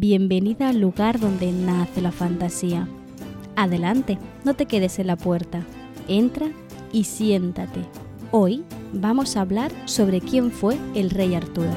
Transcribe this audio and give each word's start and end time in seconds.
bienvenida 0.00 0.68
al 0.68 0.80
lugar 0.80 1.18
donde 1.18 1.50
nace 1.50 2.00
la 2.00 2.12
fantasía. 2.12 2.86
Adelante, 3.56 4.16
no 4.44 4.54
te 4.54 4.66
quedes 4.66 5.00
en 5.00 5.08
la 5.08 5.16
puerta. 5.16 5.64
Entra 6.06 6.46
y 6.92 7.02
siéntate. 7.02 7.80
Hoy 8.30 8.62
vamos 8.92 9.36
a 9.36 9.40
hablar 9.40 9.72
sobre 9.86 10.20
quién 10.20 10.52
fue 10.52 10.78
el 10.94 11.10
rey 11.10 11.34
Arturo. 11.34 11.72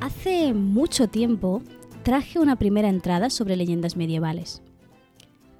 Hace 0.00 0.54
mucho 0.54 1.08
tiempo 1.08 1.62
traje 2.02 2.38
una 2.38 2.56
primera 2.56 2.88
entrada 2.88 3.30
sobre 3.30 3.56
leyendas 3.56 3.96
medievales. 3.96 4.62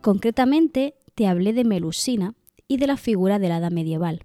Concretamente, 0.00 0.94
te 1.14 1.26
hablé 1.26 1.52
de 1.52 1.64
Melusina 1.64 2.34
y 2.68 2.76
de 2.76 2.86
la 2.86 2.96
figura 2.96 3.38
del 3.38 3.52
hada 3.52 3.70
medieval, 3.70 4.24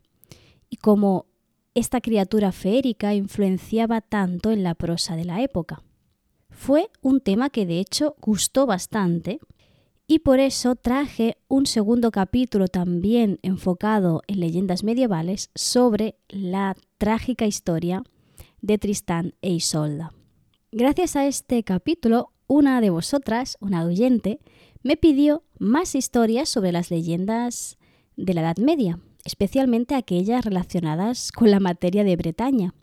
y 0.70 0.78
cómo 0.78 1.26
esta 1.74 2.02
criatura 2.02 2.52
feérica 2.52 3.14
influenciaba 3.14 4.02
tanto 4.02 4.52
en 4.52 4.64
la 4.64 4.76
prosa 4.76 5.16
de 5.16 5.26
la 5.26 5.42
época. 5.42 5.82
Fue 6.50 6.90
un 7.02 7.20
tema 7.20 7.50
que 7.50 7.66
de 7.66 7.80
hecho 7.80 8.16
gustó 8.22 8.66
bastante 8.68 9.40
y 10.06 10.20
por 10.20 10.40
eso 10.40 10.76
traje 10.76 11.38
un 11.48 11.66
segundo 11.66 12.12
capítulo 12.12 12.68
también 12.68 13.40
enfocado 13.42 14.22
en 14.28 14.40
leyendas 14.40 14.84
medievales 14.84 15.50
sobre 15.56 16.16
la 16.30 16.76
trágica 17.00 17.48
historia 17.48 18.04
de 18.62 18.78
Tristán 18.78 19.34
e 19.42 19.52
Isolda. 19.52 20.14
Gracias 20.76 21.16
a 21.16 21.28
este 21.28 21.64
capítulo, 21.64 22.32
una 22.48 22.82
de 22.82 22.90
vosotras, 22.90 23.58
una 23.60 23.86
oyente, 23.86 24.40
me 24.82 24.98
pidió 24.98 25.44
más 25.60 25.94
historias 25.94 26.50
sobre 26.50 26.72
las 26.72 26.90
leyendas 26.90 27.78
de 28.16 28.34
la 28.34 28.42
Edad 28.42 28.58
Media, 28.58 29.00
especialmente 29.24 29.94
aquellas 29.94 30.44
relacionadas 30.44 31.32
con 31.32 31.52
la 31.52 31.60
materia 31.60 32.04
de 32.04 32.16
Bretaña. 32.16 32.74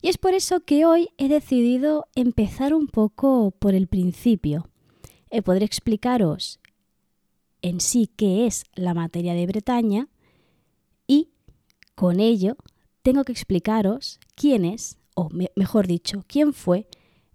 Y 0.00 0.08
es 0.08 0.16
por 0.16 0.32
eso 0.32 0.60
que 0.60 0.86
hoy 0.86 1.10
he 1.18 1.28
decidido 1.28 2.06
empezar 2.14 2.72
un 2.72 2.86
poco 2.86 3.50
por 3.50 3.74
el 3.74 3.86
principio. 3.86 4.70
He 5.28 5.42
poder 5.42 5.62
explicaros 5.62 6.58
en 7.60 7.80
sí 7.80 8.06
qué 8.16 8.46
es 8.46 8.64
la 8.74 8.94
materia 8.94 9.34
de 9.34 9.46
Bretaña 9.46 10.08
y 11.06 11.28
con 11.94 12.18
ello 12.18 12.56
tengo 13.02 13.24
que 13.24 13.32
explicaros 13.32 14.20
quién 14.36 14.64
es, 14.64 14.96
o 15.14 15.28
mejor 15.54 15.86
dicho, 15.86 16.24
quién 16.26 16.54
fue 16.54 16.86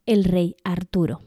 el 0.06 0.24
rey 0.24 0.56
Arturo, 0.64 1.22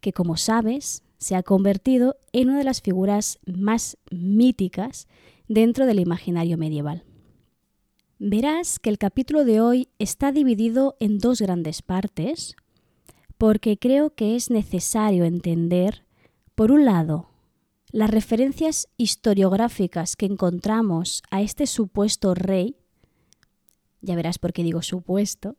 que 0.00 0.12
como 0.12 0.36
sabes 0.36 1.02
se 1.18 1.36
ha 1.36 1.42
convertido 1.42 2.16
en 2.32 2.50
una 2.50 2.58
de 2.58 2.64
las 2.64 2.82
figuras 2.82 3.38
más 3.46 3.96
míticas 4.10 5.08
dentro 5.48 5.86
del 5.86 6.00
imaginario 6.00 6.58
medieval. 6.58 7.04
Verás 8.18 8.78
que 8.78 8.90
el 8.90 8.98
capítulo 8.98 9.44
de 9.44 9.60
hoy 9.60 9.88
está 9.98 10.32
dividido 10.32 10.96
en 11.00 11.18
dos 11.18 11.40
grandes 11.40 11.82
partes, 11.82 12.56
porque 13.38 13.76
creo 13.78 14.14
que 14.14 14.36
es 14.36 14.50
necesario 14.50 15.24
entender, 15.24 16.04
por 16.54 16.70
un 16.70 16.84
lado, 16.84 17.30
las 17.90 18.10
referencias 18.10 18.88
historiográficas 18.96 20.16
que 20.16 20.26
encontramos 20.26 21.22
a 21.30 21.42
este 21.42 21.66
supuesto 21.66 22.34
rey, 22.34 22.76
ya 24.00 24.16
verás 24.16 24.38
por 24.38 24.52
qué 24.52 24.62
digo 24.62 24.82
supuesto, 24.82 25.56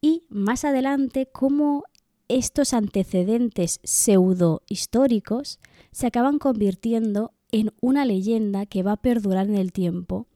y 0.00 0.24
más 0.28 0.64
adelante 0.64 1.28
cómo 1.32 1.84
estos 2.28 2.72
antecedentes 2.72 3.80
pseudo 3.84 4.62
históricos 4.68 5.58
se 5.92 6.06
acaban 6.06 6.38
convirtiendo 6.38 7.32
en 7.52 7.72
una 7.80 8.04
leyenda 8.04 8.66
que 8.66 8.82
va 8.82 8.92
a 8.92 8.96
perdurar 8.96 9.46
en 9.46 9.56
el 9.56 9.72
tiempo 9.72 10.26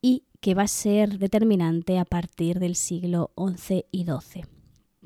y 0.00 0.24
que 0.40 0.54
va 0.54 0.62
a 0.62 0.68
ser 0.68 1.18
determinante 1.18 1.98
a 1.98 2.04
partir 2.04 2.60
del 2.60 2.76
siglo 2.76 3.32
XI 3.36 3.86
y 3.90 4.04
XII. 4.04 4.44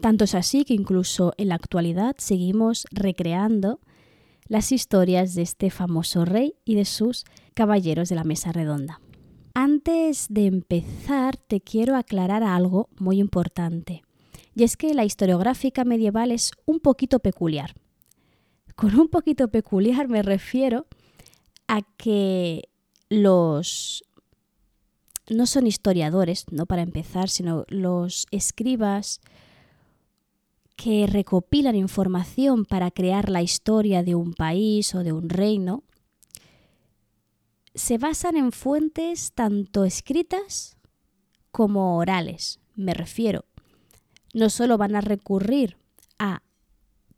Tanto 0.01 0.25
es 0.25 0.35
así 0.35 0.65
que 0.65 0.75
incluso 0.75 1.33
en 1.37 1.49
la 1.49 1.55
actualidad 1.57 2.17
seguimos 2.19 2.87
recreando 2.91 3.81
las 4.47 4.73
historias 4.73 5.35
de 5.35 5.43
este 5.43 5.71
famoso 5.71 6.25
rey 6.25 6.55
y 6.65 6.75
de 6.75 6.85
sus 6.85 7.25
caballeros 7.55 8.09
de 8.09 8.17
la 8.17 8.25
mesa 8.25 8.53
redonda. 8.53 9.01
Antes 9.55 10.27
de 10.29 10.47
empezar, 10.47 11.37
te 11.37 11.61
quiero 11.61 11.97
aclarar 11.97 12.43
algo 12.43 12.89
muy 12.99 13.19
importante, 13.19 14.03
y 14.55 14.65
es 14.65 14.77
que 14.77 14.95
la 14.95 15.05
historiográfica 15.05 15.85
medieval 15.85 16.31
es 16.31 16.53
un 16.67 16.81
poquito 16.81 17.19
peculiar. 17.19 17.75
Con 18.77 18.99
un 18.99 19.09
poquito 19.09 19.49
peculiar 19.49 20.09
me 20.09 20.23
refiero 20.23 20.87
a 21.69 21.83
que 21.97 22.69
los 23.09 24.03
no 25.29 25.47
son 25.47 25.67
historiadores, 25.67 26.47
no 26.51 26.67
para 26.67 26.83
empezar, 26.83 27.29
sino 27.29 27.65
los 27.69 28.27
escribas 28.31 29.21
que 30.77 31.07
recopilan 31.07 31.77
información 31.77 32.65
para 32.65 32.91
crear 32.91 33.29
la 33.29 33.43
historia 33.43 34.03
de 34.03 34.15
un 34.15 34.33
país 34.33 34.95
o 34.95 35.05
de 35.05 35.13
un 35.13 35.29
reino, 35.29 35.85
se 37.81 37.99
basan 37.99 38.37
en 38.37 38.53
fuentes 38.53 39.33
tanto 39.33 39.85
escritas 39.85 40.77
como 41.51 41.97
orales, 41.97 42.61
me 42.77 42.95
refiero. 42.95 43.45
No 44.33 44.51
solo 44.51 44.79
van 44.79 44.95
a 44.95 45.01
recurrir 45.01 45.77
a 46.19 46.43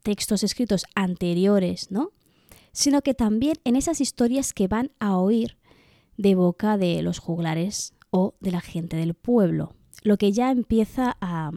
textos 0.03 0.43
escritos 0.43 0.85
anteriores, 0.95 1.91
¿no? 1.91 2.13
sino 2.73 3.03
que 3.03 3.15
también 3.15 3.57
en 3.65 3.77
esas 3.77 4.01
historias 4.01 4.53
que 4.53 4.67
van 4.67 4.91
a 4.99 5.19
oír 5.19 5.59
de 6.17 6.35
boca 6.35 6.77
de 6.77 7.03
los 7.03 7.19
juglares 7.19 7.95
o 8.11 8.35
de 8.41 8.51
la 8.51 8.61
gente 8.61 8.97
del 8.97 9.15
pueblo, 9.15 9.75
lo 10.03 10.17
que 10.17 10.33
ya 10.33 10.51
empieza 10.51 11.17
a, 11.21 11.51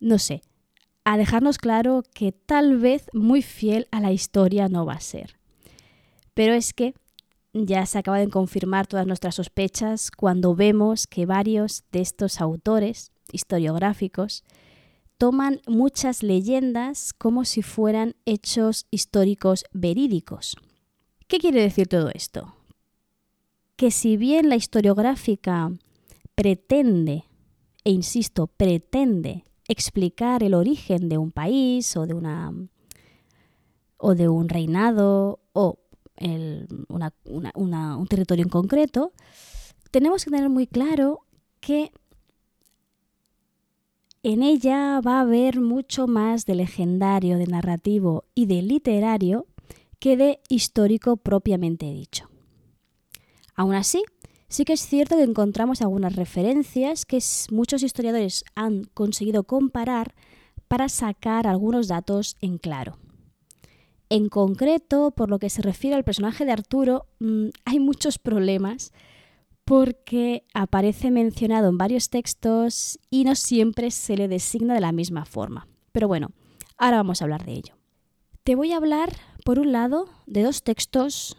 no 0.00 0.18
sé, 0.18 0.42
a 1.04 1.16
dejarnos 1.16 1.58
claro 1.58 2.02
que 2.14 2.32
tal 2.32 2.78
vez 2.78 3.06
muy 3.12 3.42
fiel 3.42 3.88
a 3.90 4.00
la 4.00 4.12
historia 4.12 4.68
no 4.68 4.86
va 4.86 4.94
a 4.94 5.00
ser. 5.00 5.41
Pero 6.34 6.54
es 6.54 6.72
que 6.72 6.94
ya 7.52 7.84
se 7.86 7.98
acaban 7.98 8.24
de 8.24 8.30
confirmar 8.30 8.86
todas 8.86 9.06
nuestras 9.06 9.34
sospechas 9.34 10.10
cuando 10.10 10.54
vemos 10.54 11.06
que 11.06 11.26
varios 11.26 11.84
de 11.92 12.00
estos 12.00 12.40
autores 12.40 13.12
historiográficos 13.30 14.42
toman 15.18 15.60
muchas 15.68 16.22
leyendas 16.22 17.12
como 17.12 17.44
si 17.44 17.62
fueran 17.62 18.16
hechos 18.24 18.86
históricos 18.90 19.64
verídicos. 19.72 20.56
¿Qué 21.28 21.38
quiere 21.38 21.62
decir 21.62 21.86
todo 21.86 22.10
esto? 22.12 22.56
Que 23.76 23.90
si 23.90 24.16
bien 24.16 24.48
la 24.48 24.56
historiográfica 24.56 25.70
pretende, 26.34 27.24
e 27.84 27.90
insisto, 27.90 28.46
pretende 28.46 29.44
explicar 29.68 30.42
el 30.42 30.54
origen 30.54 31.08
de 31.08 31.18
un 31.18 31.30
país 31.30 31.96
o 31.96 32.06
de 32.06 32.14
una 32.14 32.52
o 33.96 34.14
de 34.16 34.28
un 34.28 34.48
reinado 34.48 35.40
o 35.52 35.78
un 36.18 38.06
territorio 38.08 38.44
en 38.44 38.50
concreto, 38.50 39.12
tenemos 39.90 40.24
que 40.24 40.30
tener 40.30 40.48
muy 40.48 40.66
claro 40.66 41.26
que 41.60 41.92
en 44.22 44.42
ella 44.42 45.00
va 45.00 45.18
a 45.18 45.22
haber 45.22 45.60
mucho 45.60 46.06
más 46.06 46.46
de 46.46 46.54
legendario, 46.54 47.38
de 47.38 47.46
narrativo 47.46 48.24
y 48.34 48.46
de 48.46 48.62
literario 48.62 49.46
que 49.98 50.16
de 50.16 50.40
histórico 50.48 51.16
propiamente 51.16 51.86
dicho. 51.86 52.28
Aún 53.54 53.74
así, 53.74 54.02
sí 54.48 54.64
que 54.64 54.74
es 54.74 54.80
cierto 54.80 55.16
que 55.16 55.22
encontramos 55.22 55.82
algunas 55.82 56.16
referencias 56.16 57.04
que 57.04 57.18
muchos 57.50 57.82
historiadores 57.82 58.44
han 58.54 58.84
conseguido 58.94 59.44
comparar 59.44 60.14
para 60.68 60.88
sacar 60.88 61.46
algunos 61.46 61.88
datos 61.88 62.36
en 62.40 62.58
claro. 62.58 62.96
En 64.12 64.28
concreto, 64.28 65.10
por 65.12 65.30
lo 65.30 65.38
que 65.38 65.48
se 65.48 65.62
refiere 65.62 65.96
al 65.96 66.04
personaje 66.04 66.44
de 66.44 66.52
Arturo, 66.52 67.06
mm, 67.18 67.46
hay 67.64 67.80
muchos 67.80 68.18
problemas 68.18 68.92
porque 69.64 70.44
aparece 70.52 71.10
mencionado 71.10 71.70
en 71.70 71.78
varios 71.78 72.10
textos 72.10 72.98
y 73.08 73.24
no 73.24 73.34
siempre 73.34 73.90
se 73.90 74.18
le 74.18 74.28
designa 74.28 74.74
de 74.74 74.82
la 74.82 74.92
misma 74.92 75.24
forma. 75.24 75.66
Pero 75.92 76.08
bueno, 76.08 76.30
ahora 76.76 76.98
vamos 76.98 77.22
a 77.22 77.24
hablar 77.24 77.46
de 77.46 77.52
ello. 77.52 77.78
Te 78.44 78.54
voy 78.54 78.72
a 78.72 78.76
hablar, 78.76 79.16
por 79.46 79.58
un 79.58 79.72
lado, 79.72 80.10
de 80.26 80.42
dos 80.42 80.62
textos. 80.62 81.38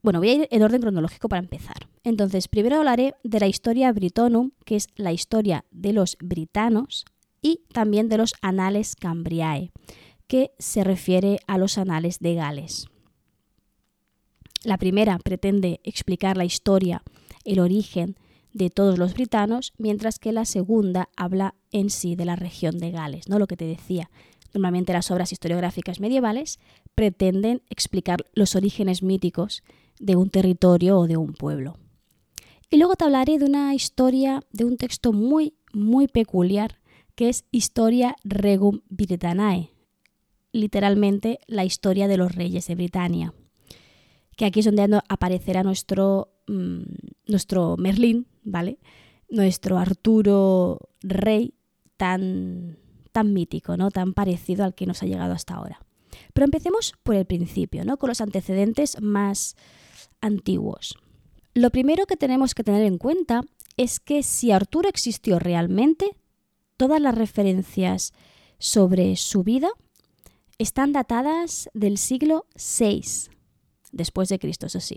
Bueno, 0.00 0.20
voy 0.20 0.28
a 0.28 0.34
ir 0.34 0.48
en 0.52 0.62
orden 0.62 0.80
cronológico 0.80 1.28
para 1.28 1.42
empezar. 1.42 1.88
Entonces, 2.04 2.46
primero 2.46 2.76
hablaré 2.76 3.16
de 3.24 3.40
la 3.40 3.48
historia 3.48 3.90
Britonum, 3.90 4.52
que 4.64 4.76
es 4.76 4.86
la 4.94 5.10
historia 5.10 5.64
de 5.72 5.92
los 5.92 6.16
britanos, 6.20 7.06
y 7.42 7.62
también 7.72 8.08
de 8.08 8.18
los 8.18 8.34
Anales 8.40 8.94
Cambriae, 8.94 9.72
que 10.28 10.52
se 10.58 10.84
refiere 10.84 11.40
a 11.46 11.58
los 11.58 11.78
anales 11.78 12.20
de 12.20 12.34
Gales. 12.34 12.86
La 14.62 14.76
primera 14.76 15.18
pretende 15.18 15.80
explicar 15.84 16.36
la 16.36 16.44
historia, 16.44 17.02
el 17.44 17.58
origen 17.58 18.16
de 18.52 18.70
todos 18.70 18.98
los 18.98 19.14
britanos, 19.14 19.72
mientras 19.78 20.18
que 20.18 20.32
la 20.32 20.44
segunda 20.44 21.08
habla 21.16 21.54
en 21.70 21.90
sí 21.90 22.16
de 22.16 22.24
la 22.24 22.36
región 22.36 22.78
de 22.78 22.90
Gales, 22.90 23.28
¿no? 23.28 23.38
Lo 23.38 23.46
que 23.46 23.56
te 23.56 23.64
decía. 23.64 24.10
Normalmente 24.52 24.92
las 24.92 25.10
obras 25.10 25.32
historiográficas 25.32 26.00
medievales 26.00 26.58
pretenden 26.94 27.62
explicar 27.70 28.24
los 28.32 28.56
orígenes 28.56 29.02
míticos 29.02 29.62
de 30.00 30.16
un 30.16 30.30
territorio 30.30 30.98
o 30.98 31.06
de 31.06 31.16
un 31.16 31.34
pueblo. 31.34 31.76
Y 32.70 32.76
luego 32.76 32.96
te 32.96 33.04
hablaré 33.04 33.38
de 33.38 33.44
una 33.44 33.74
historia, 33.74 34.42
de 34.52 34.64
un 34.64 34.76
texto 34.76 35.12
muy, 35.12 35.54
muy 35.72 36.08
peculiar, 36.08 36.80
que 37.14 37.28
es 37.28 37.44
Historia 37.50 38.16
Regum 38.24 38.80
Britanniae, 38.88 39.72
literalmente 40.52 41.38
la 41.46 41.64
historia 41.64 42.08
de 42.08 42.16
los 42.16 42.34
reyes 42.34 42.66
de 42.66 42.74
Britania, 42.74 43.34
que 44.36 44.44
aquí 44.44 44.60
es 44.60 44.66
donde 44.66 45.00
aparecerá 45.08 45.62
nuestro, 45.62 46.32
mm, 46.46 46.82
nuestro 47.26 47.76
Merlín, 47.76 48.26
¿vale? 48.44 48.78
Nuestro 49.28 49.78
Arturo 49.78 50.78
rey 51.00 51.54
tan, 51.96 52.78
tan 53.12 53.32
mítico, 53.32 53.76
¿no? 53.76 53.90
Tan 53.90 54.14
parecido 54.14 54.64
al 54.64 54.74
que 54.74 54.86
nos 54.86 55.02
ha 55.02 55.06
llegado 55.06 55.32
hasta 55.32 55.54
ahora. 55.54 55.80
Pero 56.32 56.44
empecemos 56.44 56.94
por 57.02 57.14
el 57.14 57.26
principio, 57.26 57.84
¿no? 57.84 57.96
Con 57.98 58.08
los 58.08 58.20
antecedentes 58.20 59.00
más 59.02 59.56
antiguos. 60.20 60.96
Lo 61.54 61.70
primero 61.70 62.06
que 62.06 62.16
tenemos 62.16 62.54
que 62.54 62.64
tener 62.64 62.84
en 62.84 62.98
cuenta 62.98 63.42
es 63.76 64.00
que 64.00 64.22
si 64.22 64.52
Arturo 64.52 64.88
existió 64.88 65.38
realmente, 65.38 66.10
todas 66.76 67.00
las 67.00 67.14
referencias 67.14 68.12
sobre 68.58 69.16
su 69.16 69.42
vida 69.42 69.68
están 70.58 70.92
datadas 70.92 71.70
del 71.72 71.98
siglo 71.98 72.46
VI 72.56 73.30
después 73.92 74.28
de 74.28 74.38
Cristo, 74.38 74.66
eso 74.66 74.80
sí. 74.80 74.96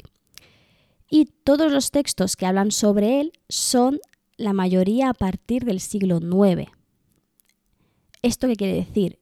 Y 1.10 1.26
todos 1.26 1.72
los 1.72 1.92
textos 1.92 2.36
que 2.36 2.46
hablan 2.46 2.72
sobre 2.72 3.22
él 3.22 3.34
son 3.50 4.00
la 4.38 4.54
mayoría 4.54 5.10
a 5.10 5.14
partir 5.14 5.66
del 5.66 5.80
siglo 5.80 6.20
IX. 6.20 6.72
¿Esto 8.22 8.48
qué 8.48 8.56
quiere 8.56 8.74
decir? 8.74 9.20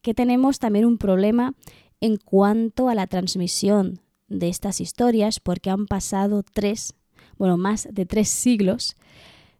Que 0.00 0.14
tenemos 0.14 0.58
también 0.58 0.84
un 0.84 0.96
problema 0.96 1.54
en 2.00 2.16
cuanto 2.16 2.88
a 2.88 2.94
la 2.94 3.06
transmisión 3.06 4.00
de 4.28 4.48
estas 4.48 4.80
historias 4.80 5.40
porque 5.40 5.70
han 5.70 5.86
pasado 5.86 6.42
tres, 6.42 6.94
bueno, 7.36 7.56
más 7.56 7.88
de 7.90 8.06
tres 8.06 8.28
siglos 8.28 8.96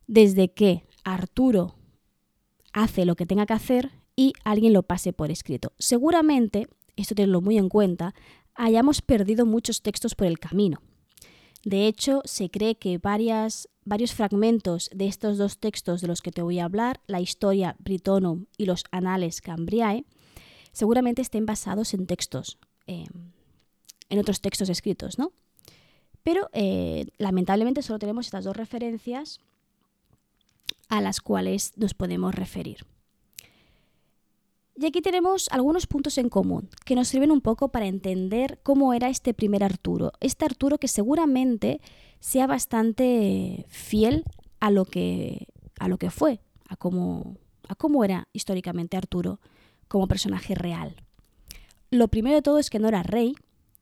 desde 0.06 0.52
que 0.52 0.84
Arturo 1.04 1.74
hace 2.72 3.04
lo 3.04 3.16
que 3.16 3.26
tenga 3.26 3.46
que 3.46 3.54
hacer 3.54 3.97
y 4.18 4.32
alguien 4.42 4.72
lo 4.72 4.82
pase 4.82 5.12
por 5.12 5.30
escrito. 5.30 5.72
Seguramente, 5.78 6.66
esto 6.96 7.14
tenlo 7.14 7.40
muy 7.40 7.56
en 7.56 7.68
cuenta, 7.68 8.16
hayamos 8.56 9.00
perdido 9.00 9.46
muchos 9.46 9.80
textos 9.80 10.16
por 10.16 10.26
el 10.26 10.40
camino. 10.40 10.82
De 11.62 11.86
hecho, 11.86 12.22
se 12.24 12.50
cree 12.50 12.74
que 12.74 12.98
varios 12.98 13.68
fragmentos 14.12 14.90
de 14.92 15.06
estos 15.06 15.38
dos 15.38 15.58
textos 15.58 16.00
de 16.00 16.08
los 16.08 16.20
que 16.20 16.32
te 16.32 16.42
voy 16.42 16.58
a 16.58 16.64
hablar, 16.64 17.00
la 17.06 17.20
Historia 17.20 17.76
Britonum 17.78 18.46
y 18.56 18.66
los 18.66 18.82
Anales 18.90 19.40
Cambriae, 19.40 20.04
seguramente 20.72 21.22
estén 21.22 21.46
basados 21.46 21.94
en 21.94 22.08
textos 22.08 22.58
eh, 22.88 23.06
en 24.10 24.18
otros 24.18 24.40
textos 24.40 24.68
escritos, 24.68 25.16
¿no? 25.16 25.30
Pero 26.24 26.50
eh, 26.52 27.06
lamentablemente 27.18 27.82
solo 27.82 28.00
tenemos 28.00 28.26
estas 28.26 28.44
dos 28.44 28.56
referencias 28.56 29.38
a 30.88 31.00
las 31.00 31.20
cuales 31.20 31.72
nos 31.76 31.94
podemos 31.94 32.34
referir. 32.34 32.84
Y 34.80 34.86
aquí 34.86 35.02
tenemos 35.02 35.48
algunos 35.50 35.88
puntos 35.88 36.18
en 36.18 36.28
común 36.28 36.68
que 36.84 36.94
nos 36.94 37.08
sirven 37.08 37.32
un 37.32 37.40
poco 37.40 37.70
para 37.70 37.86
entender 37.86 38.60
cómo 38.62 38.94
era 38.94 39.08
este 39.08 39.34
primer 39.34 39.64
Arturo. 39.64 40.12
Este 40.20 40.44
Arturo 40.44 40.78
que 40.78 40.86
seguramente 40.86 41.80
sea 42.20 42.46
bastante 42.46 43.66
fiel 43.70 44.22
a 44.60 44.70
lo 44.70 44.84
que, 44.84 45.48
a 45.80 45.88
lo 45.88 45.98
que 45.98 46.10
fue, 46.10 46.38
a 46.68 46.76
cómo, 46.76 47.38
a 47.66 47.74
cómo 47.74 48.04
era 48.04 48.28
históricamente 48.32 48.96
Arturo 48.96 49.40
como 49.88 50.06
personaje 50.06 50.54
real. 50.54 50.94
Lo 51.90 52.06
primero 52.06 52.36
de 52.36 52.42
todo 52.42 52.60
es 52.60 52.70
que 52.70 52.78
no 52.78 52.86
era 52.86 53.02
rey, 53.02 53.34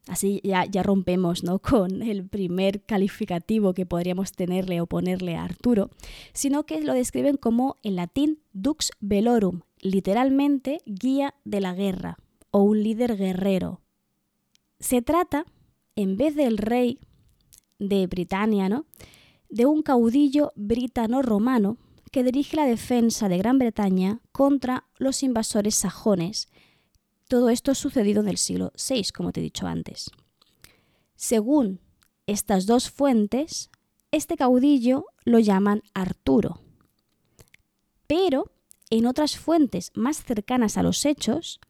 Así 0.09 0.41
ya, 0.45 0.65
ya 0.67 0.85
rompemos 0.85 1.43
¿no? 1.43 1.59
con 1.59 2.03
el 2.03 2.27
primer 2.27 2.83
calificativo 2.83 3.75
que 3.75 3.87
podríamos 3.87 4.33
tenerle 4.33 4.81
o 4.81 4.87
ponerle 4.87 5.35
a 5.35 5.45
Arturo, 5.45 5.91
sino 6.33 6.65
que 6.65 6.81
lo 6.81 6.95
describen 6.95 7.37
como 7.37 7.77
en 7.83 7.97
latín 7.97 8.39
dux 8.53 8.93
velorum, 9.01 9.63
literalmente 9.81 10.81
guía 10.87 11.35
de 11.45 11.61
la 11.61 11.75
guerra 11.75 12.19
o 12.51 12.63
un 12.63 12.83
líder 12.83 13.17
guerrero. 13.17 13.81
Se 14.79 15.03
trata, 15.03 15.45
en 15.95 16.17
vez 16.17 16.35
del 16.35 16.59
rey 16.59 17.01
de 17.79 18.07
Britania, 18.07 18.69
¿no? 18.69 18.87
de 19.49 19.67
un 19.67 19.83
caudillo 19.83 20.53
britano-romano 20.57 21.79
que 22.11 22.25
dirige 22.25 22.57
la 22.57 22.67
defensa 22.67 23.29
de 23.29 23.39
Gran 23.39 23.59
Bretaña 23.59 24.21
contra 24.33 24.85
los 24.99 25.23
invasores 25.23 25.75
sajones 25.75 26.49
todo 27.29 27.51
esto 27.51 27.75
sucedido 27.75 28.23
en 28.23 28.29
el 28.29 28.39
siglo 28.39 28.73
VI, 28.77 29.09
como 29.15 29.33
te 29.33 29.41
he 29.41 29.43
dicho 29.43 29.67
antes. 29.67 30.11
Según 31.17 31.81
estas 32.27 32.67
dos 32.67 32.91
fuentes, 32.91 33.71
este 34.13 34.37
caudillo 34.37 35.07
lo 35.25 35.41
llaman 35.41 35.83
Arturo. 35.93 36.61
Pero 38.07 38.53
en 38.91 39.07
otras 39.07 39.37
fuentes 39.37 39.91
más 39.95 40.23
cercanas 40.23 40.77
a 40.77 40.83
los 40.83 41.05
hechos, 41.05 41.61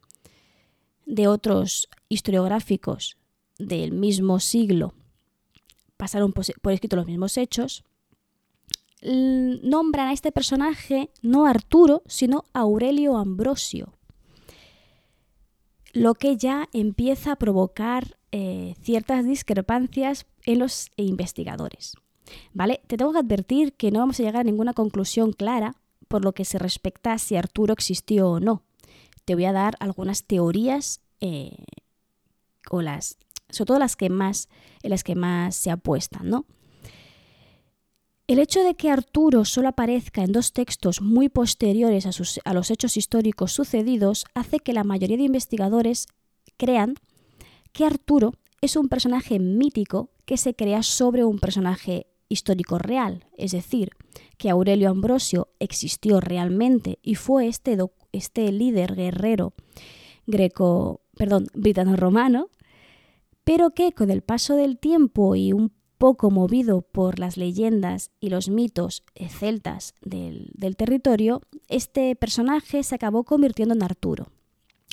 de 1.04 1.28
otros 1.28 1.88
historiográficos 2.08 3.16
del 3.58 3.92
mismo 3.92 4.40
siglo, 4.40 4.94
pasaron 5.96 6.32
por 6.32 6.72
escrito 6.72 6.96
los 6.96 7.06
mismos 7.06 7.36
hechos, 7.36 7.84
nombran 9.02 10.08
a 10.08 10.12
este 10.12 10.32
personaje 10.32 11.10
no 11.22 11.46
Arturo, 11.46 12.02
sino 12.06 12.44
Aurelio 12.52 13.16
Ambrosio 13.16 13.96
lo 15.96 16.14
que 16.14 16.36
ya 16.36 16.68
empieza 16.74 17.32
a 17.32 17.36
provocar 17.36 18.18
eh, 18.30 18.74
ciertas 18.82 19.24
discrepancias 19.24 20.26
en 20.44 20.58
los 20.58 20.90
investigadores. 20.96 21.94
¿Vale? 22.52 22.82
Te 22.86 22.98
tengo 22.98 23.12
que 23.12 23.20
advertir 23.20 23.72
que 23.72 23.90
no 23.90 24.00
vamos 24.00 24.20
a 24.20 24.22
llegar 24.22 24.42
a 24.42 24.44
ninguna 24.44 24.74
conclusión 24.74 25.32
clara 25.32 25.74
por 26.08 26.24
lo 26.24 26.32
que 26.32 26.44
se 26.44 26.58
respecta 26.58 27.12
a 27.12 27.18
si 27.18 27.36
Arturo 27.36 27.72
existió 27.72 28.30
o 28.30 28.40
no. 28.40 28.62
Te 29.24 29.34
voy 29.34 29.44
a 29.44 29.52
dar 29.52 29.74
algunas 29.80 30.24
teorías 30.24 31.00
eh, 31.20 31.64
o 32.70 32.82
las, 32.82 33.18
sobre 33.48 33.66
todo 33.66 33.78
las 33.78 33.96
que 33.96 34.08
más, 34.10 34.48
en 34.82 34.90
las 34.90 35.04
que 35.04 35.14
más 35.14 35.56
se 35.56 35.70
apuestan, 35.70 36.28
¿no? 36.28 36.46
El 38.28 38.40
hecho 38.40 38.64
de 38.64 38.74
que 38.74 38.90
Arturo 38.90 39.44
solo 39.44 39.68
aparezca 39.68 40.24
en 40.24 40.32
dos 40.32 40.52
textos 40.52 41.00
muy 41.00 41.28
posteriores 41.28 42.06
a, 42.44 42.54
los 42.54 42.70
hechos 42.72 42.96
históricos 42.96 43.52
sucedidos 43.52 44.24
hace 44.34 44.58
que 44.58 44.72
la 44.72 44.82
mayoría 44.82 45.16
de 45.16 45.22
investigadores 45.22 46.08
crean 46.56 46.96
que 47.72 47.84
Arturo 47.84 48.32
es 48.60 48.74
un 48.74 48.88
personaje 48.88 49.38
mítico 49.38 50.10
que 50.24 50.38
se 50.38 50.54
crea 50.54 50.82
sobre 50.82 51.24
un 51.24 51.38
personaje 51.38 52.08
histórico 52.28 52.78
real, 52.78 53.26
es 53.36 53.52
decir, 53.52 53.90
que 54.38 54.50
Aurelio 54.50 54.90
Ambrosio 54.90 55.48
existió 55.58 56.20
realmente 56.20 56.98
y 57.02 57.14
fue 57.14 57.48
este, 57.48 57.76
este 58.12 58.52
líder 58.52 58.94
guerrero 58.94 59.54
greco, 60.26 61.00
perdón, 61.16 61.46
britano-romano, 61.54 62.50
pero 63.44 63.70
que 63.70 63.92
con 63.92 64.10
el 64.10 64.22
paso 64.22 64.56
del 64.56 64.78
tiempo 64.78 65.36
y 65.36 65.52
un 65.52 65.72
poco 65.98 66.30
movido 66.30 66.82
por 66.82 67.18
las 67.18 67.36
leyendas 67.36 68.10
y 68.20 68.28
los 68.28 68.48
mitos 68.48 69.02
celtas 69.28 69.94
del, 70.02 70.50
territorio, 70.76 71.40
este 71.68 72.14
personaje 72.16 72.82
se 72.82 72.94
acabó 72.94 73.24
convirtiendo 73.24 73.74
en 73.74 73.82
Arturo. 73.82 74.28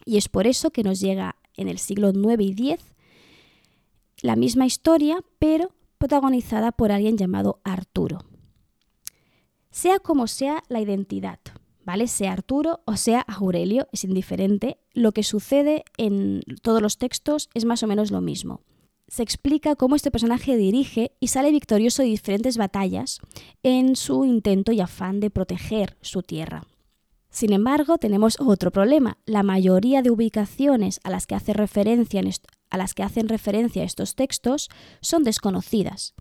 Y 0.06 0.18
es 0.18 0.30
por 0.30 0.48
eso 0.48 0.72
que 0.72 0.84
nos 0.84 1.00
llega 1.00 1.36
en 1.56 1.68
el 1.68 1.78
siglo 1.78 2.12
IX 2.12 2.60
y 2.60 2.72
X 2.72 2.86
la 4.22 4.36
misma 4.36 4.66
historia, 4.66 5.18
pero 5.40 5.73
protagonizada 6.04 6.74
por 6.74 6.92
alguien 6.92 7.18
llamado 7.18 7.62
Arturo. 7.64 8.26
Sea 9.72 10.00
como 10.00 10.28
sea 10.28 10.62
la 10.68 10.82
identidad, 10.82 11.40
¿vale? 11.86 12.10
Sea 12.10 12.34
Arturo 12.34 12.82
o 12.84 12.98
sea 12.98 13.22
Aurelio, 13.22 13.88
es 13.94 14.04
indiferente, 14.04 14.80
lo 14.92 15.14
que 15.14 15.24
sucede 15.24 15.86
en 15.96 16.42
todos 16.62 16.82
los 16.82 16.98
textos 16.98 17.50
es 17.54 17.64
más 17.64 17.84
o 17.84 17.88
menos 17.88 18.12
lo 18.12 18.20
mismo 18.20 18.60
se 19.08 19.22
explica 19.22 19.76
cómo 19.76 19.96
este 19.96 20.12
personaje 20.12 20.58
dirige 20.58 21.12
y 21.20 21.28
sale 21.28 21.52
victorioso 21.52 22.02
de 22.02 22.08
diferentes 22.08 22.58
batallas 22.58 23.20
en 23.62 23.96
su 23.96 24.26
intento 24.26 24.72
y 24.72 24.80
afán 24.80 25.20
de 25.20 25.30
proteger 25.30 25.98
su 26.02 26.24
tierra. 26.24 26.64
Sin 27.30 27.54
embargo, 27.54 27.98
tenemos 27.98 28.38
otro 28.40 28.72
problema. 28.72 29.18
La 29.26 29.44
mayoría 29.44 30.02
de 30.02 30.10
ubicaciones 30.10 31.00
a 31.04 31.12
las 31.12 31.28
que, 31.28 31.36
hace 31.36 31.54
referencia 31.54 32.22
a 32.74 32.78
las 32.78 32.96
que 32.96 33.04
hacen 33.04 33.30
referencia 33.30 33.84
estos 33.84 34.16
textos 34.16 34.70
son 35.00 35.24
desconocidas, 35.24 36.16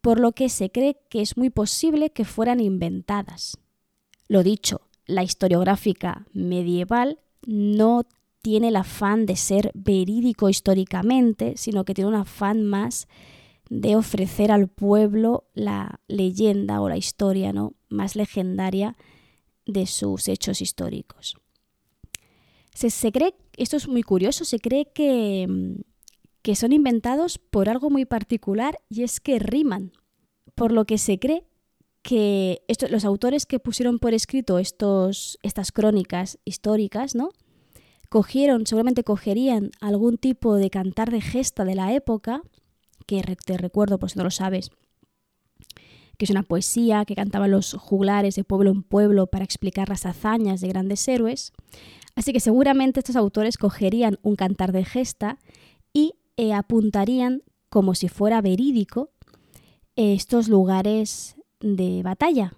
por 0.00 0.18
lo 0.18 0.32
que 0.32 0.48
se 0.48 0.70
cree 0.70 0.96
que 1.10 1.20
es 1.20 1.36
muy 1.36 1.50
posible 1.50 2.10
que 2.10 2.24
fueran 2.24 2.60
inventadas. 2.60 3.58
Lo 4.26 4.42
dicho, 4.42 4.88
la 5.06 5.22
historiográfica 5.22 6.26
medieval 6.32 7.20
no 7.46 8.04
tiene 8.40 8.68
el 8.68 8.76
afán 8.76 9.26
de 9.26 9.36
ser 9.36 9.70
verídico 9.74 10.48
históricamente, 10.48 11.54
sino 11.56 11.84
que 11.84 11.92
tiene 11.92 12.08
un 12.08 12.16
afán 12.16 12.62
más 12.64 13.06
de 13.68 13.94
ofrecer 13.94 14.50
al 14.50 14.68
pueblo 14.68 15.44
la 15.52 16.00
leyenda 16.08 16.80
o 16.80 16.88
la 16.88 16.96
historia 16.96 17.52
¿no? 17.52 17.74
más 17.90 18.16
legendaria 18.16 18.96
de 19.66 19.86
sus 19.86 20.26
hechos 20.28 20.62
históricos. 20.62 21.36
Se, 22.74 23.12
cree, 23.12 23.34
esto 23.56 23.76
es 23.76 23.88
muy 23.88 24.02
curioso, 24.02 24.44
se 24.44 24.58
cree 24.58 24.86
que, 24.92 25.46
que 26.42 26.56
son 26.56 26.72
inventados 26.72 27.38
por 27.38 27.68
algo 27.68 27.90
muy 27.90 28.04
particular 28.04 28.78
y 28.88 29.02
es 29.02 29.20
que 29.20 29.38
riman, 29.38 29.92
por 30.54 30.72
lo 30.72 30.84
que 30.84 30.98
se 30.98 31.18
cree 31.18 31.44
que 32.02 32.62
los 32.90 33.04
autores 33.04 33.46
que 33.46 33.60
pusieron 33.60 33.98
por 33.98 34.12
escrito 34.12 34.58
estos, 34.58 35.38
estas 35.42 35.70
crónicas 35.70 36.38
históricas, 36.44 37.14
¿no? 37.14 37.30
Cogieron, 38.08 38.66
seguramente 38.66 39.04
cogerían 39.04 39.70
algún 39.80 40.18
tipo 40.18 40.56
de 40.56 40.68
cantar 40.68 41.10
de 41.10 41.20
gesta 41.20 41.64
de 41.64 41.76
la 41.76 41.94
época, 41.94 42.42
que 43.06 43.22
te 43.46 43.56
recuerdo 43.56 43.98
por 43.98 44.10
si 44.10 44.18
no 44.18 44.24
lo 44.24 44.30
sabes, 44.30 44.70
que 46.22 46.26
es 46.26 46.30
una 46.30 46.44
poesía 46.44 47.04
que 47.04 47.16
cantaban 47.16 47.50
los 47.50 47.74
juglares 47.74 48.36
de 48.36 48.44
pueblo 48.44 48.70
en 48.70 48.84
pueblo 48.84 49.26
para 49.26 49.44
explicar 49.44 49.88
las 49.88 50.06
hazañas 50.06 50.60
de 50.60 50.68
grandes 50.68 51.08
héroes. 51.08 51.52
Así 52.14 52.32
que 52.32 52.38
seguramente 52.38 53.00
estos 53.00 53.16
autores 53.16 53.58
cogerían 53.58 54.20
un 54.22 54.36
cantar 54.36 54.70
de 54.70 54.84
gesta 54.84 55.40
y 55.92 56.14
eh, 56.36 56.52
apuntarían 56.52 57.42
como 57.70 57.96
si 57.96 58.06
fuera 58.06 58.40
verídico 58.40 59.10
estos 59.96 60.46
lugares 60.46 61.34
de 61.58 62.04
batalla. 62.04 62.54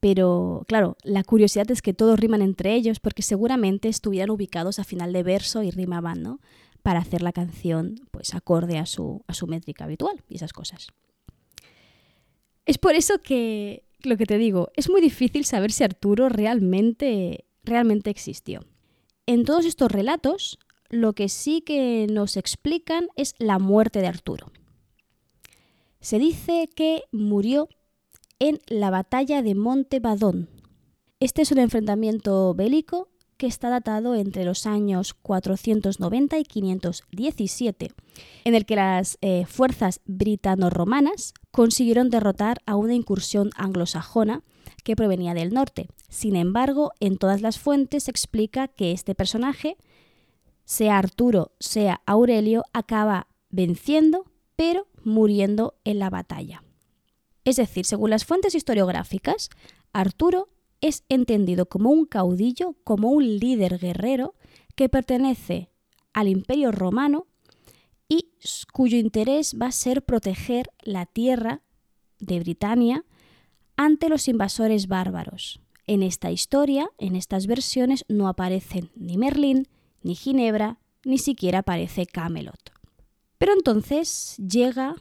Pero 0.00 0.64
claro, 0.66 0.96
la 1.04 1.22
curiosidad 1.22 1.70
es 1.70 1.82
que 1.82 1.94
todos 1.94 2.18
riman 2.18 2.42
entre 2.42 2.74
ellos 2.74 2.98
porque 2.98 3.22
seguramente 3.22 3.88
estuvieran 3.88 4.30
ubicados 4.30 4.80
a 4.80 4.84
final 4.84 5.12
de 5.12 5.22
verso 5.22 5.62
y 5.62 5.70
rimaban, 5.70 6.20
¿no? 6.20 6.40
Para 6.82 6.98
hacer 6.98 7.22
la 7.22 7.30
canción 7.30 7.94
pues 8.10 8.34
acorde 8.34 8.78
a 8.78 8.86
su, 8.86 9.22
a 9.28 9.34
su 9.34 9.46
métrica 9.46 9.84
habitual 9.84 10.24
y 10.28 10.34
esas 10.34 10.52
cosas. 10.52 10.88
Es 12.66 12.78
por 12.78 12.94
eso 12.94 13.18
que, 13.22 13.84
lo 14.02 14.16
que 14.16 14.26
te 14.26 14.38
digo, 14.38 14.70
es 14.76 14.88
muy 14.90 15.00
difícil 15.00 15.44
saber 15.44 15.72
si 15.72 15.84
Arturo 15.84 16.28
realmente, 16.28 17.44
realmente 17.62 18.10
existió. 18.10 18.64
En 19.26 19.44
todos 19.44 19.64
estos 19.64 19.90
relatos, 19.90 20.58
lo 20.88 21.14
que 21.14 21.28
sí 21.28 21.60
que 21.60 22.06
nos 22.10 22.36
explican 22.36 23.08
es 23.16 23.34
la 23.38 23.58
muerte 23.58 24.00
de 24.00 24.06
Arturo. 24.06 24.52
Se 26.00 26.18
dice 26.18 26.68
que 26.74 27.04
murió 27.12 27.68
en 28.38 28.60
la 28.66 28.90
batalla 28.90 29.42
de 29.42 29.54
Monte 29.54 30.00
Badón. 30.00 30.48
Este 31.20 31.42
es 31.42 31.52
un 31.52 31.58
enfrentamiento 31.58 32.54
bélico 32.54 33.08
que 33.36 33.46
está 33.46 33.68
datado 33.68 34.14
entre 34.14 34.44
los 34.44 34.66
años 34.66 35.14
490 35.14 36.38
y 36.38 36.44
517, 36.44 37.92
en 38.44 38.54
el 38.54 38.66
que 38.66 38.76
las 38.76 39.18
eh, 39.22 39.44
fuerzas 39.46 40.00
britano-romanas 40.04 41.34
consiguieron 41.54 42.10
derrotar 42.10 42.60
a 42.66 42.74
una 42.74 42.94
incursión 42.94 43.50
anglosajona 43.54 44.42
que 44.82 44.96
provenía 44.96 45.34
del 45.34 45.54
norte. 45.54 45.86
Sin 46.08 46.34
embargo, 46.34 46.90
en 46.98 47.16
todas 47.16 47.42
las 47.42 47.60
fuentes 47.60 48.04
se 48.04 48.10
explica 48.10 48.66
que 48.66 48.90
este 48.90 49.14
personaje, 49.14 49.76
sea 50.64 50.98
Arturo, 50.98 51.52
sea 51.60 52.02
Aurelio, 52.06 52.64
acaba 52.72 53.28
venciendo, 53.50 54.24
pero 54.56 54.88
muriendo 55.04 55.76
en 55.84 56.00
la 56.00 56.10
batalla. 56.10 56.64
Es 57.44 57.54
decir, 57.54 57.86
según 57.86 58.10
las 58.10 58.24
fuentes 58.24 58.56
historiográficas, 58.56 59.48
Arturo 59.92 60.48
es 60.80 61.04
entendido 61.08 61.66
como 61.66 61.90
un 61.90 62.04
caudillo, 62.04 62.74
como 62.82 63.10
un 63.10 63.38
líder 63.38 63.78
guerrero 63.78 64.34
que 64.74 64.88
pertenece 64.88 65.70
al 66.12 66.26
imperio 66.26 66.72
romano 66.72 67.28
y 68.08 68.30
cuyo 68.72 68.98
interés 68.98 69.56
va 69.60 69.66
a 69.66 69.72
ser 69.72 70.04
proteger 70.04 70.70
la 70.82 71.06
tierra 71.06 71.62
de 72.18 72.40
Britania 72.40 73.04
ante 73.76 74.08
los 74.08 74.28
invasores 74.28 74.88
bárbaros. 74.88 75.60
En 75.86 76.02
esta 76.02 76.30
historia, 76.30 76.90
en 76.98 77.16
estas 77.16 77.46
versiones, 77.46 78.04
no 78.08 78.28
aparecen 78.28 78.90
ni 78.94 79.18
Merlín, 79.18 79.68
ni 80.02 80.14
Ginebra, 80.14 80.78
ni 81.04 81.18
siquiera 81.18 81.60
aparece 81.60 82.06
Camelot. 82.06 82.72
Pero 83.38 83.52
entonces 83.52 84.36
llega 84.38 84.96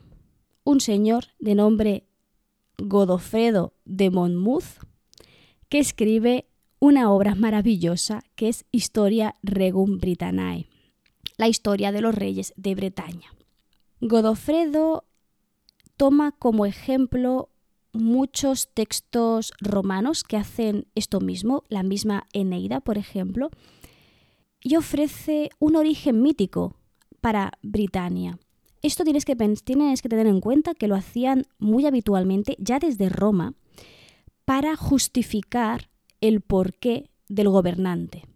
un 0.63 0.81
señor 0.81 1.25
de 1.39 1.55
nombre 1.55 2.07
Godofredo 2.77 3.74
de 3.86 4.10
Monmouth, 4.10 4.83
que 5.69 5.79
escribe 5.79 6.48
una 6.79 7.12
obra 7.12 7.36
maravillosa 7.36 8.24
que 8.36 8.50
es 8.50 8.65
Historia 8.72 9.38
Regum 9.41 10.00
Britanniae, 10.00 10.67
la 11.38 11.48
historia 11.48 11.92
de 11.92 12.02
los 12.02 12.16
reyes 12.16 12.54
de 12.56 12.75
Bretaña. 12.75 13.34
Godofredo 14.02 15.06
toma 15.98 16.32
como 16.32 16.66
ejemplo 16.66 17.50
muchos 17.94 18.70
textos 18.74 19.54
romanos 19.60 20.24
que 20.24 20.38
hacen 20.38 20.88
esto 20.96 21.20
mismo, 21.22 21.63
la 21.70 21.84
misma 21.84 22.25
Eneida, 22.34 22.80
por 22.82 22.98
ejemplo, 22.98 23.50
y 24.62 24.75
ofrece 24.75 25.50
un 25.60 25.75
origen 25.75 26.22
mítico 26.22 26.75
para 27.22 27.54
Britania. 27.62 28.40
Esto 28.82 29.04
tienes 29.04 29.24
que, 29.24 29.36
tienes 29.36 30.02
que 30.02 30.10
tener 30.10 30.28
en 30.28 30.42
cuenta 30.42 30.74
que 30.74 30.88
lo 30.88 30.96
hacían 30.96 31.46
muy 31.58 31.86
habitualmente 31.86 32.58
ya 32.60 32.80
desde 32.80 33.10
Roma 33.10 33.54
para 34.44 34.75
justificar 34.75 35.90
el 36.20 36.42
porqué 36.42 37.10
del 37.30 37.50
gobernante. 37.50 38.28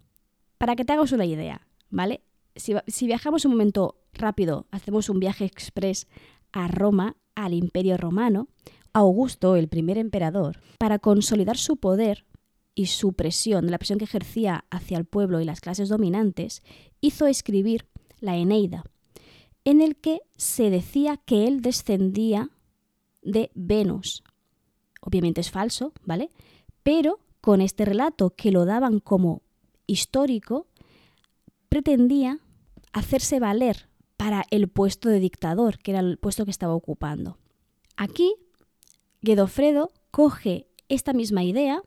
Para 0.57 0.75
que 0.75 0.85
te 0.85 0.93
hagas 0.93 1.11
una 1.11 1.25
idea, 1.25 1.67
¿vale? 1.89 2.21
Si, 2.57 3.05
viajamos 3.05 3.45
un 3.45 3.51
momento 3.51 3.95
rápido, 4.13 4.65
hacemos 4.71 5.09
un 5.09 5.19
viaje 5.19 5.45
express 5.45 6.07
a 6.51 6.67
Roma, 6.67 7.15
al 7.35 7.53
Imperio 7.53 7.97
Romano, 7.97 8.47
Augusto, 8.93 9.55
el 9.55 9.67
primer 9.67 9.97
emperador, 9.97 10.59
para 10.79 10.97
consolidar 10.97 11.57
su 11.57 11.77
poder 11.77 12.25
y 12.73 12.87
su 12.87 13.13
presión, 13.13 13.69
la 13.69 13.77
presión 13.77 13.99
que 13.99 14.05
ejercía 14.05 14.65
hacia 14.71 14.97
el 14.97 15.05
pueblo 15.05 15.39
y 15.39 15.45
las 15.45 15.61
clases 15.61 15.89
dominantes, 15.89 16.63
hizo 16.99 17.27
escribir 17.27 17.87
la 18.19 18.37
Eneida, 18.37 18.83
en 19.65 19.81
el 19.81 19.95
que 19.95 20.21
se 20.35 20.69
decía 20.69 21.17
que 21.17 21.47
él 21.47 21.61
descendía 21.61 22.49
de 23.21 23.51
Venus. 23.53 24.23
Obviamente 25.01 25.41
es 25.41 25.51
falso, 25.51 25.93
¿vale? 26.05 26.31
Pero 26.81 27.19
con 27.41 27.61
este 27.61 27.85
relato 27.85 28.31
que 28.31 28.51
lo 28.51 28.65
daban 28.65 28.99
como 28.99 29.43
histórico, 29.85 30.67
pretendía 31.69 32.39
hacerse 32.93 33.39
valer 33.39 33.89
para 34.17 34.45
el 34.49 34.67
puesto 34.67 35.09
de 35.09 35.19
dictador, 35.19 35.77
que 35.79 35.91
era 35.91 35.99
el 35.99 36.17
puesto 36.17 36.45
que 36.45 36.51
estaba 36.51 36.73
ocupando. 36.73 37.37
Aquí, 37.95 38.35
Godofredo 39.21 39.91
coge 40.11 40.67
esta 40.89 41.13
misma 41.13 41.43
idea 41.43 41.81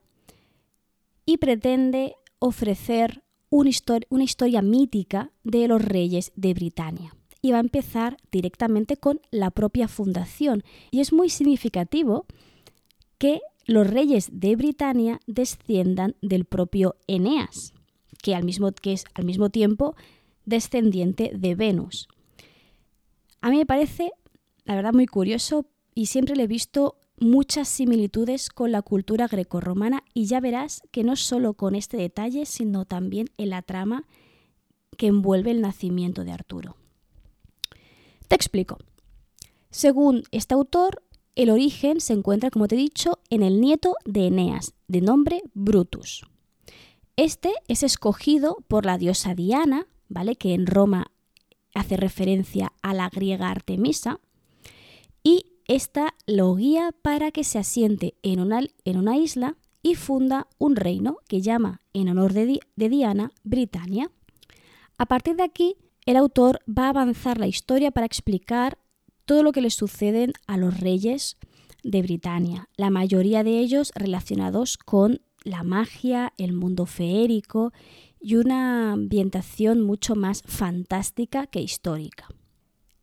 y 1.26 1.38
pretende 1.38 2.16
ofrecer 2.38 3.22
una, 3.50 3.70
una 4.08 4.24
historia 4.24 4.62
mítica 4.62 5.32
de 5.44 5.68
los 5.68 5.82
reyes 5.82 6.32
de 6.36 6.54
Britania 6.54 7.14
y 7.42 7.52
va 7.52 7.58
a 7.58 7.60
empezar 7.60 8.16
directamente 8.30 8.96
con 8.96 9.20
la 9.30 9.50
propia 9.50 9.88
fundación. 9.88 10.62
Y 10.90 11.00
es 11.00 11.12
muy 11.12 11.30
significativo 11.30 12.26
que 13.18 13.40
los 13.66 13.86
reyes 13.86 14.28
de 14.32 14.56
Britania 14.56 15.20
desciendan 15.26 16.16
del 16.20 16.44
propio 16.44 16.96
Eneas, 17.06 17.72
que, 18.22 18.34
al 18.34 18.44
mismo, 18.44 18.72
que 18.72 18.92
es 18.92 19.04
al 19.14 19.24
mismo 19.24 19.50
tiempo 19.50 19.94
descendiente 20.50 21.30
de 21.34 21.54
Venus. 21.54 22.08
A 23.40 23.48
mí 23.48 23.56
me 23.56 23.64
parece, 23.64 24.12
la 24.64 24.74
verdad, 24.74 24.92
muy 24.92 25.06
curioso 25.06 25.64
y 25.94 26.06
siempre 26.06 26.36
le 26.36 26.42
he 26.42 26.46
visto 26.46 26.98
muchas 27.18 27.68
similitudes 27.68 28.50
con 28.50 28.72
la 28.72 28.82
cultura 28.82 29.28
grecorromana 29.28 30.02
y 30.12 30.26
ya 30.26 30.40
verás 30.40 30.82
que 30.90 31.04
no 31.04 31.16
solo 31.16 31.54
con 31.54 31.74
este 31.74 31.96
detalle, 31.96 32.44
sino 32.44 32.84
también 32.84 33.28
en 33.38 33.50
la 33.50 33.62
trama 33.62 34.06
que 34.98 35.06
envuelve 35.06 35.50
el 35.52 35.62
nacimiento 35.62 36.24
de 36.24 36.32
Arturo. 36.32 36.76
Te 38.28 38.34
explico. 38.34 38.78
Según 39.70 40.24
este 40.30 40.54
autor, 40.54 41.02
el 41.36 41.50
origen 41.50 42.00
se 42.00 42.12
encuentra, 42.12 42.50
como 42.50 42.68
te 42.68 42.74
he 42.74 42.78
dicho, 42.78 43.20
en 43.30 43.42
el 43.42 43.60
nieto 43.60 43.94
de 44.04 44.26
Eneas, 44.26 44.74
de 44.88 45.00
nombre 45.00 45.42
Brutus. 45.54 46.26
Este 47.16 47.52
es 47.68 47.82
escogido 47.82 48.58
por 48.66 48.84
la 48.84 48.98
diosa 48.98 49.34
Diana, 49.34 49.86
¿vale? 50.10 50.36
que 50.36 50.52
en 50.52 50.66
Roma 50.66 51.10
hace 51.74 51.96
referencia 51.96 52.72
a 52.82 52.92
la 52.92 53.08
griega 53.08 53.48
Artemisa, 53.48 54.20
y 55.22 55.46
esta 55.66 56.14
lo 56.26 56.54
guía 56.54 56.92
para 57.00 57.30
que 57.30 57.44
se 57.44 57.58
asiente 57.58 58.14
en 58.22 58.40
una, 58.40 58.60
en 58.84 58.98
una 58.98 59.16
isla 59.16 59.56
y 59.82 59.94
funda 59.94 60.48
un 60.58 60.76
reino 60.76 61.18
que 61.28 61.40
llama, 61.40 61.80
en 61.94 62.08
honor 62.08 62.34
de, 62.34 62.60
de 62.76 62.88
Diana, 62.88 63.30
Britania. 63.44 64.10
A 64.98 65.06
partir 65.06 65.36
de 65.36 65.44
aquí, 65.44 65.76
el 66.06 66.16
autor 66.16 66.60
va 66.68 66.86
a 66.86 66.90
avanzar 66.90 67.38
la 67.38 67.46
historia 67.46 67.90
para 67.90 68.06
explicar 68.06 68.78
todo 69.24 69.42
lo 69.42 69.52
que 69.52 69.62
les 69.62 69.74
suceden 69.74 70.32
a 70.46 70.56
los 70.56 70.80
reyes 70.80 71.36
de 71.84 72.02
Britania, 72.02 72.68
la 72.76 72.90
mayoría 72.90 73.44
de 73.44 73.58
ellos 73.58 73.92
relacionados 73.94 74.76
con 74.76 75.22
la 75.44 75.62
magia, 75.62 76.32
el 76.36 76.52
mundo 76.52 76.84
feérico 76.84 77.72
y 78.20 78.36
una 78.36 78.92
ambientación 78.92 79.80
mucho 79.80 80.14
más 80.14 80.42
fantástica 80.46 81.46
que 81.46 81.60
histórica. 81.60 82.28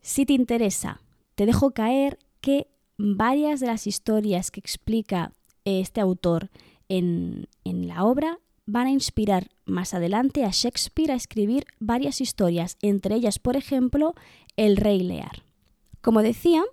Si 0.02 0.26
te 0.26 0.34
interesa, 0.34 1.02
te 1.36 1.46
dejo 1.46 1.72
caer 1.72 2.20
que 2.40 2.68
varias 2.98 3.60
de 3.60 3.68
las 3.68 3.88
historias 3.88 4.52
que 4.52 4.60
explica 4.60 5.34
este 5.66 6.02
autor 6.02 6.50
en, 6.88 7.48
en 7.64 7.88
la 7.88 8.06
obra 8.06 8.40
van 8.66 8.88
a 8.88 8.92
inspirar 8.92 9.50
más 9.66 9.94
adelante 9.94 10.44
a 10.44 10.52
Shakespeare 10.52 11.12
a 11.12 11.16
escribir 11.16 11.66
varias 11.80 12.22
historias, 12.22 12.78
entre 12.82 13.16
ellas, 13.16 13.40
por 13.40 13.56
ejemplo, 13.56 14.14
El 14.56 14.78
Rey 14.78 15.00
Lear. 15.02 15.44
Como 16.02 16.22
decía, 16.22 16.64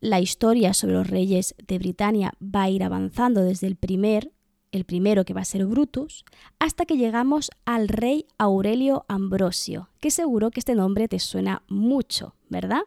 la 0.00 0.20
historia 0.20 0.72
sobre 0.72 0.94
los 0.94 1.08
reyes 1.08 1.54
de 1.66 1.78
Britania 1.78 2.32
va 2.42 2.64
a 2.64 2.70
ir 2.70 2.84
avanzando 2.84 3.42
desde 3.42 3.66
el 3.66 3.76
primer, 3.76 4.32
el 4.76 4.84
primero 4.84 5.24
que 5.24 5.34
va 5.34 5.40
a 5.40 5.44
ser 5.44 5.66
Brutus, 5.66 6.24
hasta 6.58 6.84
que 6.84 6.96
llegamos 6.96 7.50
al 7.64 7.88
rey 7.88 8.26
Aurelio 8.38 9.04
Ambrosio, 9.08 9.88
que 10.00 10.10
seguro 10.10 10.50
que 10.50 10.60
este 10.60 10.74
nombre 10.74 11.08
te 11.08 11.18
suena 11.18 11.62
mucho, 11.68 12.34
¿verdad? 12.48 12.82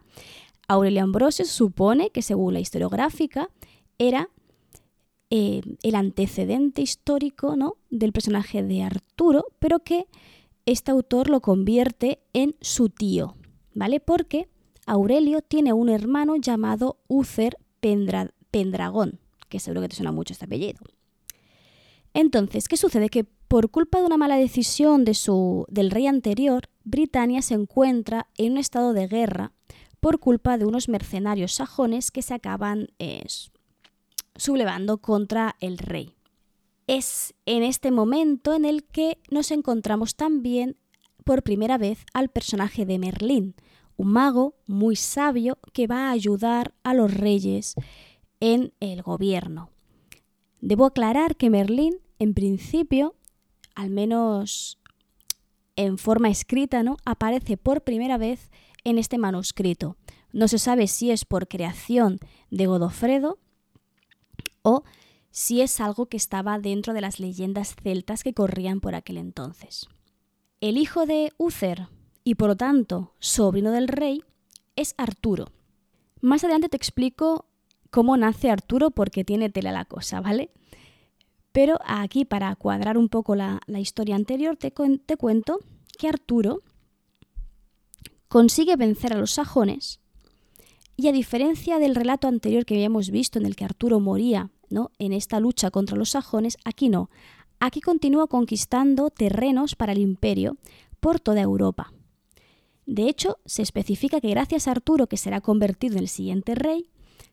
Aurelio 0.67 1.03
Ambrosio 1.03 1.46
supone 1.46 2.12
que 2.12 2.22
según 2.22 2.53
la 2.53 2.60
historiográfica 2.60 3.50
era 3.98 4.29
eh, 5.31 5.62
el 5.84 5.96
antecedente 5.96 6.81
histórico 6.81 7.55
¿no? 7.55 7.75
del 7.89 8.13
personaje 8.13 8.63
de 8.63 8.84
Arturo, 8.84 9.46
pero 9.60 9.79
que 9.79 10.08
este 10.65 10.91
autor 10.91 11.29
lo 11.29 11.41
convierte 11.41 12.19
en 12.34 12.55
su 12.62 12.89
tío, 12.89 13.36
¿vale? 13.74 14.00
Porque 14.00 14.48
Aurelio 14.86 15.41
tiene 15.41 15.74
un 15.74 15.89
hermano 15.89 16.36
llamado 16.36 16.98
Úcer 17.08 17.58
Pendragón, 17.79 19.19
que 19.50 19.60
seguro 19.60 19.81
que 19.81 19.89
te 19.89 19.96
suena 19.96 20.12
mucho 20.12 20.34
este 20.34 20.46
apellido. 20.46 20.79
Entonces, 22.13 22.67
¿qué 22.67 22.77
sucede? 22.77 23.09
Que 23.09 23.23
por 23.23 23.71
culpa 23.71 23.99
de 23.99 24.05
una 24.05 24.17
mala 24.17 24.35
decisión 24.35 25.05
de 25.05 25.13
su, 25.13 25.65
del 25.69 25.91
rey 25.91 26.07
anterior, 26.07 26.69
Britania 26.83 27.41
se 27.41 27.55
encuentra 27.55 28.27
en 28.37 28.53
un 28.53 28.57
estado 28.57 28.93
de 28.93 29.07
guerra 29.07 29.53
por 29.99 30.19
culpa 30.19 30.57
de 30.57 30.65
unos 30.65 30.89
mercenarios 30.89 31.53
sajones 31.53 32.11
que 32.11 32.21
se 32.21 32.33
acaban 32.33 32.87
sublevando 34.35 34.99
contra 34.99 35.55
el 35.59 35.77
rey. 35.77 36.15
Es 36.87 37.33
en 37.45 37.63
este 37.63 37.91
momento 37.91 38.53
en 38.53 38.65
el 38.65 38.83
que 38.83 39.19
nos 39.29 39.51
encontramos 39.51 40.15
también 40.15 40.77
por 41.23 41.43
primera 41.43 41.77
vez 41.77 42.05
al 42.13 42.29
personaje 42.29 42.85
de 42.85 42.97
Merlín, 42.97 43.55
un 43.97 44.11
mago 44.13 44.55
muy 44.65 44.95
sabio 44.95 45.59
que 45.73 45.85
va 45.85 46.07
a 46.07 46.11
ayudar 46.11 46.73
a 46.83 46.93
los 46.93 47.13
reyes 47.13 47.75
en 48.39 48.73
el 48.79 49.03
gobierno. 49.03 49.69
Debo 50.61 50.85
aclarar 50.85 51.35
que 51.35 51.49
Merlín, 51.49 51.95
en 52.19 52.33
principio, 52.33 53.15
al 53.75 53.89
menos 53.89 54.79
en 55.75 55.97
forma 55.97 56.29
escrita, 56.29 56.83
¿no? 56.83 56.97
aparece 57.05 57.55
por 57.55 57.83
primera 57.83 58.17
vez 58.17 58.51
en 58.83 58.97
este 58.97 59.17
manuscrito. 59.17 59.95
No 60.33 60.47
se 60.47 60.59
sabe 60.59 60.87
si 60.87 61.11
es 61.11 61.25
por 61.25 61.47
creación 61.47 62.19
de 62.51 62.65
Godofredo 62.65 63.39
o 64.61 64.83
si 65.31 65.61
es 65.61 65.79
algo 65.79 66.07
que 66.07 66.17
estaba 66.17 66.59
dentro 66.59 66.93
de 66.93 67.01
las 67.01 67.19
leyendas 67.19 67.75
celtas 67.81 68.23
que 68.23 68.33
corrían 68.33 68.81
por 68.81 68.95
aquel 68.95 69.17
entonces. 69.17 69.87
El 70.59 70.77
hijo 70.77 71.05
de 71.05 71.31
Uther, 71.37 71.87
y 72.23 72.35
por 72.35 72.49
lo 72.49 72.57
tanto 72.57 73.13
sobrino 73.19 73.71
del 73.71 73.87
rey, 73.87 74.23
es 74.75 74.93
Arturo. 74.97 75.47
Más 76.21 76.43
adelante 76.43 76.69
te 76.69 76.77
explico 76.77 77.48
cómo 77.89 78.17
nace 78.17 78.50
Arturo 78.50 78.91
porque 78.91 79.24
tiene 79.24 79.50
tela 79.50 79.72
la 79.72 79.86
cosa, 79.86 80.22
¿vale? 80.22 80.51
Pero 81.51 81.79
aquí, 81.86 82.25
para 82.25 82.55
cuadrar 82.55 82.98
un 82.98 83.10
poco 83.10 83.36
la, 83.36 83.62
historia 83.77 84.15
anterior, 84.15 84.55
te, 84.55 84.72
te 84.72 85.17
cuento 85.17 85.60
que 85.98 86.08
Arturo 86.08 86.62
consigue 88.27 88.75
vencer 88.75 89.13
a 89.13 89.17
los 89.17 89.31
sajones 89.31 90.00
y 90.96 91.08
a 91.08 91.12
diferencia 91.12 91.80
del 91.80 91.95
relato 91.95 92.28
anterior 92.28 92.65
que 92.65 92.75
habíamos 92.75 93.10
visto 93.10 93.39
en 93.39 93.45
el 93.45 93.56
que 93.56 93.65
Arturo 93.65 93.99
moría 93.99 94.52
¿no? 94.69 94.91
en 94.99 95.13
esta 95.13 95.39
lucha 95.39 95.71
contra 95.71 95.97
los 95.97 96.12
sajones, 96.12 96.58
aquí 96.65 96.89
no. 96.89 97.10
Aquí 97.60 97.82
continúa 97.82 98.28
conquistando 98.28 99.10
terrenos 99.10 99.75
para 99.75 99.91
el 99.91 99.97
imperio 99.99 100.58
por 100.99 101.19
toda 101.19 101.41
Europa. 101.41 101.93
De 102.86 103.08
hecho, 103.08 103.38
se 103.45 103.62
especifica 103.62 104.21
que 104.21 104.30
gracias 104.30 104.67
a 104.67 104.71
Arturo, 104.71 105.08
que 105.08 105.17
será 105.17 105.41
convertido 105.41 105.93
en 105.93 105.99
el 105.99 106.08
siguiente 106.10 106.56
rey, 106.56 106.89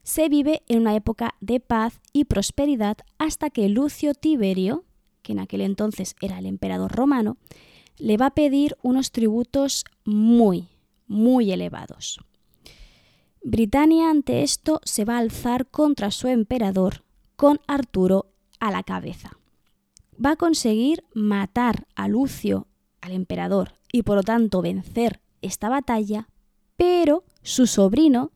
se 0.07 0.29
vive 0.29 0.62
en 0.69 0.83
una 0.83 0.95
época 0.95 1.35
de 1.40 1.59
paz 1.59 2.01
y 2.12 2.27
prosperidad 2.27 2.97
hasta 3.19 3.51
que 3.51 3.69
Lucio 3.69 4.14
Tiberio, 4.14 4.85
que 5.23 5.33
en 5.33 5.40
aquel 5.40 5.62
entonces 5.62 6.14
era 6.21 6.38
el 6.38 6.47
emperador 6.47 6.92
romano, 6.92 7.38
le 7.99 8.16
va 8.16 8.27
a 8.27 8.35
pedir 8.35 8.77
unos 8.83 9.11
tributos 9.11 9.85
muy, 10.05 10.69
muy 11.09 11.51
elevados. 11.51 12.21
Britania 13.42 14.09
ante 14.09 14.45
esto 14.45 14.81
se 14.85 15.05
va 15.05 15.16
a 15.16 15.19
alzar 15.19 15.66
contra 15.66 16.12
su 16.12 16.29
emperador 16.29 17.03
con 17.35 17.61
Arturo 17.66 18.27
a 18.61 18.71
la 18.71 18.85
cabeza. 18.85 19.37
Va 20.25 20.31
a 20.31 20.37
conseguir 20.37 21.03
matar 21.14 21.88
a 21.97 22.07
Lucio, 22.07 22.69
al 23.01 23.11
emperador, 23.11 23.73
y 23.90 24.05
por 24.05 24.14
lo 24.14 24.23
tanto 24.23 24.62
vencer 24.62 25.21
esta 25.42 25.69
batalla, 25.69 26.29
pero 26.77 27.25
su 27.42 27.66
sobrino, 27.66 28.31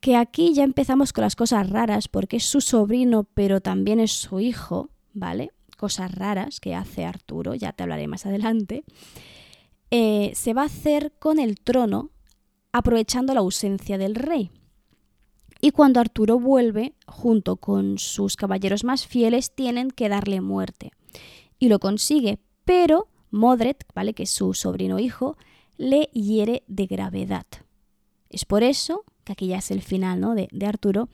que 0.00 0.16
aquí 0.16 0.54
ya 0.54 0.64
empezamos 0.64 1.12
con 1.12 1.22
las 1.22 1.36
cosas 1.36 1.68
raras, 1.68 2.08
porque 2.08 2.38
es 2.38 2.44
su 2.44 2.60
sobrino, 2.60 3.24
pero 3.24 3.60
también 3.60 4.00
es 4.00 4.12
su 4.12 4.40
hijo, 4.40 4.90
¿vale? 5.12 5.52
Cosas 5.76 6.12
raras 6.14 6.60
que 6.60 6.74
hace 6.74 7.04
Arturo, 7.04 7.54
ya 7.54 7.72
te 7.72 7.82
hablaré 7.82 8.06
más 8.08 8.26
adelante, 8.26 8.84
eh, 9.90 10.32
se 10.34 10.54
va 10.54 10.62
a 10.62 10.66
hacer 10.66 11.12
con 11.18 11.38
el 11.38 11.60
trono 11.60 12.10
aprovechando 12.72 13.34
la 13.34 13.40
ausencia 13.40 13.98
del 13.98 14.14
rey. 14.14 14.50
Y 15.60 15.72
cuando 15.72 16.00
Arturo 16.00 16.40
vuelve, 16.40 16.94
junto 17.06 17.56
con 17.56 17.98
sus 17.98 18.36
caballeros 18.36 18.84
más 18.84 19.06
fieles, 19.06 19.54
tienen 19.54 19.90
que 19.90 20.08
darle 20.08 20.40
muerte. 20.40 20.92
Y 21.58 21.68
lo 21.68 21.78
consigue, 21.78 22.38
pero 22.64 23.08
Modred, 23.30 23.76
¿vale? 23.94 24.14
que 24.14 24.22
es 24.22 24.30
su 24.30 24.54
sobrino 24.54 24.98
hijo, 24.98 25.36
le 25.76 26.04
hiere 26.12 26.62
de 26.66 26.86
gravedad. 26.86 27.46
Es 28.30 28.44
por 28.44 28.62
eso, 28.62 29.04
que 29.24 29.32
aquí 29.32 29.48
ya 29.48 29.58
es 29.58 29.70
el 29.70 29.82
final 29.82 30.20
¿no? 30.20 30.34
de, 30.34 30.48
de 30.52 30.66
Arturo, 30.66 31.08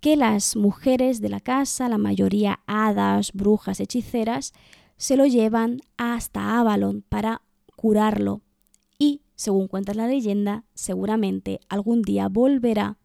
que 0.00 0.16
las 0.16 0.56
mujeres 0.56 1.20
de 1.20 1.28
la 1.28 1.40
casa, 1.40 1.88
la 1.88 1.98
mayoría 1.98 2.60
hadas, 2.66 3.32
brujas, 3.32 3.78
hechiceras, 3.80 4.52
se 4.96 5.16
lo 5.16 5.26
llevan 5.26 5.80
hasta 5.96 6.58
Avalon 6.58 7.02
para 7.08 7.42
curarlo 7.76 8.42
y, 8.98 9.22
según 9.34 9.68
cuenta 9.68 9.94
la 9.94 10.06
leyenda, 10.06 10.64
seguramente 10.74 11.60
algún 11.68 12.02
día 12.02 12.28
volverá 12.28 12.98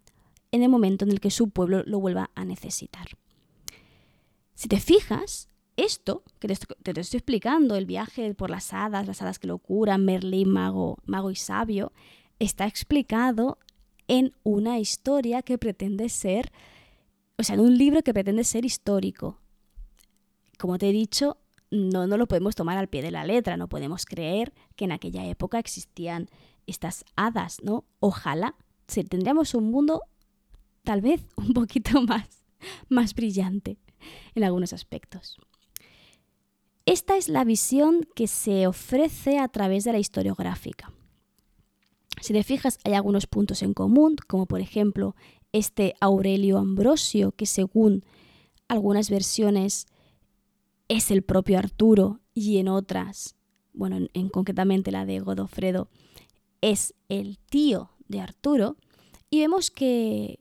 en 0.51 0.63
el 0.63 0.69
momento 0.69 1.05
en 1.05 1.11
el 1.11 1.19
que 1.19 1.31
su 1.31 1.49
pueblo 1.49 1.83
lo 1.85 1.99
vuelva 1.99 2.29
a 2.35 2.45
necesitar. 2.45 3.07
Si 4.53 4.67
te 4.67 4.79
fijas, 4.79 5.49
esto 5.75 6.23
que 6.39 6.47
te, 6.47 6.53
estoy 6.53 7.17
explicando, 7.17 7.75
el 7.75 7.85
viaje 7.85 8.33
por 8.33 8.49
las 8.49 8.73
hadas, 8.73 9.07
las 9.07 9.21
hadas 9.21 9.39
que 9.39 9.47
lo 9.47 9.59
curan, 9.59 10.05
Merlín, 10.05 10.49
mago, 10.49 10.97
mago 11.05 11.31
y 11.31 11.35
sabio, 11.35 11.91
está 12.39 12.65
explicado 12.65 13.59
en 14.07 14.33
una 14.43 14.79
historia 14.79 15.41
que 15.41 15.57
pretende 15.57 16.09
ser, 16.09 16.51
o 17.37 17.43
sea, 17.43 17.55
en 17.55 17.61
un 17.61 17.77
libro 17.77 18.01
que 18.03 18.13
pretende 18.13 18.43
ser 18.43 18.65
histórico. 18.65 19.39
Como 20.57 20.77
te 20.77 20.89
he 20.89 20.91
dicho, 20.91 21.37
no, 21.71 22.07
no 22.07 22.17
lo 22.17 22.27
podemos 22.27 22.55
tomar 22.55 22.77
al 22.77 22.87
pie 22.87 23.01
de 23.01 23.11
la 23.11 23.25
letra, 23.25 23.57
no 23.57 23.67
podemos 23.67 24.05
creer 24.05 24.53
que 24.75 24.85
en 24.85 24.91
aquella 24.91 25.25
época 25.25 25.59
existían 25.59 26.29
estas 26.65 27.05
hadas, 27.15 27.57
¿no? 27.63 27.85
Ojalá 27.99 28.55
si 28.87 29.03
tendríamos 29.03 29.53
un 29.53 29.69
mundo 29.71 30.01
tal 30.83 31.01
vez 31.01 31.21
un 31.35 31.53
poquito 31.53 32.01
más, 32.01 32.43
más 32.89 33.13
brillante 33.13 33.77
en 34.35 34.43
algunos 34.43 34.73
aspectos. 34.73 35.37
Esta 36.85 37.17
es 37.17 37.27
la 37.27 37.43
visión 37.43 38.07
que 38.15 38.27
se 38.27 38.65
ofrece 38.65 39.39
a 39.39 39.49
través 39.49 39.83
de 39.83 39.91
la 39.91 39.99
historiográfica. 39.99 40.93
Si 42.21 42.33
te 42.33 42.43
fijas, 42.43 42.79
hay 42.83 42.93
algunos 42.93 43.27
puntos 43.27 43.61
en 43.61 43.73
común, 43.73 44.15
como 44.27 44.45
por 44.45 44.59
ejemplo 44.59 45.15
este 45.51 45.95
Aurelio 46.01 46.57
Ambrosio, 46.57 47.31
que 47.31 47.45
según 47.45 48.03
algunas 48.67 49.09
versiones 49.09 49.85
es 50.87 51.11
el 51.11 51.21
propio 51.21 51.57
Arturo 51.57 52.19
y 52.33 52.57
en 52.57 52.67
otras, 52.67 53.35
bueno, 53.73 54.07
en, 54.13 54.29
concretamente 54.29 54.91
la 54.91 55.05
de 55.05 55.19
Godofredo, 55.19 55.89
es 56.61 56.93
el 57.09 57.37
tío 57.37 57.91
de 58.07 58.21
Arturo. 58.21 58.77
Y 59.29 59.41
vemos 59.41 59.71
que 59.71 60.39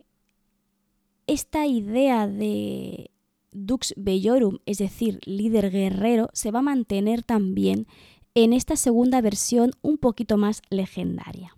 esta 1.27 1.67
idea 1.67 2.27
de 2.27 3.11
Dux 3.53 3.95
Bellorum, 3.97 4.59
es 4.67 4.79
decir, 4.79 5.21
líder 5.25 5.71
guerrero, 5.71 6.31
se 6.33 6.51
va 6.51 6.61
a 6.61 6.62
mantener 6.62 7.23
también 7.23 7.87
en 8.35 8.53
esta 8.53 8.77
segunda 8.77 9.21
versión 9.21 9.73
un 9.83 9.99
poquito 9.99 10.37
más 10.37 10.62
legendaria. 10.71 11.56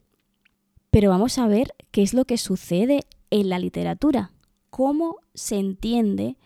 Pero 0.90 1.10
vamos 1.10 1.38
a 1.38 1.46
ver 1.46 1.74
qué 1.90 2.02
es 2.02 2.14
lo 2.14 2.24
que 2.24 2.38
sucede 2.38 3.04
en 3.30 3.48
la 3.48 3.58
literatura, 3.58 4.32
cómo 4.70 5.16
se 5.34 5.56
entiende 5.56 6.36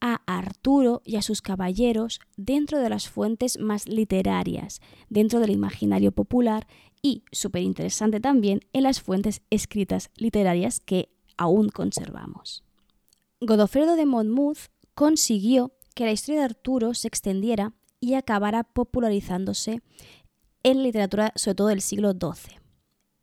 a 0.00 0.22
Arturo 0.26 1.02
y 1.04 1.16
a 1.16 1.22
sus 1.22 1.42
caballeros 1.42 2.20
dentro 2.36 2.78
de 2.78 2.88
las 2.88 3.08
fuentes 3.08 3.58
más 3.58 3.86
literarias, 3.86 4.80
dentro 5.10 5.40
del 5.40 5.50
imaginario 5.50 6.12
popular 6.12 6.66
y, 7.02 7.24
súper 7.32 7.62
interesante 7.62 8.20
también, 8.20 8.60
en 8.72 8.84
las 8.84 9.00
fuentes 9.02 9.42
escritas 9.50 10.10
literarias 10.16 10.80
que 10.80 11.10
aún 11.36 11.68
conservamos. 11.68 12.64
Godofredo 13.40 13.96
de 13.96 14.06
Monmouth 14.06 14.70
consiguió 14.94 15.72
que 15.94 16.04
la 16.04 16.12
historia 16.12 16.40
de 16.40 16.46
Arturo 16.46 16.94
se 16.94 17.08
extendiera 17.08 17.74
y 18.00 18.14
acabara 18.14 18.64
popularizándose 18.64 19.82
en 20.62 20.82
literatura, 20.82 21.32
sobre 21.36 21.54
todo 21.54 21.66
del 21.68 21.80
siglo 21.80 22.12
XII. 22.12 22.59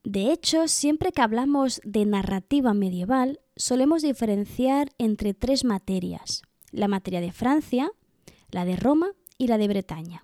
De 0.08 0.32
hecho, 0.32 0.70
siempre 0.70 1.12
que 1.12 1.22
hablamos 1.22 1.82
de 1.84 2.06
narrativa 2.06 2.74
medieval, 2.74 3.42
solemos 3.58 4.04
diferenciar 4.04 4.90
entre 4.98 5.34
tres 5.34 5.66
materias. 5.66 6.44
La 6.72 6.88
materia 6.88 7.20
de 7.20 7.34
Francia, 7.34 7.92
la 8.50 8.64
de 8.64 8.78
Roma 8.78 9.12
y 9.38 9.48
la 9.48 9.58
de 9.58 9.68
Bretaña. 9.68 10.24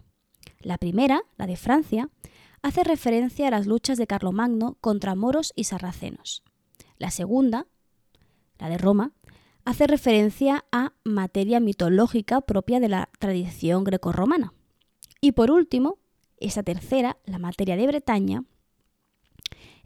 La 0.62 0.78
primera, 0.78 1.24
la 1.36 1.48
de 1.48 1.58
Francia, 1.58 2.10
hace 2.62 2.86
referencia 2.86 3.50
a 3.50 3.52
las 3.52 3.68
luchas 3.68 3.98
de 3.98 4.08
Carlomagno 4.08 4.78
contra 4.80 5.16
moros 5.16 5.52
y 5.54 5.66
sarracenos. 5.66 6.44
La 6.98 7.12
segunda, 7.12 7.68
la 8.60 8.70
de 8.70 8.78
Roma, 8.78 9.12
hace 9.66 9.86
referencia 9.86 10.64
a 10.72 10.94
materia 11.04 11.60
mitológica 11.60 12.40
propia 12.40 12.80
de 12.80 12.88
la 12.88 13.10
tradición 13.20 13.84
grecorromana. 13.84 14.54
Y 15.20 15.34
por 15.34 15.52
último, 15.52 15.98
esa 16.38 16.64
tercera, 16.64 17.18
la 17.26 17.38
materia 17.38 17.76
de 17.76 17.86
Bretaña, 17.86 18.46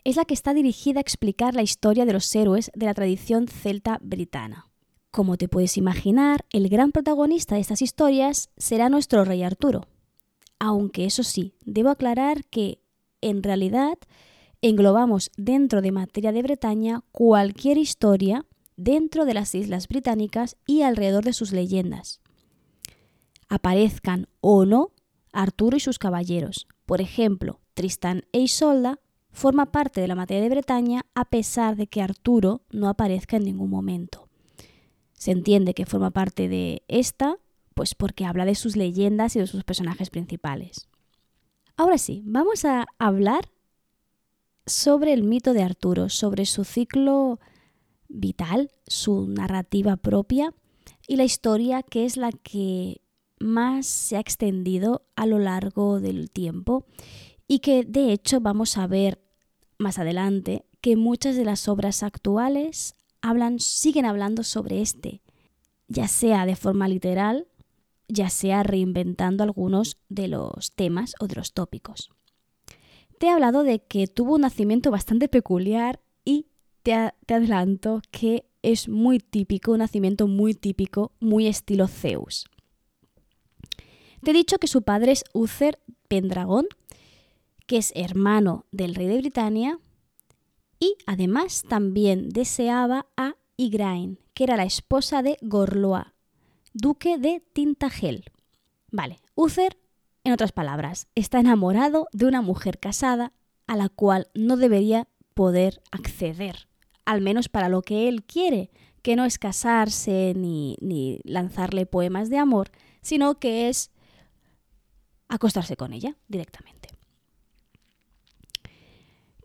es 0.07 0.15
la 0.15 0.23
que 0.23 0.33
está 0.33 0.53
dirigida 0.53 0.99
a 0.99 1.01
explicar 1.01 1.53
la 1.53 1.63
historia 1.63 2.05
de 2.05 2.13
los 2.13 2.33
héroes 2.33 2.71
de 2.73 2.85
la 2.85 2.93
tradición 2.93 3.49
celta 3.49 3.99
britana. 4.01 4.71
Como 5.11 5.35
te 5.35 5.49
puedes 5.49 5.75
imaginar, 5.75 6.45
el 6.49 6.69
gran 6.69 6.93
protagonista 6.93 7.55
de 7.55 7.61
estas 7.61 7.81
historias 7.81 8.49
será 8.55 8.87
nuestro 8.87 9.25
rey 9.25 9.43
Arturo. 9.43 9.85
Aunque 10.59 11.03
eso 11.03 11.23
sí, 11.23 11.55
debo 11.65 11.89
aclarar 11.89 12.45
que, 12.45 12.79
en 13.19 13.43
realidad, 13.43 13.97
englobamos 14.61 15.29
dentro 15.35 15.81
de 15.81 15.91
materia 15.91 16.31
de 16.31 16.41
Bretaña 16.41 17.03
cualquier 17.11 17.77
historia 17.77 18.45
dentro 18.77 19.25
de 19.25 19.33
las 19.33 19.53
Islas 19.55 19.89
Británicas 19.89 20.55
y 20.65 20.83
alrededor 20.83 21.25
de 21.25 21.33
sus 21.33 21.51
leyendas. 21.51 22.21
Aparezcan 23.49 24.29
o 24.39 24.63
no 24.63 24.93
Arturo 25.33 25.75
y 25.75 25.81
sus 25.81 25.99
caballeros. 25.99 26.65
Por 26.85 27.01
ejemplo, 27.01 27.59
Tristán 27.73 28.23
e 28.31 28.39
Isolda 28.39 29.01
forma 29.37 29.67
parte 29.67 30.01
de 30.01 30.07
la 30.07 30.15
materia 30.15 30.41
de 30.41 30.49
Bretaña 30.49 31.05
a 31.13 31.23
pesar 31.25 31.75
de 31.75 31.85
que 31.85 32.01
Arturo 32.01 32.63
no 32.71 32.89
aparezca 32.89 33.37
en 33.37 33.43
ningún 33.43 33.69
momento. 33.69 34.27
Se 35.13 35.29
entiende 35.29 35.75
que 35.75 35.85
forma 35.85 36.09
parte 36.09 36.49
de 36.49 36.81
esta, 36.87 37.37
pues 37.75 37.93
porque 37.93 38.25
habla 38.25 38.45
de 38.45 38.55
sus 38.55 38.75
leyendas 38.75 39.35
y 39.35 39.39
de 39.39 39.45
sus 39.45 39.63
personajes 39.63 40.09
principales. 40.09 40.89
Ahora 41.75 41.99
sí, 41.99 42.23
vamos 42.25 42.65
a 42.65 42.87
hablar 42.97 43.47
sobre 44.65 45.13
el 45.13 45.21
mito 45.21 45.53
de 45.53 45.61
Arturo, 45.61 46.09
sobre 46.09 46.47
su 46.47 46.63
ciclo 46.63 47.39
vital, 48.07 48.71
su 48.87 49.27
narrativa 49.27 49.97
propia 49.97 50.55
y 51.07 51.15
la 51.15 51.25
historia 51.25 51.83
que 51.83 52.05
es 52.05 52.17
la 52.17 52.31
que 52.31 53.01
más 53.39 53.85
se 53.85 54.17
ha 54.17 54.19
extendido 54.19 55.05
a 55.15 55.27
lo 55.27 55.37
largo 55.37 55.99
del 55.99 56.31
tiempo 56.31 56.87
y 57.47 57.59
que 57.59 57.83
de 57.83 58.11
hecho 58.11 58.41
vamos 58.41 58.77
a 58.79 58.87
ver 58.87 59.26
más 59.77 59.99
adelante 59.99 60.65
que 60.81 60.95
muchas 60.95 61.35
de 61.35 61.45
las 61.45 61.67
obras 61.67 62.03
actuales 62.03 62.95
hablan, 63.21 63.59
siguen 63.59 64.05
hablando 64.05 64.43
sobre 64.43 64.81
este, 64.81 65.21
ya 65.87 66.07
sea 66.07 66.45
de 66.45 66.55
forma 66.55 66.87
literal, 66.87 67.47
ya 68.07 68.29
sea 68.29 68.63
reinventando 68.63 69.43
algunos 69.43 69.97
de 70.09 70.27
los 70.27 70.71
temas 70.73 71.15
o 71.19 71.27
de 71.27 71.35
los 71.35 71.53
tópicos. 71.53 72.09
Te 73.19 73.27
he 73.27 73.29
hablado 73.29 73.63
de 73.63 73.79
que 73.79 74.07
tuvo 74.07 74.35
un 74.35 74.41
nacimiento 74.41 74.91
bastante 74.91 75.27
peculiar 75.27 75.99
y 76.23 76.47
te, 76.83 77.13
te 77.25 77.33
adelanto 77.33 78.01
que 78.11 78.45
es 78.61 78.87
muy 78.87 79.19
típico, 79.19 79.71
un 79.71 79.79
nacimiento 79.79 80.27
muy 80.27 80.53
típico, 80.53 81.11
muy 81.19 81.47
estilo 81.47 81.87
Zeus. 81.87 82.45
Te 84.23 84.31
he 84.31 84.33
dicho 84.33 84.57
que 84.57 84.67
su 84.67 84.81
padre 84.81 85.11
es 85.13 85.23
Uther 85.33 85.79
Pendragón, 86.07 86.67
que 87.67 87.77
es 87.77 87.91
hermano 87.95 88.65
del 88.71 88.95
rey 88.95 89.07
de 89.07 89.17
Britania, 89.17 89.79
y 90.79 90.95
además 91.05 91.63
también 91.67 92.29
deseaba 92.29 93.07
a 93.17 93.35
Igraine, 93.57 94.17
que 94.33 94.43
era 94.43 94.57
la 94.57 94.63
esposa 94.63 95.21
de 95.21 95.37
Gorloa, 95.41 96.13
duque 96.73 97.17
de 97.17 97.43
Tintagel. 97.53 98.25
Vale, 98.91 99.19
Uther, 99.35 99.77
en 100.23 100.33
otras 100.33 100.51
palabras, 100.51 101.07
está 101.15 101.39
enamorado 101.39 102.07
de 102.13 102.25
una 102.25 102.41
mujer 102.41 102.79
casada 102.79 103.33
a 103.65 103.75
la 103.75 103.89
cual 103.89 104.29
no 104.33 104.57
debería 104.57 105.07
poder 105.33 105.81
acceder, 105.91 106.67
al 107.05 107.21
menos 107.21 107.49
para 107.49 107.69
lo 107.69 107.81
que 107.81 108.07
él 108.07 108.23
quiere, 108.23 108.71
que 109.01 109.15
no 109.15 109.25
es 109.25 109.39
casarse 109.39 110.33
ni, 110.35 110.77
ni 110.81 111.19
lanzarle 111.23 111.85
poemas 111.85 112.29
de 112.29 112.37
amor, 112.37 112.71
sino 113.01 113.39
que 113.39 113.69
es 113.69 113.91
acostarse 115.27 115.75
con 115.75 115.93
ella 115.93 116.15
directamente. 116.27 116.96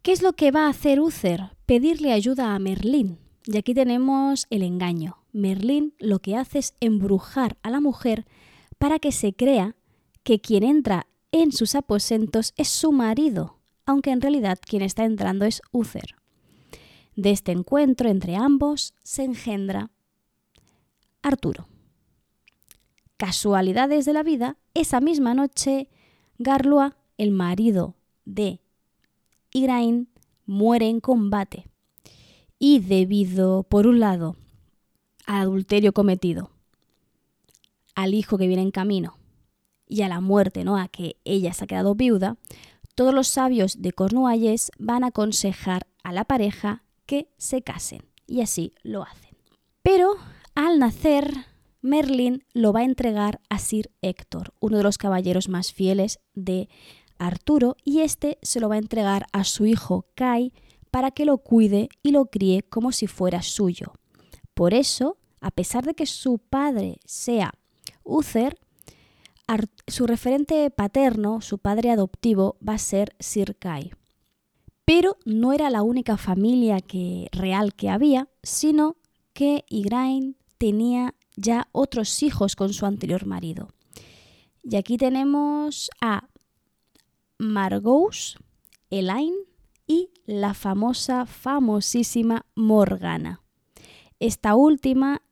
¿Qué 0.02 0.10
es 0.10 0.20
lo 0.20 0.32
que 0.32 0.50
va 0.50 0.66
a 0.66 0.70
hacer 0.70 1.00
Uther? 1.00 1.56
Pedirle 1.64 2.12
ayuda 2.12 2.56
a 2.56 2.58
Merlín. 2.58 3.20
Y 3.46 3.56
aquí 3.56 3.72
tenemos 3.72 4.48
el 4.50 4.64
engaño. 4.64 5.18
Merlín 5.32 5.94
lo 6.00 6.18
que 6.18 6.34
hace 6.34 6.58
es 6.58 6.74
embrujar 6.80 7.56
a 7.62 7.70
la 7.70 7.80
mujer 7.80 8.26
para 8.78 8.98
que 8.98 9.12
se 9.12 9.32
crea 9.32 9.76
que 10.24 10.40
quien 10.40 10.64
entra 10.64 11.06
en 11.30 11.52
sus 11.52 11.76
aposentos 11.76 12.52
es 12.56 12.66
su 12.66 12.90
marido, 12.90 13.60
aunque 13.86 14.10
en 14.10 14.20
realidad 14.20 14.58
quien 14.60 14.82
está 14.82 15.04
entrando 15.04 15.44
es 15.44 15.62
Uther. 15.70 16.16
De 17.14 17.30
este 17.30 17.52
encuentro 17.52 18.08
entre 18.08 18.34
ambos 18.34 18.94
se 19.04 19.22
engendra 19.22 19.92
Arturo. 21.22 21.68
Casualidades 23.18 24.04
de 24.04 24.14
la 24.14 24.24
vida, 24.24 24.56
esa 24.74 25.00
misma 25.00 25.32
noche, 25.34 25.88
Garlua, 26.38 26.96
el 27.18 27.30
marido 27.30 27.94
de 28.24 28.61
Igraine 29.52 30.06
muere 30.46 30.88
en 30.88 31.00
combate. 31.00 31.68
Y 32.58 32.78
debido, 32.80 33.64
por 33.64 33.86
un 33.86 34.00
lado, 34.00 34.36
al 35.26 35.42
adulterio 35.42 35.92
cometido, 35.92 36.50
al 37.94 38.14
hijo 38.14 38.38
que 38.38 38.46
viene 38.46 38.62
en 38.62 38.70
camino 38.70 39.18
y 39.86 40.02
a 40.02 40.08
la 40.08 40.20
muerte, 40.20 40.64
¿no? 40.64 40.76
A 40.76 40.88
que 40.88 41.16
ella 41.24 41.52
se 41.52 41.64
ha 41.64 41.66
quedado 41.66 41.94
viuda, 41.94 42.36
todos 42.94 43.14
los 43.14 43.28
sabios 43.28 43.82
de 43.82 43.92
Cornualles 43.92 44.70
van 44.78 45.04
a 45.04 45.08
aconsejar 45.08 45.86
a 46.02 46.12
la 46.12 46.24
pareja 46.24 46.84
que 47.06 47.28
se 47.36 47.62
casen. 47.62 48.02
Y 48.26 48.40
así 48.40 48.72
lo 48.82 49.02
hacen. 49.02 49.36
Pero 49.82 50.14
al 50.54 50.78
nacer, 50.78 51.46
Merlin 51.80 52.44
lo 52.52 52.72
va 52.72 52.80
a 52.80 52.84
entregar 52.84 53.40
a 53.48 53.58
Sir 53.58 53.90
Héctor, 54.00 54.54
uno 54.60 54.78
de 54.78 54.82
los 54.84 54.98
caballeros 54.98 55.48
más 55.48 55.72
fieles 55.72 56.20
de 56.34 56.68
Arturo 57.18 57.76
y 57.84 58.00
este 58.00 58.38
se 58.42 58.60
lo 58.60 58.68
va 58.68 58.76
a 58.76 58.78
entregar 58.78 59.26
a 59.32 59.44
su 59.44 59.66
hijo 59.66 60.06
Kai 60.14 60.52
para 60.90 61.10
que 61.10 61.24
lo 61.24 61.38
cuide 61.38 61.88
y 62.02 62.10
lo 62.10 62.26
críe 62.26 62.62
como 62.62 62.92
si 62.92 63.06
fuera 63.06 63.42
suyo. 63.42 63.94
Por 64.54 64.74
eso, 64.74 65.16
a 65.40 65.50
pesar 65.50 65.84
de 65.84 65.94
que 65.94 66.06
su 66.06 66.38
padre 66.38 66.98
sea 67.04 67.54
Uther, 68.04 68.58
su 69.86 70.06
referente 70.06 70.70
paterno, 70.70 71.40
su 71.40 71.58
padre 71.58 71.90
adoptivo, 71.90 72.56
va 72.66 72.74
a 72.74 72.78
ser 72.78 73.14
Sir 73.18 73.56
Kai. 73.56 73.92
Pero 74.84 75.16
no 75.24 75.52
era 75.52 75.70
la 75.70 75.82
única 75.82 76.16
familia 76.16 76.80
que, 76.80 77.28
real 77.32 77.74
que 77.74 77.88
había, 77.88 78.28
sino 78.42 78.96
que 79.32 79.64
Igraine 79.68 80.34
tenía 80.58 81.14
ya 81.36 81.68
otros 81.72 82.22
hijos 82.22 82.56
con 82.56 82.72
su 82.72 82.86
anterior 82.86 83.26
marido. 83.26 83.68
Y 84.62 84.76
aquí 84.76 84.96
tenemos 84.96 85.90
a 86.00 86.28
Margous, 87.42 88.38
Elaine 88.88 89.36
y 89.86 90.10
la 90.26 90.54
famosa, 90.54 91.26
famosísima 91.26 92.46
Morgana. 92.54 93.42
Esta 94.20 94.54
última 94.54 95.22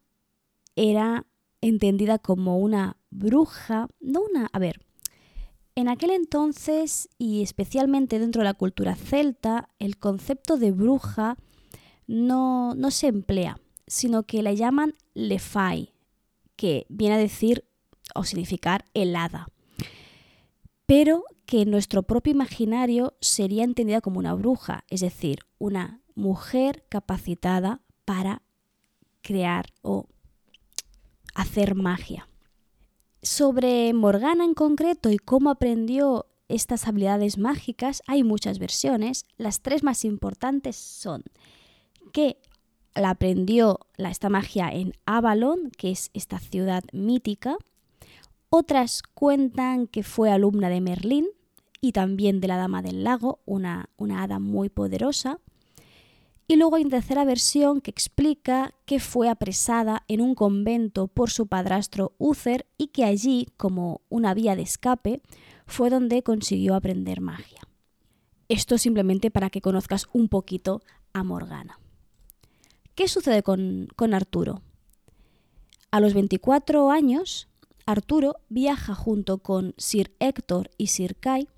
era 0.74 1.26
entendida 1.60 2.18
como 2.18 2.58
una 2.58 2.96
bruja, 3.10 3.86
no 4.00 4.22
una, 4.22 4.48
a 4.52 4.58
ver, 4.58 4.80
en 5.76 5.88
aquel 5.88 6.10
entonces 6.10 7.08
y 7.16 7.42
especialmente 7.42 8.18
dentro 8.18 8.40
de 8.40 8.46
la 8.46 8.54
cultura 8.54 8.96
celta, 8.96 9.68
el 9.78 9.96
concepto 9.96 10.56
de 10.56 10.72
bruja 10.72 11.36
no, 12.08 12.74
no 12.74 12.90
se 12.90 13.06
emplea, 13.06 13.60
sino 13.86 14.24
que 14.24 14.42
la 14.42 14.52
llaman 14.52 14.94
lefai, 15.14 15.94
que 16.56 16.86
viene 16.88 17.14
a 17.14 17.18
decir 17.18 17.64
o 18.16 18.24
significar 18.24 18.84
helada 18.94 19.46
pero 20.90 21.22
que 21.50 21.66
nuestro 21.66 22.04
propio 22.04 22.30
imaginario 22.30 23.14
sería 23.20 23.64
entendida 23.64 24.00
como 24.00 24.20
una 24.20 24.34
bruja, 24.34 24.84
es 24.88 25.00
decir, 25.00 25.40
una 25.58 26.00
mujer 26.14 26.84
capacitada 26.88 27.80
para 28.04 28.42
crear 29.20 29.66
o 29.82 30.06
hacer 31.34 31.74
magia. 31.74 32.28
Sobre 33.20 33.92
Morgana 33.94 34.44
en 34.44 34.54
concreto 34.54 35.10
y 35.10 35.16
cómo 35.16 35.50
aprendió 35.50 36.26
estas 36.46 36.86
habilidades 36.86 37.36
mágicas 37.36 38.04
hay 38.06 38.22
muchas 38.22 38.60
versiones. 38.60 39.26
Las 39.36 39.60
tres 39.60 39.82
más 39.82 40.04
importantes 40.04 40.76
son 40.76 41.24
que 42.12 42.36
la 42.94 43.10
aprendió 43.10 43.80
esta 43.98 44.28
magia 44.28 44.68
en 44.68 44.92
Avalon, 45.04 45.72
que 45.76 45.90
es 45.90 46.10
esta 46.14 46.38
ciudad 46.38 46.84
mítica. 46.92 47.56
Otras 48.50 49.02
cuentan 49.02 49.88
que 49.88 50.04
fue 50.04 50.30
alumna 50.30 50.68
de 50.68 50.80
Merlín 50.80 51.26
y 51.80 51.92
también 51.92 52.40
de 52.40 52.48
la 52.48 52.56
Dama 52.56 52.82
del 52.82 53.04
Lago, 53.04 53.40
una, 53.46 53.88
una 53.96 54.22
hada 54.22 54.38
muy 54.38 54.68
poderosa. 54.68 55.40
Y 56.46 56.56
luego 56.56 56.76
hay 56.76 56.82
una 56.82 56.96
tercera 56.96 57.24
versión 57.24 57.80
que 57.80 57.90
explica 57.90 58.74
que 58.84 58.98
fue 58.98 59.28
apresada 59.28 60.04
en 60.08 60.20
un 60.20 60.34
convento 60.34 61.06
por 61.06 61.30
su 61.30 61.46
padrastro 61.46 62.12
Uther 62.18 62.66
y 62.76 62.88
que 62.88 63.04
allí, 63.04 63.46
como 63.56 64.00
una 64.08 64.34
vía 64.34 64.56
de 64.56 64.62
escape, 64.62 65.22
fue 65.66 65.90
donde 65.90 66.22
consiguió 66.22 66.74
aprender 66.74 67.20
magia. 67.20 67.60
Esto 68.48 68.78
simplemente 68.78 69.30
para 69.30 69.48
que 69.48 69.60
conozcas 69.60 70.08
un 70.12 70.28
poquito 70.28 70.82
a 71.12 71.22
Morgana. 71.22 71.78
¿Qué 72.96 73.06
sucede 73.06 73.44
con, 73.44 73.88
con 73.94 74.12
Arturo? 74.12 74.62
A 75.92 76.00
los 76.00 76.14
24 76.14 76.90
años, 76.90 77.48
Arturo 77.86 78.36
viaja 78.48 78.94
junto 78.96 79.38
con 79.38 79.74
Sir 79.78 80.12
Héctor 80.18 80.70
y 80.76 80.88
Sir 80.88 81.14
Kai 81.16 81.48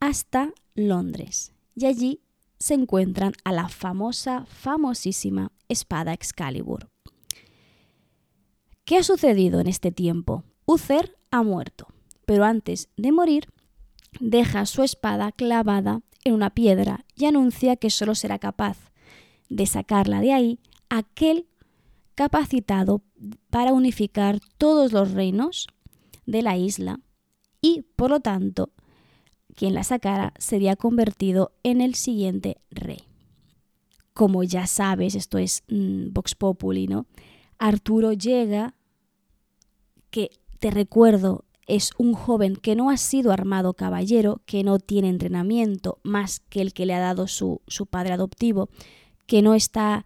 hasta 0.00 0.52
Londres 0.74 1.52
y 1.74 1.86
allí 1.86 2.20
se 2.58 2.74
encuentran 2.74 3.32
a 3.44 3.52
la 3.52 3.68
famosa, 3.68 4.46
famosísima 4.46 5.52
espada 5.68 6.12
Excalibur. 6.12 6.88
¿Qué 8.84 8.98
ha 8.98 9.02
sucedido 9.02 9.60
en 9.60 9.66
este 9.66 9.90
tiempo? 9.92 10.44
Uther 10.64 11.16
ha 11.30 11.42
muerto, 11.42 11.88
pero 12.24 12.44
antes 12.44 12.88
de 12.96 13.12
morir 13.12 13.48
deja 14.20 14.64
su 14.66 14.82
espada 14.82 15.32
clavada 15.32 16.02
en 16.24 16.34
una 16.34 16.50
piedra 16.50 17.04
y 17.14 17.26
anuncia 17.26 17.76
que 17.76 17.90
solo 17.90 18.14
será 18.14 18.38
capaz 18.38 18.78
de 19.48 19.66
sacarla 19.66 20.20
de 20.20 20.32
ahí 20.32 20.60
aquel 20.88 21.46
capacitado 22.14 23.02
para 23.50 23.72
unificar 23.72 24.40
todos 24.58 24.92
los 24.92 25.12
reinos 25.12 25.66
de 26.24 26.42
la 26.42 26.56
isla 26.56 27.00
y, 27.60 27.82
por 27.96 28.10
lo 28.10 28.20
tanto, 28.20 28.70
quien 29.56 29.74
la 29.74 29.82
sacara 29.82 30.32
sería 30.38 30.76
convertido 30.76 31.52
en 31.64 31.80
el 31.80 31.94
siguiente 31.96 32.58
rey. 32.70 33.08
Como 34.12 34.44
ya 34.44 34.66
sabes, 34.66 35.14
esto 35.14 35.38
es 35.38 35.64
mm, 35.68 36.12
Vox 36.12 36.34
Populi, 36.34 36.86
¿no? 36.86 37.06
Arturo 37.58 38.12
llega, 38.12 38.74
que 40.10 40.30
te 40.60 40.70
recuerdo, 40.70 41.44
es 41.66 41.90
un 41.98 42.14
joven 42.14 42.54
que 42.54 42.76
no 42.76 42.90
ha 42.90 42.96
sido 42.96 43.32
armado 43.32 43.74
caballero, 43.74 44.40
que 44.46 44.62
no 44.62 44.78
tiene 44.78 45.08
entrenamiento 45.08 45.98
más 46.04 46.40
que 46.40 46.60
el 46.60 46.72
que 46.72 46.86
le 46.86 46.94
ha 46.94 47.00
dado 47.00 47.26
su, 47.26 47.60
su 47.66 47.86
padre 47.86 48.12
adoptivo, 48.12 48.68
que 49.26 49.42
no 49.42 49.54
está 49.54 50.04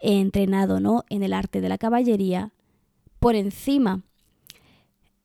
entrenado 0.00 0.80
¿no? 0.80 1.04
en 1.10 1.22
el 1.22 1.32
arte 1.32 1.60
de 1.60 1.68
la 1.68 1.78
caballería, 1.78 2.52
por 3.18 3.34
encima 3.34 4.02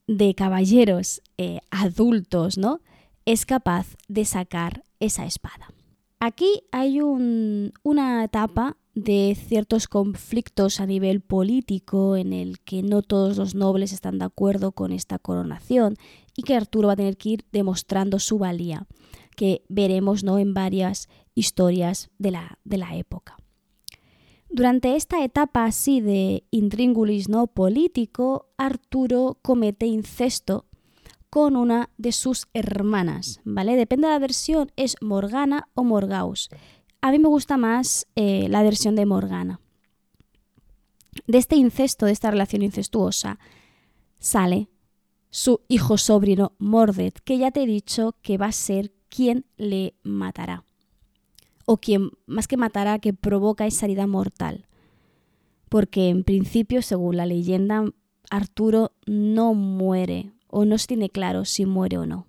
de 0.07 0.35
caballeros 0.35 1.21
eh, 1.37 1.59
adultos, 1.71 2.57
¿no? 2.57 2.81
Es 3.27 3.45
capaz 3.45 3.97
de 4.07 4.23
sacar 4.23 4.83
esa 5.01 5.25
espada. 5.25 5.73
Aquí 6.21 6.63
hay 6.71 7.01
una 7.01 8.23
etapa 8.23 8.77
de 8.95 9.37
ciertos 9.37 9.89
conflictos 9.89 10.79
a 10.79 10.85
nivel 10.85 11.19
político 11.19 12.15
en 12.15 12.31
el 12.31 12.61
que 12.61 12.81
no 12.83 13.01
todos 13.01 13.35
los 13.37 13.53
nobles 13.53 13.91
están 13.91 14.17
de 14.17 14.25
acuerdo 14.25 14.71
con 14.71 14.93
esta 14.93 15.19
coronación 15.19 15.97
y 16.37 16.43
que 16.43 16.55
Arturo 16.55 16.87
va 16.87 16.93
a 16.93 16.95
tener 16.95 17.17
que 17.17 17.29
ir 17.29 17.45
demostrando 17.51 18.17
su 18.19 18.39
valía, 18.39 18.87
que 19.35 19.61
veremos 19.67 20.23
¿no? 20.23 20.39
en 20.39 20.53
varias 20.53 21.09
historias 21.35 22.09
de 22.17 22.31
la, 22.31 22.59
de 22.63 22.77
la 22.77 22.95
época. 22.95 23.35
Durante 24.49 24.95
esta 24.95 25.21
etapa 25.25 25.65
así 25.65 25.99
de 25.99 26.45
intríngulis 26.49 27.27
no 27.27 27.47
político, 27.47 28.47
Arturo 28.55 29.37
comete 29.41 29.85
incesto 29.85 30.63
con 31.29 31.55
una 31.55 31.89
de 31.97 32.11
sus 32.11 32.47
hermanas, 32.53 33.41
¿vale? 33.43 33.75
Depende 33.75 34.07
de 34.07 34.13
la 34.13 34.19
versión, 34.19 34.71
es 34.75 34.95
Morgana 35.01 35.67
o 35.73 35.83
Morgaus. 35.83 36.49
A 37.01 37.11
mí 37.11 37.19
me 37.19 37.27
gusta 37.27 37.57
más 37.57 38.07
eh, 38.15 38.47
la 38.49 38.63
versión 38.63 38.95
de 38.95 39.05
Morgana. 39.05 39.59
De 41.25 41.37
este 41.37 41.55
incesto, 41.55 42.05
de 42.05 42.11
esta 42.11 42.31
relación 42.31 42.61
incestuosa, 42.61 43.39
sale 44.19 44.69
su 45.29 45.61
hijo 45.67 45.97
sobrino 45.97 46.53
Mordet, 46.57 47.19
que 47.23 47.37
ya 47.37 47.51
te 47.51 47.63
he 47.63 47.67
dicho 47.67 48.15
que 48.21 48.37
va 48.37 48.47
a 48.47 48.51
ser 48.51 48.93
quien 49.09 49.45
le 49.57 49.95
matará. 50.03 50.63
O 51.65 51.77
quien, 51.77 52.11
más 52.25 52.47
que 52.47 52.55
matará, 52.55 52.99
que 52.99 53.13
provoca 53.13 53.67
esa 53.67 53.85
herida 53.85 54.07
mortal. 54.07 54.67
Porque 55.69 56.09
en 56.09 56.23
principio, 56.23 56.81
según 56.81 57.17
la 57.17 57.25
leyenda, 57.25 57.83
Arturo 58.29 58.93
no 59.05 59.53
muere 59.53 60.31
o 60.57 60.65
no 60.65 60.79
se 60.79 60.87
tiene 60.87 61.11
claro 61.11 61.45
si 61.45 61.67
muere 61.67 61.99
o 61.99 62.07
no. 62.07 62.25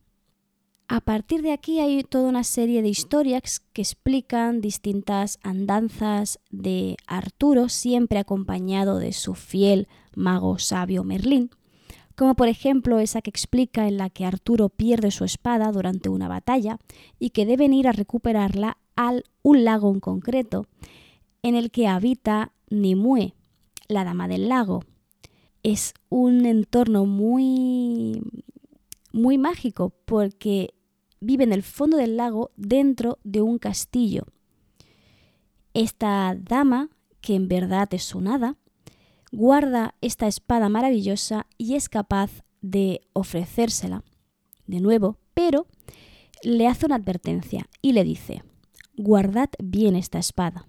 A 0.87 1.01
partir 1.01 1.41
de 1.41 1.53
aquí 1.53 1.81
hay 1.81 2.03
toda 2.03 2.29
una 2.29 2.45
serie 2.45 2.83
de 2.83 2.89
historias 2.91 3.61
que 3.73 3.81
explican 3.81 4.61
distintas 4.61 5.39
andanzas 5.43 6.39
de 6.51 6.97
Arturo, 7.07 7.71
siempre 7.71 8.19
acompañado 8.19 8.99
de 8.99 9.15
su 9.15 9.35
fiel 9.35 9.89
mago 10.15 10.59
sabio 10.59 11.05
Merlín, 11.05 11.49
como 12.17 12.35
por 12.35 12.49
ejemplo 12.49 12.99
esa 12.99 13.23
que 13.23 13.31
explica 13.31 13.89
en 13.89 13.97
la 13.97 14.11
que 14.11 14.27
Arturo 14.27 14.69
pierde 14.69 15.11
su 15.11 15.25
espada 15.25 15.73
durante 15.73 16.11
una 16.11 16.29
batalla 16.29 16.79
y 17.19 17.31
que 17.31 17.47
deben 17.47 17.73
ir 17.73 17.89
a 17.89 17.93
recuperarla 17.93 18.77
al 18.95 19.25
un 19.43 19.65
lago 19.65 19.91
en 19.91 20.01
concreto, 20.01 20.67
en 21.43 21.55
el 21.55 21.71
que 21.71 21.89
habita 21.89 22.53
Nimue, 22.69 23.33
la 23.89 24.05
dama 24.05 24.29
del 24.29 24.51
lago, 24.51 24.83
es 25.63 25.95
un 26.09 26.47
entorno 26.47 27.07
muy, 27.07 28.21
muy 29.13 29.39
mágico 29.39 29.95
porque 30.05 30.75
vive 31.21 31.45
en 31.45 31.53
el 31.53 31.63
fondo 31.63 31.97
del 31.97 32.17
lago 32.17 32.51
dentro 32.57 33.19
de 33.25 33.43
un 33.43 33.59
castillo. 33.59 34.27
Esta 35.75 36.37
dama, 36.39 36.91
que 37.21 37.35
en 37.35 37.49
verdad 37.49 37.89
es 37.93 38.15
un 38.15 38.29
hada, 38.29 38.57
guarda 39.33 39.95
esta 40.01 40.27
espada 40.27 40.69
maravillosa 40.69 41.47
y 41.59 41.75
es 41.75 41.89
capaz 41.89 42.43
de 42.61 43.01
ofrecérsela 43.13 44.05
de 44.67 44.81
nuevo, 44.81 45.19
pero 45.35 45.67
le 46.43 46.67
hace 46.67 46.87
una 46.87 46.97
advertencia 46.97 47.69
y 47.83 47.93
le 47.93 48.05
dice, 48.05 48.43
guardad 48.97 49.51
bien 49.63 49.97
esta 49.97 50.19
espada, 50.19 50.69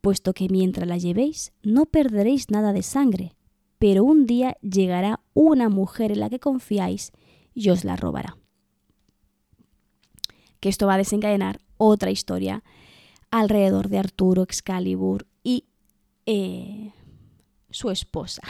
puesto 0.00 0.32
que 0.32 0.48
mientras 0.48 0.86
la 0.86 0.98
llevéis 0.98 1.52
no 1.62 1.86
perderéis 1.86 2.50
nada 2.50 2.72
de 2.72 2.82
sangre, 2.82 3.36
pero 3.78 4.04
un 4.04 4.26
día 4.26 4.56
llegará 4.62 5.20
una 5.34 5.68
mujer 5.68 6.12
en 6.12 6.20
la 6.20 6.30
que 6.30 6.40
confiáis 6.40 7.12
y 7.54 7.70
os 7.70 7.84
la 7.84 7.96
robará. 7.96 8.36
Que 10.60 10.68
esto 10.68 10.86
va 10.86 10.94
a 10.94 10.98
desencadenar 10.98 11.60
otra 11.76 12.10
historia 12.10 12.62
alrededor 13.30 13.88
de 13.88 13.98
Arturo 13.98 14.42
Excalibur 14.42 15.26
y 15.42 15.64
eh, 16.26 16.92
su 17.70 17.90
esposa. 17.90 18.42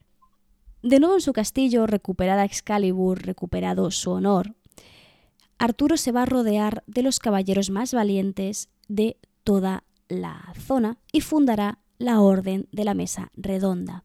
de 0.82 1.00
nuevo 1.00 1.14
en 1.14 1.20
su 1.20 1.32
castillo, 1.32 1.86
recuperada 1.86 2.44
Excalibur, 2.44 3.24
recuperado 3.24 3.90
su 3.90 4.10
honor, 4.10 4.54
Arturo 5.58 5.96
se 5.96 6.12
va 6.12 6.22
a 6.22 6.26
rodear 6.26 6.82
de 6.86 7.02
los 7.02 7.18
caballeros 7.18 7.70
más 7.70 7.94
valientes 7.94 8.68
de 8.88 9.16
toda 9.44 9.84
la 10.08 10.52
zona 10.58 10.98
y 11.12 11.20
fundará 11.20 11.78
la 11.98 12.20
Orden 12.20 12.68
de 12.72 12.84
la 12.84 12.94
Mesa 12.94 13.30
Redonda, 13.34 14.04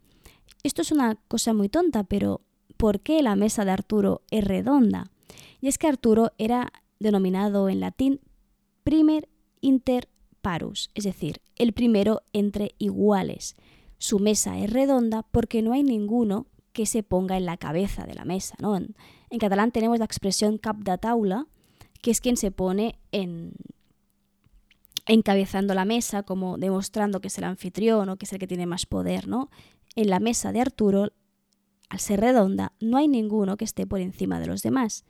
esto 0.63 0.81
es 0.81 0.91
una 0.91 1.15
cosa 1.27 1.53
muy 1.53 1.69
tonta, 1.69 2.03
pero 2.03 2.41
¿por 2.77 3.01
qué 3.01 3.21
la 3.21 3.35
mesa 3.35 3.65
de 3.65 3.71
Arturo 3.71 4.21
es 4.31 4.43
redonda? 4.43 5.11
Y 5.61 5.67
es 5.67 5.77
que 5.77 5.87
Arturo 5.87 6.31
era 6.37 6.71
denominado 6.99 7.69
en 7.69 7.79
latín 7.79 8.19
primer 8.83 9.29
inter 9.61 10.09
parus, 10.41 10.89
es 10.95 11.03
decir, 11.03 11.41
el 11.57 11.73
primero 11.73 12.21
entre 12.33 12.75
iguales. 12.77 13.55
Su 13.97 14.19
mesa 14.19 14.57
es 14.57 14.71
redonda 14.71 15.23
porque 15.23 15.61
no 15.61 15.73
hay 15.73 15.83
ninguno 15.83 16.47
que 16.71 16.85
se 16.85 17.03
ponga 17.03 17.37
en 17.37 17.45
la 17.45 17.57
cabeza 17.57 18.05
de 18.05 18.15
la 18.15 18.25
mesa. 18.25 18.55
¿no? 18.59 18.77
En, 18.77 18.95
catalán 19.39 19.71
tenemos 19.71 19.99
la 19.99 20.05
expresión 20.05 20.57
cap 20.57 20.77
de 20.77 20.97
taula, 20.97 21.47
que 22.01 22.11
es 22.11 22.21
quien 22.21 22.37
se 22.37 22.51
pone 22.51 22.97
en, 23.11 23.51
encabezando 25.05 25.73
la 25.73 25.85
mesa, 25.85 26.23
como 26.23 26.57
demostrando 26.57 27.19
que 27.19 27.27
es 27.27 27.37
el 27.37 27.43
anfitrión 27.43 28.07
o 28.09 28.15
que 28.15 28.25
es 28.25 28.33
el 28.33 28.39
que 28.39 28.47
tiene 28.47 28.65
más 28.65 28.85
poder, 28.85 29.27
¿no? 29.27 29.49
En 29.95 30.09
la 30.09 30.19
mesa 30.19 30.51
de 30.51 30.61
Arturo, 30.61 31.11
al 31.89 31.99
ser 31.99 32.19
redonda, 32.19 32.73
no 32.79 32.97
hay 32.97 33.07
ninguno 33.07 33.57
que 33.57 33.65
esté 33.65 33.87
por 33.87 33.99
encima 33.99 34.39
de 34.39 34.47
los 34.47 34.61
demás 34.61 35.05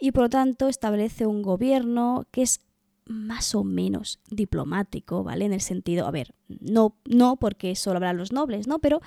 y 0.00 0.12
por 0.12 0.24
lo 0.24 0.28
tanto 0.28 0.68
establece 0.68 1.26
un 1.26 1.42
gobierno 1.42 2.26
que 2.30 2.42
es 2.42 2.60
más 3.06 3.54
o 3.54 3.64
menos 3.64 4.18
diplomático, 4.30 5.22
¿vale? 5.22 5.44
En 5.44 5.52
el 5.52 5.60
sentido, 5.60 6.06
a 6.06 6.10
ver, 6.10 6.34
no, 6.48 6.96
no 7.04 7.36
porque 7.36 7.76
solo 7.76 7.98
habrá 7.98 8.12
los 8.12 8.32
nobles, 8.32 8.66
¿no? 8.66 8.78
Pero 8.78 9.00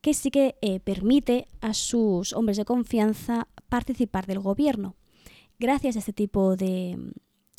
que 0.00 0.14
sí 0.14 0.30
que 0.30 0.56
eh, 0.62 0.80
permite 0.80 1.48
a 1.60 1.74
sus 1.74 2.32
hombres 2.32 2.56
de 2.56 2.64
confianza 2.64 3.48
participar 3.68 4.26
del 4.26 4.38
gobierno. 4.38 4.94
Gracias 5.58 5.96
a 5.96 5.98
este 5.98 6.12
tipo 6.12 6.56
de, 6.56 7.12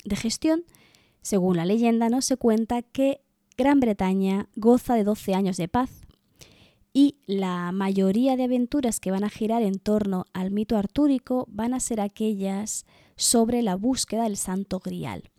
de 0.05 0.15
gestión, 0.15 0.63
según 1.21 1.57
la 1.57 1.65
leyenda, 1.65 2.09
¿no? 2.09 2.21
Se 2.21 2.37
cuenta 2.37 2.81
que 2.81 3.21
Gran 3.57 3.79
Bretaña 3.79 4.47
goza 4.55 4.95
de 4.95 5.03
12 5.03 5.35
años 5.35 5.57
de 5.57 5.67
paz 5.67 6.00
y 6.93 7.15
la 7.25 7.71
mayoría 7.71 8.35
de 8.35 8.43
aventuras 8.43 8.99
que 8.99 9.11
van 9.11 9.23
a 9.23 9.29
girar 9.29 9.61
en 9.61 9.79
torno 9.79 10.25
al 10.33 10.51
mito 10.51 10.77
artúrico 10.77 11.47
van 11.49 11.73
a 11.73 11.79
ser 11.79 12.01
aquellas 12.01 12.85
sobre 13.15 13.61
la 13.61 13.75
búsqueda 13.75 14.23
del 14.23 14.37
santo 14.37 14.79
grial. 14.79 15.29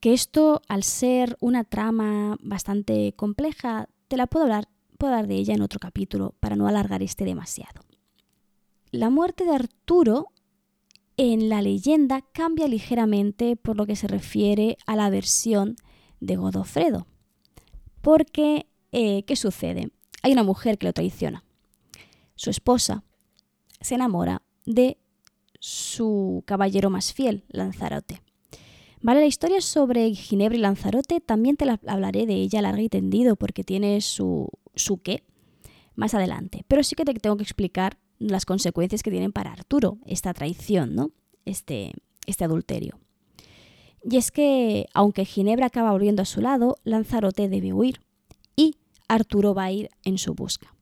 Que 0.00 0.12
esto, 0.12 0.62
al 0.68 0.82
ser 0.82 1.36
una 1.40 1.64
trama 1.64 2.36
bastante 2.40 3.12
compleja, 3.14 3.88
te 4.08 4.16
la 4.16 4.26
puedo 4.26 4.44
hablar, 4.44 4.68
puedo 4.98 5.22
de 5.26 5.34
ella 5.36 5.54
en 5.54 5.62
otro 5.62 5.78
capítulo 5.78 6.34
para 6.40 6.56
no 6.56 6.66
alargar 6.66 7.02
este 7.02 7.24
demasiado. 7.24 7.82
La 8.90 9.10
muerte 9.10 9.44
de 9.44 9.54
Arturo 9.54 10.28
en 11.16 11.48
la 11.48 11.62
leyenda 11.62 12.22
cambia 12.32 12.68
ligeramente 12.68 13.56
por 13.56 13.76
lo 13.76 13.86
que 13.86 13.96
se 13.96 14.06
refiere 14.06 14.76
a 14.86 14.96
la 14.96 15.08
versión 15.10 15.76
de 16.20 16.36
Godofredo. 16.36 17.06
Porque, 18.00 18.66
eh, 18.92 19.24
¿qué 19.24 19.36
sucede? 19.36 19.90
Hay 20.22 20.32
una 20.32 20.42
mujer 20.42 20.78
que 20.78 20.86
lo 20.86 20.92
traiciona. 20.92 21.44
Su 22.34 22.50
esposa 22.50 23.04
se 23.80 23.94
enamora 23.94 24.42
de 24.64 24.98
su 25.60 26.42
caballero 26.46 26.90
más 26.90 27.12
fiel, 27.12 27.44
Lanzarote. 27.48 28.22
Vale, 29.00 29.20
la 29.20 29.26
historia 29.26 29.60
sobre 29.60 30.12
Ginebra 30.14 30.56
y 30.56 30.60
Lanzarote 30.60 31.20
también 31.20 31.56
te 31.56 31.66
la 31.66 31.80
hablaré 31.86 32.26
de 32.26 32.34
ella 32.34 32.62
larga 32.62 32.82
y 32.82 32.88
tendido 32.88 33.36
porque 33.36 33.62
tiene 33.62 34.00
su, 34.00 34.48
su 34.74 34.98
qué 34.98 35.22
más 35.94 36.14
adelante. 36.14 36.64
Pero 36.68 36.82
sí 36.82 36.94
que 36.94 37.04
te 37.04 37.14
tengo 37.14 37.36
que 37.36 37.42
explicar 37.42 37.98
las 38.18 38.46
consecuencias 38.46 39.02
que 39.02 39.10
tienen 39.10 39.32
para 39.32 39.52
Arturo 39.52 39.98
esta 40.06 40.32
traición, 40.34 40.94
¿no? 40.94 41.10
Este, 41.44 41.92
este 42.26 42.44
adulterio. 42.44 42.98
Y 44.02 44.16
es 44.16 44.30
que, 44.30 44.86
aunque 44.94 45.24
Ginebra 45.24 45.66
acaba 45.66 45.90
volviendo 45.90 46.22
a 46.22 46.26
su 46.26 46.40
lado, 46.40 46.76
Lanzarote 46.84 47.48
debe 47.48 47.72
huir 47.72 48.00
Arturo 49.08 49.54
va 49.54 49.64
a 49.64 49.72
ir 49.72 49.90
en 50.04 50.18
su 50.18 50.34
busca. 50.34 50.74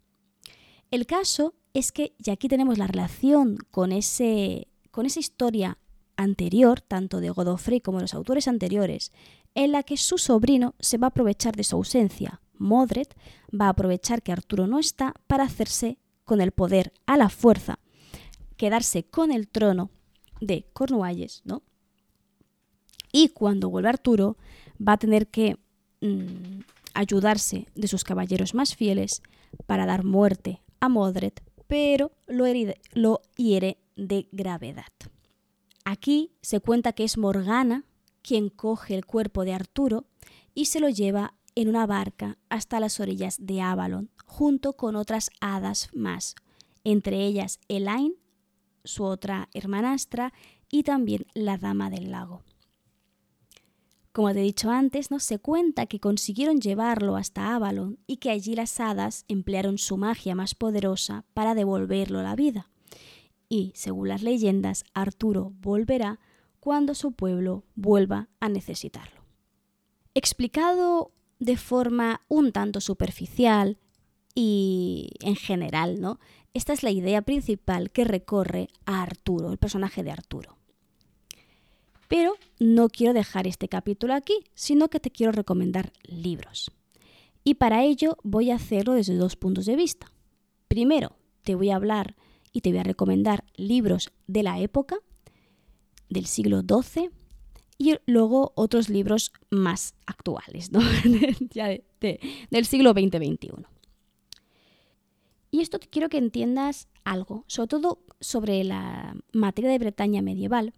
El 0.90 1.06
caso 1.06 1.54
es 1.72 1.92
que, 1.92 2.14
y 2.24 2.30
aquí 2.30 2.48
tenemos 2.48 2.78
la 2.78 2.86
relación 2.86 3.58
con, 3.70 3.92
ese, 3.92 4.68
con 4.90 5.06
esa 5.06 5.20
historia 5.20 5.78
anterior, 6.16 6.80
tanto 6.80 7.20
de 7.20 7.30
Godofrey 7.30 7.80
como 7.80 7.98
de 7.98 8.04
los 8.04 8.14
autores 8.14 8.48
anteriores, 8.48 9.12
en 9.54 9.72
la 9.72 9.82
que 9.82 9.96
su 9.96 10.18
sobrino 10.18 10.74
se 10.78 10.98
va 10.98 11.08
a 11.08 11.08
aprovechar 11.08 11.56
de 11.56 11.64
su 11.64 11.76
ausencia. 11.76 12.40
Modred 12.58 13.08
va 13.52 13.66
a 13.66 13.70
aprovechar 13.70 14.22
que 14.22 14.32
Arturo 14.32 14.66
no 14.66 14.78
está 14.78 15.14
para 15.26 15.44
hacerse 15.44 15.98
con 16.24 16.40
el 16.40 16.52
poder 16.52 16.92
a 17.06 17.16
la 17.16 17.28
fuerza, 17.28 17.78
quedarse 18.56 19.04
con 19.04 19.32
el 19.32 19.48
trono 19.48 19.90
de 20.40 20.66
Cornualles, 20.72 21.42
¿no? 21.44 21.62
Y 23.12 23.28
cuando 23.28 23.70
vuelva 23.70 23.90
Arturo, 23.90 24.36
va 24.76 24.94
a 24.94 24.98
tener 24.98 25.28
que 25.28 25.56
mm, 26.00 26.60
ayudarse 26.94 27.66
de 27.74 27.88
sus 27.88 28.04
caballeros 28.04 28.54
más 28.54 28.74
fieles 28.74 29.22
para 29.66 29.86
dar 29.86 30.04
muerte 30.04 30.62
a 30.80 30.88
Modred, 30.88 31.32
pero 31.66 32.12
lo, 32.26 33.20
hiere 33.36 33.78
de 33.96 34.28
gravedad. 34.32 34.92
Aquí 35.84 36.32
se 36.40 36.60
cuenta 36.60 36.92
que 36.92 37.04
es 37.04 37.18
Morgana 37.18 37.84
quien 38.22 38.48
coge 38.48 38.94
el 38.94 39.04
cuerpo 39.04 39.44
de 39.44 39.52
Arturo 39.52 40.06
y 40.54 40.66
se 40.66 40.80
lo 40.80 40.88
lleva 40.88 41.34
en 41.54 41.68
una 41.68 41.86
barca 41.86 42.38
hasta 42.48 42.80
las 42.80 43.00
orillas 43.00 43.36
de 43.38 43.60
Avalon, 43.60 44.10
junto 44.24 44.72
con 44.72 44.96
otras 44.96 45.30
hadas 45.40 45.90
más, 45.92 46.34
entre 46.84 47.24
ellas 47.24 47.60
Elaine, 47.68 48.14
su 48.82 49.04
otra 49.04 49.48
hermanastra, 49.52 50.32
y 50.70 50.82
también 50.82 51.26
la 51.34 51.56
Dama 51.56 51.90
del 51.90 52.10
Lago. 52.10 52.42
Como 54.14 54.32
te 54.32 54.38
he 54.38 54.44
dicho 54.44 54.70
antes, 54.70 55.10
¿no? 55.10 55.18
se 55.18 55.40
cuenta 55.40 55.86
que 55.86 55.98
consiguieron 55.98 56.60
llevarlo 56.60 57.16
hasta 57.16 57.52
Avalon 57.52 57.98
y 58.06 58.18
que 58.18 58.30
allí 58.30 58.54
las 58.54 58.78
hadas 58.78 59.24
emplearon 59.26 59.76
su 59.76 59.96
magia 59.96 60.36
más 60.36 60.54
poderosa 60.54 61.24
para 61.34 61.56
devolverlo 61.56 62.20
a 62.20 62.22
la 62.22 62.36
vida. 62.36 62.70
Y, 63.48 63.72
según 63.74 64.06
las 64.06 64.22
leyendas, 64.22 64.84
Arturo 64.94 65.52
volverá 65.60 66.20
cuando 66.60 66.94
su 66.94 67.10
pueblo 67.10 67.64
vuelva 67.74 68.28
a 68.38 68.48
necesitarlo. 68.48 69.24
Explicado 70.14 71.10
de 71.40 71.56
forma 71.56 72.20
un 72.28 72.52
tanto 72.52 72.80
superficial 72.80 73.78
y 74.32 75.10
en 75.22 75.34
general, 75.34 76.00
¿no? 76.00 76.20
Esta 76.52 76.72
es 76.72 76.84
la 76.84 76.92
idea 76.92 77.22
principal 77.22 77.90
que 77.90 78.04
recorre 78.04 78.68
a 78.86 79.02
Arturo, 79.02 79.50
el 79.50 79.58
personaje 79.58 80.04
de 80.04 80.12
Arturo. 80.12 80.53
Pero 82.14 82.36
no 82.60 82.90
quiero 82.90 83.12
dejar 83.12 83.48
este 83.48 83.66
capítulo 83.66 84.14
aquí, 84.14 84.34
sino 84.54 84.86
que 84.86 85.00
te 85.00 85.10
quiero 85.10 85.32
recomendar 85.32 85.92
libros. 86.04 86.70
Y 87.42 87.54
para 87.54 87.82
ello 87.82 88.18
voy 88.22 88.52
a 88.52 88.54
hacerlo 88.54 88.92
desde 88.92 89.16
dos 89.16 89.34
puntos 89.34 89.66
de 89.66 89.74
vista. 89.74 90.12
Primero, 90.68 91.16
te 91.42 91.56
voy 91.56 91.70
a 91.70 91.74
hablar 91.74 92.14
y 92.52 92.60
te 92.60 92.70
voy 92.70 92.78
a 92.78 92.84
recomendar 92.84 93.42
libros 93.56 94.12
de 94.28 94.44
la 94.44 94.60
época, 94.60 94.94
del 96.08 96.26
siglo 96.26 96.60
XII, 96.60 97.10
y 97.78 97.96
luego 98.06 98.52
otros 98.54 98.88
libros 98.88 99.32
más 99.50 99.96
actuales, 100.06 100.70
¿no? 100.70 100.78
del 102.50 102.64
siglo 102.64 102.92
XX-XXI. 102.92 103.66
Y 105.50 105.62
esto 105.62 105.80
quiero 105.90 106.08
que 106.08 106.18
entiendas 106.18 106.86
algo, 107.02 107.44
sobre 107.48 107.66
todo 107.66 108.04
sobre 108.20 108.62
la 108.62 109.16
materia 109.32 109.68
de 109.68 109.80
Bretaña 109.80 110.22
medieval. 110.22 110.74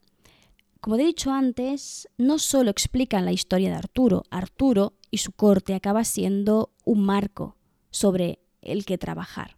Como 0.87 0.95
he 0.95 1.05
dicho 1.05 1.33
antes, 1.33 2.09
no 2.17 2.39
solo 2.39 2.71
explican 2.71 3.25
la 3.25 3.33
historia 3.33 3.71
de 3.71 3.75
Arturo, 3.75 4.23
Arturo 4.31 4.93
y 5.11 5.19
su 5.19 5.33
corte 5.33 5.75
acaba 5.75 6.05
siendo 6.05 6.71
un 6.85 7.05
marco 7.05 7.57
sobre 7.91 8.39
el 8.63 8.85
que 8.85 8.97
trabajar. 8.97 9.57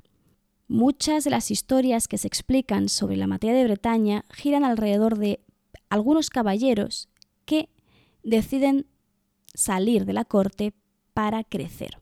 Muchas 0.69 1.25
de 1.25 1.31
las 1.31 1.51
historias 1.51 2.09
que 2.09 2.17
se 2.17 2.29
explican 2.29 2.89
sobre 2.89 3.19
la 3.19 3.27
materia 3.27 3.55
de 3.55 3.65
Bretaña 3.65 4.25
giran 4.33 4.65
alrededor 4.65 5.19
de 5.19 5.45
algunos 5.91 6.31
caballeros 6.31 7.11
que 7.45 7.69
deciden 8.23 8.87
salir 9.53 10.07
de 10.07 10.15
la 10.15 10.25
corte 10.25 10.73
para 11.13 11.45
crecer. 11.45 12.01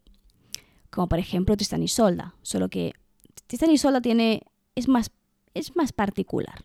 Como 0.88 1.08
por 1.08 1.18
ejemplo 1.18 1.56
Tristan 1.56 1.82
y 1.82 1.88
Solda, 1.88 2.36
solo 2.42 2.68
que 2.68 2.92
Tristan 3.48 3.72
y 3.72 3.78
Solda 3.78 4.00
tiene, 4.00 4.44
es, 4.76 4.86
más, 4.86 5.10
es 5.52 5.74
más 5.74 5.92
particular. 5.92 6.64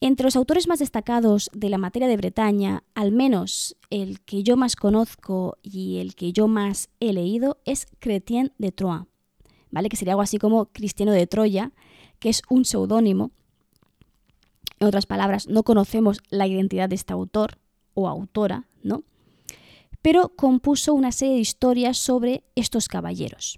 Entre 0.00 0.24
los 0.24 0.36
autores 0.36 0.68
más 0.68 0.80
destacados 0.80 1.50
de 1.54 1.68
la 1.68 1.78
materia 1.78 2.08
de 2.08 2.16
Bretaña, 2.16 2.84
al 2.94 3.12
menos 3.12 3.76
el 3.90 4.20
que 4.20 4.42
yo 4.42 4.56
más 4.56 4.76
conozco 4.76 5.56
y 5.62 5.98
el 5.98 6.14
que 6.14 6.32
yo 6.32 6.48
más 6.48 6.90
he 7.00 7.12
leído, 7.12 7.58
es 7.64 7.86
Chrétien 8.00 8.52
de 8.58 8.72
Troyes, 8.72 9.06
¿vale? 9.70 9.88
que 9.88 9.96
sería 9.96 10.12
algo 10.12 10.22
así 10.22 10.38
como 10.38 10.66
Cristiano 10.66 11.12
de 11.12 11.26
Troya, 11.26 11.72
que 12.18 12.28
es 12.28 12.42
un 12.50 12.64
seudónimo. 12.64 13.30
En 14.78 14.88
otras 14.88 15.06
palabras, 15.06 15.48
no 15.48 15.62
conocemos 15.62 16.20
la 16.28 16.46
identidad 16.46 16.88
de 16.88 16.96
este 16.96 17.12
autor, 17.12 17.58
o 17.94 18.08
autora, 18.08 18.68
¿no? 18.82 19.04
Pero 20.02 20.30
compuso 20.36 20.92
una 20.92 21.12
serie 21.12 21.34
de 21.34 21.40
historias 21.40 21.96
sobre 21.96 22.44
estos 22.56 22.88
caballeros. 22.88 23.56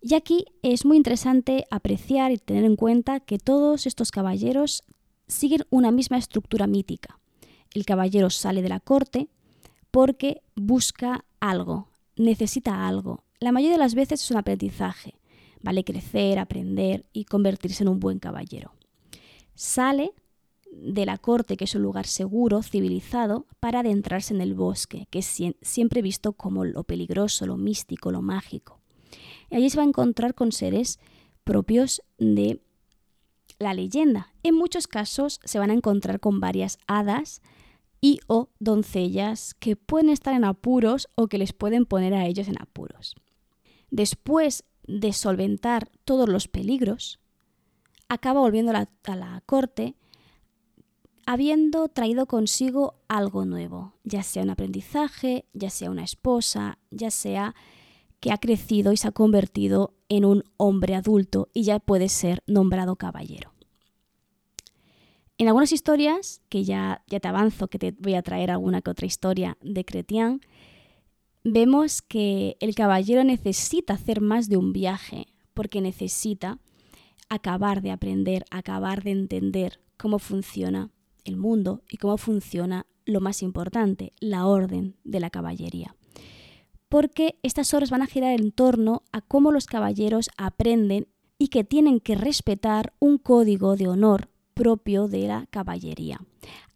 Y 0.00 0.14
aquí 0.14 0.46
es 0.62 0.84
muy 0.84 0.96
interesante 0.96 1.64
apreciar 1.70 2.32
y 2.32 2.38
tener 2.38 2.64
en 2.64 2.76
cuenta 2.76 3.20
que 3.20 3.38
todos 3.38 3.86
estos 3.86 4.10
caballeros 4.10 4.82
siguen 5.26 5.64
una 5.70 5.90
misma 5.90 6.18
estructura 6.18 6.66
mítica. 6.66 7.18
El 7.72 7.84
caballero 7.84 8.30
sale 8.30 8.62
de 8.62 8.68
la 8.68 8.80
corte 8.80 9.28
porque 9.90 10.42
busca 10.54 11.24
algo, 11.40 11.88
necesita 12.16 12.86
algo. 12.86 13.24
La 13.40 13.52
mayoría 13.52 13.76
de 13.76 13.82
las 13.82 13.94
veces 13.94 14.22
es 14.22 14.30
un 14.30 14.36
aprendizaje, 14.36 15.14
vale 15.62 15.84
crecer, 15.84 16.38
aprender 16.38 17.06
y 17.12 17.24
convertirse 17.24 17.82
en 17.82 17.88
un 17.88 18.00
buen 18.00 18.18
caballero. 18.18 18.72
Sale 19.54 20.12
de 20.72 21.06
la 21.06 21.18
corte, 21.18 21.56
que 21.56 21.64
es 21.64 21.74
un 21.74 21.82
lugar 21.82 22.06
seguro, 22.06 22.62
civilizado, 22.62 23.46
para 23.60 23.80
adentrarse 23.80 24.34
en 24.34 24.40
el 24.40 24.54
bosque, 24.54 25.06
que 25.10 25.20
es 25.20 25.38
siempre 25.62 26.02
visto 26.02 26.32
como 26.32 26.64
lo 26.64 26.84
peligroso, 26.84 27.46
lo 27.46 27.56
místico, 27.56 28.10
lo 28.10 28.22
mágico. 28.22 28.80
Y 29.50 29.56
allí 29.56 29.70
se 29.70 29.76
va 29.76 29.84
a 29.84 29.86
encontrar 29.86 30.34
con 30.34 30.52
seres 30.52 30.98
propios 31.44 32.02
de 32.18 32.60
la 33.64 33.74
leyenda. 33.74 34.32
En 34.42 34.54
muchos 34.54 34.86
casos 34.86 35.40
se 35.44 35.58
van 35.58 35.70
a 35.70 35.74
encontrar 35.74 36.20
con 36.20 36.40
varias 36.40 36.78
hadas 36.86 37.42
y 38.00 38.20
o 38.26 38.50
doncellas 38.60 39.54
que 39.54 39.76
pueden 39.76 40.10
estar 40.10 40.34
en 40.34 40.44
apuros 40.44 41.08
o 41.14 41.26
que 41.26 41.38
les 41.38 41.52
pueden 41.52 41.86
poner 41.86 42.14
a 42.14 42.26
ellos 42.26 42.48
en 42.48 42.60
apuros. 42.60 43.16
Después 43.90 44.64
de 44.86 45.12
solventar 45.12 45.90
todos 46.04 46.28
los 46.28 46.46
peligros, 46.46 47.18
acaba 48.08 48.40
volviendo 48.40 48.72
a 48.72 49.16
la 49.16 49.42
corte 49.46 49.96
habiendo 51.26 51.88
traído 51.88 52.26
consigo 52.26 52.96
algo 53.08 53.44
nuevo, 53.44 53.94
ya 54.04 54.22
sea 54.22 54.42
un 54.42 54.50
aprendizaje, 54.50 55.46
ya 55.52 55.70
sea 55.70 55.90
una 55.90 56.04
esposa, 56.04 56.78
ya 56.90 57.10
sea 57.10 57.54
que 58.20 58.32
ha 58.32 58.38
crecido 58.38 58.92
y 58.92 58.96
se 58.96 59.08
ha 59.08 59.12
convertido 59.12 59.94
en 60.08 60.24
un 60.24 60.44
hombre 60.56 60.94
adulto 60.94 61.48
y 61.52 61.64
ya 61.64 61.78
puede 61.78 62.08
ser 62.08 62.42
nombrado 62.46 62.96
caballero. 62.96 63.53
En 65.36 65.48
algunas 65.48 65.72
historias, 65.72 66.42
que 66.48 66.62
ya, 66.62 67.02
ya 67.08 67.18
te 67.18 67.26
avanzo 67.26 67.66
que 67.66 67.78
te 67.78 67.92
voy 67.98 68.14
a 68.14 68.22
traer 68.22 68.52
alguna 68.52 68.82
que 68.82 68.90
otra 68.90 69.06
historia 69.06 69.58
de 69.62 69.84
Cretián, 69.84 70.40
vemos 71.42 72.02
que 72.02 72.56
el 72.60 72.74
caballero 72.76 73.24
necesita 73.24 73.94
hacer 73.94 74.20
más 74.20 74.48
de 74.48 74.56
un 74.56 74.72
viaje, 74.72 75.26
porque 75.52 75.80
necesita 75.80 76.58
acabar 77.28 77.82
de 77.82 77.90
aprender, 77.90 78.44
acabar 78.50 79.02
de 79.02 79.10
entender 79.10 79.80
cómo 79.96 80.20
funciona 80.20 80.90
el 81.24 81.36
mundo 81.36 81.82
y 81.90 81.96
cómo 81.96 82.16
funciona 82.16 82.86
lo 83.04 83.20
más 83.20 83.42
importante, 83.42 84.12
la 84.20 84.46
orden 84.46 84.94
de 85.02 85.18
la 85.18 85.30
caballería. 85.30 85.96
Porque 86.88 87.40
estas 87.42 87.74
obras 87.74 87.90
van 87.90 88.02
a 88.02 88.06
girar 88.06 88.38
en 88.38 88.52
torno 88.52 89.02
a 89.10 89.20
cómo 89.20 89.50
los 89.50 89.66
caballeros 89.66 90.30
aprenden 90.36 91.08
y 91.38 91.48
que 91.48 91.64
tienen 91.64 91.98
que 91.98 92.14
respetar 92.14 92.92
un 93.00 93.18
código 93.18 93.74
de 93.74 93.88
honor 93.88 94.28
propio 94.54 95.08
de 95.08 95.26
la 95.26 95.46
caballería. 95.50 96.20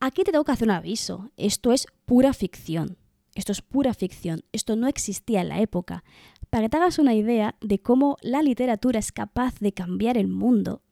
Aquí 0.01 0.25
te 0.25 0.33
tengo 0.33 0.45
que 0.45 0.53
hacer 0.53 0.69
un 0.69 0.75
aviso. 0.75 1.31
Esto 1.37 1.73
es 1.73 1.87
pura 2.05 2.33
ficción. 2.33 2.99
Esto 3.35 3.53
es 3.53 3.63
pura 3.63 3.95
ficción. 3.95 4.43
Esto 4.53 4.77
no 4.77 4.89
existía 4.89 5.41
en 5.41 5.49
la 5.49 5.61
época. 5.61 6.05
Para 6.51 6.65
que 6.65 6.71
te 6.71 6.77
hagas 6.77 6.99
una 6.99 7.15
idea 7.15 7.57
de 7.61 7.81
cómo 7.81 8.17
la 8.21 8.43
literatura 8.43 8.99
es 8.99 9.13
capaz 9.13 9.59
de 9.61 9.73
cambiar 9.73 10.17
el 10.17 10.29
mundo, 10.29 10.83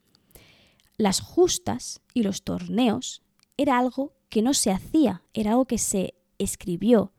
las 0.96 1.20
justas 1.20 2.00
y 2.14 2.22
los 2.22 2.42
torneos 2.42 3.22
era 3.56 3.78
algo 3.78 4.14
que 4.28 4.42
no 4.42 4.54
se 4.54 4.70
hacía, 4.70 5.22
era 5.34 5.52
algo 5.52 5.66
que 5.66 5.78
se 5.78 6.14
escribió 6.38 7.12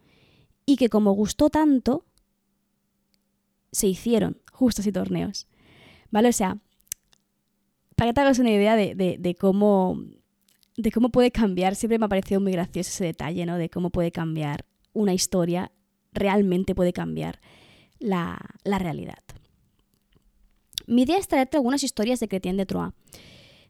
y 0.65 0.78
que 0.78 0.89
como 0.89 1.11
gustó 1.11 1.49
tanto, 1.49 2.05
se 3.72 3.88
hicieron 3.88 4.41
justas 4.51 4.88
y 4.88 4.91
torneos. 4.91 5.47
¿Vale? 6.09 6.30
O 6.30 6.34
sea, 6.34 6.59
para 7.97 8.11
que 8.11 8.13
te 8.13 8.21
hagas 8.21 8.37
una 8.37 8.51
idea 8.51 8.75
de, 8.75 9.35
cómo, 9.39 9.99
de 10.77 10.91
cómo 10.91 11.09
puede 11.09 11.31
cambiar, 11.31 11.75
siempre 11.75 11.97
me 11.97 12.05
ha 12.05 12.09
parecido 12.09 12.39
muy 12.39 12.51
gracioso 12.51 12.91
ese 12.91 13.05
detalle, 13.05 13.43
¿no? 13.47 13.57
De 13.57 13.71
cómo 13.71 13.89
puede 13.89 14.11
cambiar 14.11 14.65
una 14.93 15.15
historia, 15.15 15.71
realmente 16.13 16.75
puede 16.75 16.93
cambiar 16.93 17.41
la, 17.97 18.37
realidad. 18.63 19.17
Mi 20.85 21.01
idea 21.01 21.17
es 21.17 21.27
traerte 21.27 21.57
algunas 21.57 21.81
historias 21.81 22.19
de 22.19 22.27
Chrétien 22.27 22.55
de 22.55 22.67
Troyes. 22.67 22.93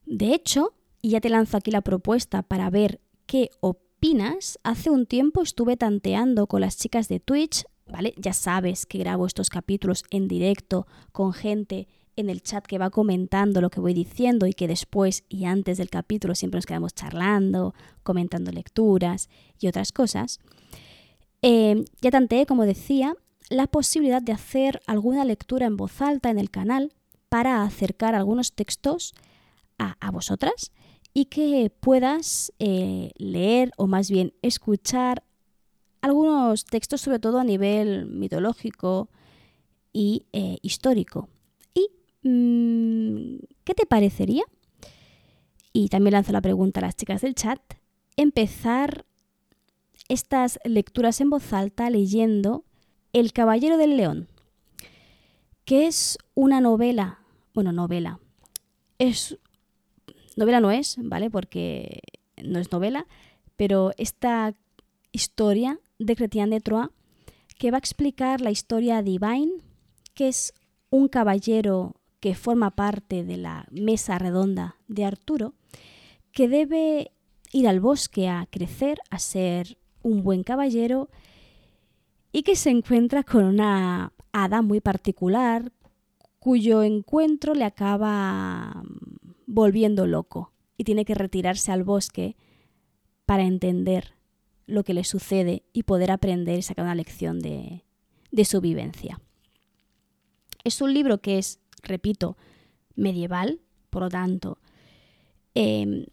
De 0.05 0.33
hecho, 0.33 0.73
y 1.01 1.11
ya 1.11 1.21
te 1.21 1.29
lanzo 1.29 1.55
aquí 1.55 1.71
la 1.71 1.81
propuesta 1.81 2.43
para 2.43 2.69
ver 2.69 2.99
qué 3.27 3.49
opinas, 3.61 4.59
hace 4.63 4.89
un 4.89 5.05
tiempo 5.05 5.41
estuve 5.41 5.77
tanteando 5.77 6.47
con 6.47 6.59
las 6.59 6.75
chicas 6.75 7.07
de 7.07 7.21
Twitch, 7.21 7.63
¿vale? 7.85 8.13
Ya 8.17 8.33
sabes 8.33 8.85
que 8.85 8.97
grabo 8.97 9.25
estos 9.25 9.49
capítulos 9.49 10.03
en 10.11 10.27
directo 10.27 10.85
con 11.13 11.31
gente 11.31 11.87
en 12.17 12.29
el 12.29 12.41
chat 12.41 12.65
que 12.65 12.77
va 12.77 12.89
comentando 12.89 13.61
lo 13.61 13.69
que 13.69 13.79
voy 13.79 13.93
diciendo 13.93 14.47
y 14.47 14.53
que 14.53 14.67
después 14.67 15.23
y 15.29 15.45
antes 15.45 15.77
del 15.77 15.89
capítulo 15.89 16.35
siempre 16.35 16.57
nos 16.57 16.65
quedamos 16.65 16.93
charlando, 16.93 17.73
comentando 18.03 18.51
lecturas 18.51 19.29
y 19.59 19.67
otras 19.67 19.91
cosas. 19.93 20.39
Eh, 21.41 21.85
ya 22.01 22.11
tanteé, 22.11 22.45
como 22.45 22.65
decía, 22.65 23.15
la 23.49 23.67
posibilidad 23.67 24.21
de 24.21 24.33
hacer 24.33 24.81
alguna 24.87 25.23
lectura 25.23 25.67
en 25.67 25.77
voz 25.77 26.01
alta 26.01 26.29
en 26.29 26.39
el 26.39 26.49
canal 26.49 26.91
para 27.29 27.63
acercar 27.63 28.15
algunos 28.15 28.53
textos 28.53 29.13
a, 29.77 30.11
vosotras 30.11 30.71
y 31.13 31.25
que 31.25 31.71
puedas 31.79 32.51
eh, 32.57 33.11
leer 33.17 33.71
o 33.77 33.85
más 33.85 34.09
bien 34.09 34.33
escuchar 34.41 35.23
algunos 36.01 36.65
textos 36.65 37.01
sobre 37.01 37.19
todo 37.19 37.37
a 37.37 37.43
nivel 37.43 38.07
mitológico 38.07 39.09
y 39.93 40.25
eh, 40.33 40.57
histórico. 40.63 41.29
¿Y 42.27 42.29
mm, 42.29 43.39
qué 43.63 43.73
te 43.73 43.85
parecería? 43.85 44.43
Y 45.71 45.87
también 45.87 46.13
lanzo 46.13 46.33
la 46.33 46.41
pregunta 46.41 46.79
a 46.79 46.83
las 46.83 46.95
chicas 46.95 47.21
del 47.21 47.35
chat. 47.35 47.61
Empezar 48.17 49.05
estas 50.09 50.59
lecturas 50.65 51.21
en 51.21 51.29
voz 51.29 51.53
alta 51.53 51.89
leyendo 51.89 52.65
el 53.13 53.31
Caballero 53.31 53.77
del 53.77 53.95
León, 53.95 54.27
que 55.63 55.87
es 55.87 56.17
una 56.33 56.59
novela, 56.59 57.19
bueno, 57.53 57.71
novela, 57.71 58.19
es, 58.99 59.37
novela 60.35 60.59
no 60.59 60.71
es, 60.71 60.97
¿vale? 60.99 61.29
Porque 61.29 62.01
no 62.43 62.59
es 62.59 62.71
novela, 62.71 63.07
pero 63.55 63.91
esta 63.97 64.53
historia 65.11 65.79
de 65.99 66.15
Chrétien 66.15 66.49
de 66.49 66.59
Troyes 66.59 66.89
que 67.57 67.71
va 67.71 67.77
a 67.77 67.79
explicar 67.79 68.41
la 68.41 68.51
historia 68.51 68.97
de 68.97 69.11
Divine, 69.11 69.53
que 70.13 70.27
es 70.27 70.53
un 70.89 71.07
caballero 71.07 71.96
que 72.19 72.35
forma 72.35 72.71
parte 72.71 73.23
de 73.23 73.37
la 73.37 73.67
mesa 73.71 74.17
redonda 74.17 74.77
de 74.87 75.05
Arturo, 75.05 75.53
que 76.31 76.47
debe 76.47 77.11
ir 77.51 77.67
al 77.67 77.79
bosque 77.79 78.27
a 78.27 78.47
crecer, 78.49 78.99
a 79.09 79.19
ser 79.19 79.77
un 80.01 80.23
buen 80.23 80.43
caballero 80.43 81.09
y 82.31 82.43
que 82.43 82.55
se 82.55 82.69
encuentra 82.69 83.23
con 83.23 83.43
una 83.43 84.13
hada 84.31 84.61
muy 84.61 84.81
particular 84.81 85.71
cuyo 86.39 86.83
encuentro 86.83 87.53
le 87.53 87.65
acaba 87.65 88.83
mm, 88.83 89.33
volviendo 89.47 90.05
loco 90.05 90.53
y 90.77 90.83
tiene 90.83 91.05
que 91.05 91.15
retirarse 91.15 91.71
al 91.71 91.83
bosque 91.83 92.37
para 93.25 93.43
entender 93.43 94.13
lo 94.67 94.83
que 94.83 94.93
le 94.93 95.03
sucede 95.03 95.63
y 95.73 95.83
poder 95.83 96.11
aprender 96.11 96.59
y 96.59 96.61
sacar 96.61 96.85
una 96.85 96.95
lección 96.95 97.39
de, 97.39 97.83
su 98.45 98.61
vivencia. 98.61 99.19
Es 100.63 100.81
un 100.81 100.93
libro 100.93 101.19
que 101.19 101.37
es, 101.37 101.59
repito, 101.83 102.37
medieval, 102.95 103.61
por 103.89 104.03
lo 104.03 104.09
tanto, 104.09 104.59
em, 105.53 106.05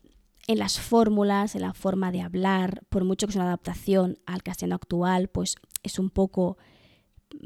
en 0.46 0.58
las 0.58 0.78
fórmulas, 0.78 1.54
en 1.54 1.62
la 1.62 1.74
forma 1.74 2.12
de 2.12 2.20
hablar, 2.20 2.82
por 2.88 3.04
mucho 3.04 3.26
que 3.26 3.32
sea 3.32 3.42
una 3.42 3.50
adaptación 3.50 4.18
al 4.26 4.42
castellano 4.42 4.76
actual, 4.76 5.28
pues 5.28 5.56
es 5.82 5.98
un 5.98 6.10
poco 6.10 6.58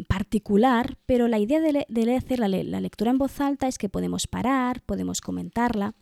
particular, 0.09 0.99
pero 1.07 1.29
la 1.29 1.39
idea 1.39 1.61
de, 1.61 2.17
hacer 2.17 2.39
la, 2.41 2.49
la, 2.49 2.81
lectura 2.81 3.11
en 3.11 3.19
voz 3.19 3.41
alta 3.41 3.69
es 3.69 3.79
que 3.79 3.89
podemos 3.89 4.27
parar, 4.27 4.83
podemos 4.83 5.21
comentarla. 5.21 5.95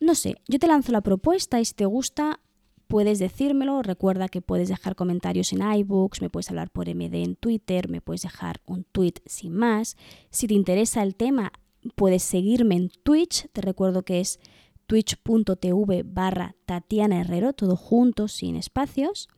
No 0.00 0.14
sé, 0.14 0.36
yo 0.46 0.58
te 0.58 0.66
lanzo 0.66 0.92
la 0.92 1.00
propuesta 1.00 1.60
y 1.60 1.64
si 1.64 1.74
te 1.74 1.86
gusta 1.86 2.40
puedes 2.88 3.18
decírmelo. 3.18 3.82
Recuerda 3.82 4.28
que 4.28 4.42
puedes 4.42 4.68
dejar 4.68 4.96
comentarios 4.96 5.52
en 5.52 5.62
iBooks, 5.62 6.22
me 6.22 6.30
puedes 6.30 6.48
hablar 6.50 6.70
por 6.70 6.88
MD 6.88 7.14
en 7.22 7.36
Twitter, 7.36 7.88
me 7.88 8.00
puedes 8.00 8.22
dejar 8.22 8.60
un 8.66 8.84
tweet 8.84 9.14
sin 9.26 9.54
más. 9.54 9.96
Si 10.30 10.46
te 10.46 10.54
interesa 10.54 11.02
el 11.02 11.16
tema, 11.16 11.52
puedes 11.94 12.22
seguirme 12.22 12.76
en 12.76 12.90
Twitch. 13.02 13.48
Te 13.52 13.60
recuerdo 13.60 14.04
que 14.04 14.20
es 14.20 14.40
twitch.tv 14.86 16.02
barra 16.04 16.54
Tatiana 16.64 17.20
Herrero, 17.20 17.52
todo 17.52 17.76
junto, 17.76 18.28
sin 18.28 18.56
espacios, 18.56 19.28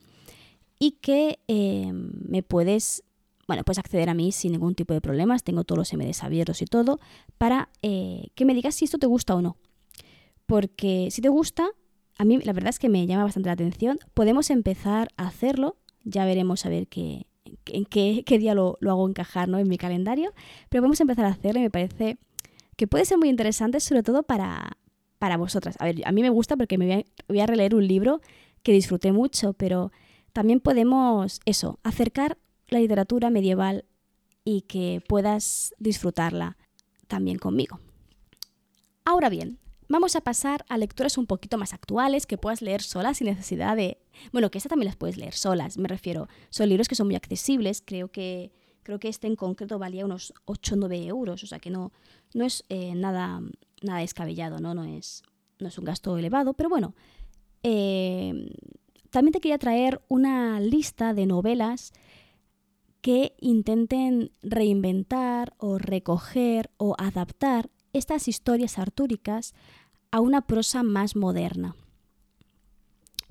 y 0.78 0.92
que 0.92 1.40
eh, 1.48 1.90
me 1.92 2.42
puedes, 2.42 3.02
bueno, 3.46 3.64
puedes 3.64 3.78
acceder 3.78 4.10
a 4.10 4.14
mí 4.14 4.30
sin 4.32 4.52
ningún 4.52 4.74
tipo 4.74 4.94
de 4.94 5.00
problemas, 5.00 5.42
tengo 5.42 5.64
todos 5.64 5.78
los 5.78 5.92
MDs 5.94 6.22
abiertos 6.22 6.62
y 6.62 6.66
todo, 6.66 7.00
para 7.38 7.70
eh, 7.82 8.28
que 8.34 8.44
me 8.44 8.54
digas 8.54 8.74
si 8.74 8.84
esto 8.84 8.98
te 8.98 9.06
gusta 9.06 9.34
o 9.34 9.42
no. 9.42 9.56
Porque 10.46 11.08
si 11.10 11.20
te 11.20 11.28
gusta, 11.28 11.68
a 12.18 12.24
mí 12.24 12.38
la 12.38 12.52
verdad 12.52 12.70
es 12.70 12.78
que 12.78 12.88
me 12.88 13.06
llama 13.06 13.24
bastante 13.24 13.48
la 13.48 13.54
atención, 13.54 13.98
podemos 14.12 14.50
empezar 14.50 15.08
a 15.16 15.28
hacerlo, 15.28 15.76
ya 16.04 16.24
veremos 16.24 16.66
a 16.66 16.68
ver 16.68 16.88
qué, 16.88 17.26
en 17.66 17.84
qué, 17.84 18.24
día 18.38 18.54
lo, 18.54 18.76
hago 18.82 19.08
encajar 19.08 19.48
¿no? 19.48 19.58
en 19.58 19.68
mi 19.68 19.78
calendario, 19.78 20.32
pero 20.68 20.82
podemos 20.82 21.00
empezar 21.00 21.24
a 21.24 21.28
hacerlo 21.28 21.60
y 21.60 21.62
me 21.62 21.70
parece 21.70 22.18
que 22.76 22.86
puede 22.86 23.04
ser 23.04 23.18
muy 23.18 23.28
interesante, 23.28 23.80
sobre 23.80 24.02
todo 24.02 24.24
para, 24.24 24.76
para 25.18 25.36
vosotras. 25.36 25.76
A 25.78 25.84
ver, 25.84 26.02
a 26.04 26.12
mí 26.12 26.22
me 26.22 26.30
gusta 26.30 26.56
porque 26.56 26.76
me 26.76 27.06
voy 27.28 27.40
a, 27.40 27.46
releer 27.46 27.74
un 27.74 27.86
libro 27.86 28.20
que 28.62 28.72
disfruté 28.72 29.12
mucho, 29.12 29.52
pero 29.52 29.92
también 30.32 30.60
podemos, 30.60 31.40
eso, 31.44 31.78
acercar 31.82 32.38
la 32.68 32.80
literatura 32.80 33.30
medieval 33.30 33.84
y 34.44 34.62
que 34.62 35.02
puedas 35.06 35.74
disfrutarla 35.78 36.56
también 37.06 37.38
conmigo. 37.38 37.80
Ahora 39.04 39.28
bien, 39.28 39.58
vamos 39.88 40.16
a 40.16 40.20
pasar 40.20 40.64
a 40.68 40.78
lecturas 40.78 41.18
un 41.18 41.26
poquito 41.26 41.58
más 41.58 41.72
actuales 41.72 42.26
que 42.26 42.38
puedas 42.38 42.62
leer 42.62 42.82
solas 42.82 43.18
sin 43.18 43.26
necesidad 43.26 43.76
de... 43.76 43.98
Bueno, 44.32 44.50
que 44.50 44.58
estas 44.58 44.70
también 44.70 44.86
las 44.86 44.96
puedes 44.96 45.16
leer 45.16 45.34
solas, 45.34 45.78
me 45.78 45.88
refiero. 45.88 46.28
Son 46.50 46.68
libros 46.68 46.88
que 46.88 46.94
son 46.94 47.06
muy 47.06 47.16
accesibles, 47.16 47.82
creo 47.84 48.08
que, 48.08 48.52
creo 48.82 48.98
que 48.98 49.08
este 49.08 49.26
en 49.26 49.36
concreto 49.36 49.78
valía 49.78 50.04
unos 50.04 50.34
8 50.44 50.74
o 50.74 50.78
9 50.78 51.06
euros, 51.06 51.42
o 51.42 51.46
sea 51.46 51.58
que 51.58 51.70
no, 51.70 51.92
no 52.34 52.44
es 52.44 52.64
eh, 52.68 52.94
nada, 52.94 53.40
nada 53.82 54.00
descabellado, 54.00 54.58
¿no? 54.58 54.74
No 54.74 54.84
es, 54.84 55.22
no 55.58 55.68
es 55.68 55.78
un 55.78 55.84
gasto 55.84 56.16
elevado, 56.16 56.54
pero 56.54 56.68
bueno. 56.68 56.94
Eh, 57.62 58.50
también 59.10 59.32
te 59.32 59.40
quería 59.40 59.58
traer 59.58 60.02
una 60.08 60.60
lista 60.60 61.14
de 61.14 61.26
novelas 61.26 61.92
que 63.00 63.34
intenten 63.40 64.32
reinventar 64.42 65.54
o 65.58 65.78
recoger 65.78 66.70
o 66.76 66.94
adaptar 66.98 67.70
estas 67.92 68.28
historias 68.28 68.78
artúricas 68.78 69.54
a 70.10 70.20
una 70.20 70.42
prosa 70.42 70.82
más 70.82 71.16
moderna. 71.16 71.76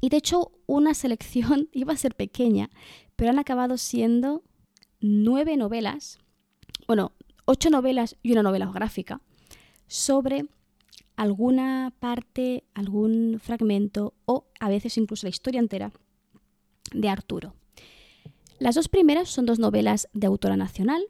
Y 0.02 0.10
de 0.10 0.18
hecho, 0.18 0.52
una 0.66 0.94
selección 0.94 1.70
iba 1.74 1.94
a 1.94 1.98
ser 1.98 2.16
pequeña, 2.16 2.70
pero 3.16 3.32
han 3.32 3.40
acabado 3.40 3.78
siendo 3.78 4.44
nueve 5.00 5.58
novelas, 5.58 6.20
bueno, 6.88 7.14
ocho 7.46 7.70
novelas 7.70 8.16
y 8.22 8.32
una 8.32 8.44
novela 8.44 8.72
gráfica, 8.72 9.22
sobre 9.88 10.46
alguna 11.16 11.94
parte, 12.00 12.64
algún 12.74 13.40
fragmento 13.42 14.14
o 14.26 14.46
a 14.60 14.70
veces 14.70 14.98
incluso 14.98 15.26
la 15.26 15.32
historia 15.32 15.60
entera 15.60 15.92
de 16.94 17.10
Arturo. 17.10 17.56
Las 18.60 18.76
dos 18.76 18.88
primeras 18.88 19.30
son 19.30 19.46
dos 19.46 19.60
novelas 19.60 20.08
de 20.14 20.28
autora 20.28 20.58
nacional, 20.58 21.04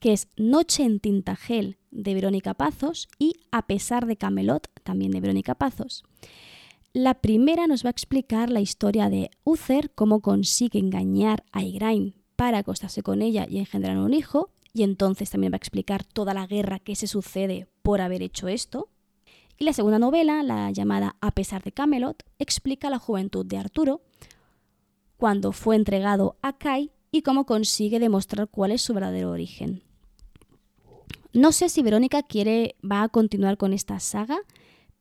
que 0.00 0.12
es 0.12 0.28
Noche 0.36 0.84
en 0.84 1.00
Tintagel 1.00 1.79
de 1.90 2.14
Verónica 2.14 2.54
Pazos 2.54 3.08
y 3.18 3.40
A 3.50 3.66
pesar 3.66 4.06
de 4.06 4.16
Camelot, 4.16 4.68
también 4.82 5.12
de 5.12 5.20
Verónica 5.20 5.54
Pazos. 5.54 6.04
La 6.92 7.14
primera 7.14 7.66
nos 7.66 7.84
va 7.84 7.88
a 7.88 7.92
explicar 7.92 8.50
la 8.50 8.60
historia 8.60 9.08
de 9.08 9.30
Uther, 9.44 9.92
cómo 9.94 10.20
consigue 10.20 10.78
engañar 10.78 11.44
a 11.52 11.62
Igraine 11.62 12.14
para 12.34 12.58
acostarse 12.58 13.02
con 13.02 13.22
ella 13.22 13.46
y 13.48 13.58
engendrar 13.58 13.96
un 13.98 14.12
hijo, 14.12 14.50
y 14.72 14.82
entonces 14.82 15.30
también 15.30 15.52
va 15.52 15.56
a 15.56 15.58
explicar 15.58 16.04
toda 16.04 16.34
la 16.34 16.46
guerra 16.46 16.78
que 16.78 16.96
se 16.96 17.06
sucede 17.06 17.68
por 17.82 18.00
haber 18.00 18.22
hecho 18.22 18.48
esto. 18.48 18.88
Y 19.58 19.64
la 19.64 19.72
segunda 19.72 19.98
novela, 19.98 20.42
la 20.42 20.70
llamada 20.70 21.16
A 21.20 21.32
pesar 21.32 21.62
de 21.62 21.72
Camelot, 21.72 22.24
explica 22.38 22.90
la 22.90 22.98
juventud 22.98 23.44
de 23.46 23.58
Arturo, 23.58 24.00
cuando 25.16 25.52
fue 25.52 25.76
entregado 25.76 26.38
a 26.40 26.56
Kai 26.56 26.90
y 27.12 27.22
cómo 27.22 27.44
consigue 27.44 28.00
demostrar 28.00 28.48
cuál 28.48 28.72
es 28.72 28.82
su 28.82 28.94
verdadero 28.94 29.30
origen. 29.30 29.82
No 31.32 31.52
sé 31.52 31.68
si 31.68 31.82
Verónica 31.82 32.22
quiere 32.22 32.74
va 32.84 33.02
a 33.02 33.08
continuar 33.08 33.56
con 33.56 33.72
esta 33.72 34.00
saga, 34.00 34.38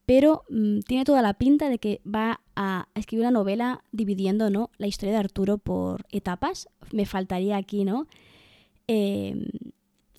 pero 0.06 0.44
mm, 0.50 0.80
tiene 0.82 1.06
toda 1.06 1.22
la 1.22 1.34
pinta 1.34 1.70
de 1.70 1.80
que 1.80 2.02
va 2.06 2.42
a 2.56 2.88
escribir 2.96 3.26
una 3.26 3.32
novela 3.32 3.84
dividiendo 3.92 4.50
¿no? 4.50 4.70
la 4.78 4.88
historia 4.88 5.14
de 5.14 5.20
Arturo 5.20 5.58
por 5.58 6.06
etapas. 6.12 6.68
Me 6.92 7.06
faltaría 7.06 7.58
aquí, 7.58 7.84
¿no? 7.84 8.08
Em, 8.88 9.46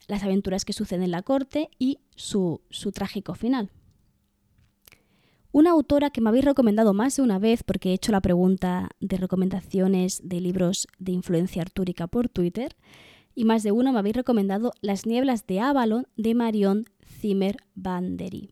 las 0.08 0.22
aventuras 0.22 0.64
que 0.64 0.72
suceden 0.72 1.04
en 1.04 1.10
la 1.12 1.22
corte 1.22 1.70
y 1.78 1.98
su, 2.16 2.60
su 2.70 2.92
trágico 2.92 3.34
final. 3.34 3.70
Una 5.52 5.70
autora 5.70 6.10
que 6.10 6.20
me 6.20 6.28
habéis 6.28 6.44
recomendado 6.44 6.94
más 6.94 7.16
de 7.16 7.22
una 7.22 7.40
vez 7.40 7.64
porque 7.64 7.90
he 7.90 7.94
hecho 7.94 8.12
la 8.12 8.20
pregunta 8.20 8.90
de 9.00 9.16
recomendaciones 9.16 10.20
de 10.22 10.40
libros 10.40 10.86
de 10.98 11.12
influencia 11.12 11.62
artúrica 11.62 12.06
por 12.06 12.28
Twitter 12.28 12.76
y 13.34 13.44
más 13.44 13.62
de 13.62 13.72
uno 13.72 13.92
me 13.92 13.98
habéis 13.98 14.16
recomendado 14.16 14.72
Las 14.80 15.06
nieblas 15.06 15.46
de 15.46 15.60
Avalon 15.60 16.06
de 16.16 16.34
Marion 16.34 16.84
Zimmer 17.04 17.56
Banderi, 17.74 18.50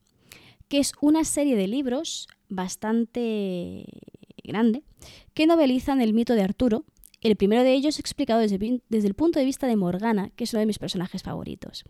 que 0.69 0.79
es 0.79 0.93
una 1.01 1.25
serie 1.25 1.57
de 1.57 1.69
libros 1.69 2.29
bastante 2.49 3.85
grande 4.45 4.83
que 5.35 5.47
novelizan 5.47 6.01
el 6.01 6.15
mito 6.15 6.35
de 6.35 6.43
Arturo. 6.43 6.85
El 7.21 7.37
primero 7.37 7.65
de 7.65 7.75
ellos 7.75 7.99
explicado 7.99 8.41
desde, 8.41 8.81
desde 8.89 9.09
el 9.09 9.15
punto 9.15 9.39
de 9.39 9.45
vista 9.45 9.67
de 9.67 9.77
Morgana, 9.77 10.31
que 10.37 10.45
es 10.45 10.53
uno 10.53 10.61
de 10.61 10.67
mis 10.67 10.79
personajes 10.79 11.23
favoritos. 11.23 11.85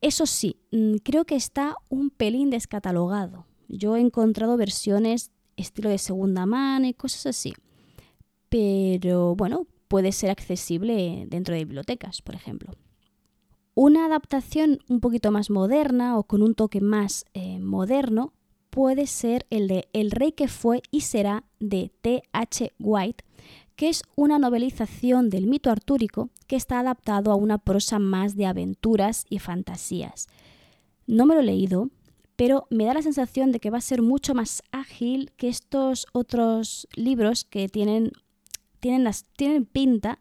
Eso 0.00 0.26
sí, 0.26 0.56
mm, 0.72 0.96
creo 1.02 1.24
que 1.24 1.36
está 1.36 1.76
un 1.90 2.10
pelín 2.10 2.50
descatalogado 2.50 3.46
yo 3.68 3.96
he 3.96 4.00
encontrado 4.00 4.56
versiones 4.56 5.30
estilo 5.56 5.90
de 5.90 5.98
segunda 5.98 6.46
mano 6.46 6.86
y 6.86 6.94
cosas 6.94 7.26
así. 7.26 7.54
Pero 8.48 9.34
bueno, 9.34 9.66
puede 9.88 10.12
ser 10.12 10.30
accesible 10.30 11.26
dentro 11.28 11.54
de 11.54 11.64
bibliotecas, 11.64 12.22
por 12.22 12.34
ejemplo. 12.34 12.72
Una 13.74 14.06
adaptación 14.06 14.78
un 14.88 15.00
poquito 15.00 15.30
más 15.30 15.50
moderna 15.50 16.18
o 16.18 16.24
con 16.24 16.42
un 16.42 16.54
toque 16.54 16.80
más 16.80 17.24
eh, 17.34 17.58
moderno 17.58 18.32
puede 18.70 19.06
ser 19.06 19.46
el 19.50 19.68
de 19.68 19.88
El 19.92 20.10
rey 20.10 20.32
que 20.32 20.48
fue 20.48 20.82
y 20.90 21.02
será 21.02 21.44
de 21.60 21.90
T.H. 22.00 22.72
White, 22.78 23.24
que 23.74 23.88
es 23.88 24.02
una 24.16 24.38
novelización 24.38 25.30
del 25.30 25.46
mito 25.46 25.70
artúrico 25.70 26.30
que 26.46 26.56
está 26.56 26.80
adaptado 26.80 27.30
a 27.30 27.36
una 27.36 27.58
prosa 27.58 27.98
más 27.98 28.36
de 28.36 28.46
aventuras 28.46 29.26
y 29.28 29.38
fantasías. 29.38 30.26
No 31.06 31.26
me 31.26 31.34
lo 31.34 31.40
he 31.40 31.44
leído, 31.44 31.90
pero 32.36 32.66
me 32.70 32.84
da 32.84 32.94
la 32.94 33.02
sensación 33.02 33.52
de 33.52 33.60
que 33.60 33.70
va 33.70 33.78
a 33.78 33.82
ser 33.82 34.02
mucho 34.02 34.34
más 34.34 34.62
ágil 34.72 35.32
que 35.36 35.48
estos 35.48 36.06
otros 36.12 36.86
libros 36.94 37.44
que 37.44 37.68
tienen, 37.68 38.12
tienen, 38.80 39.66
pinta 39.66 40.18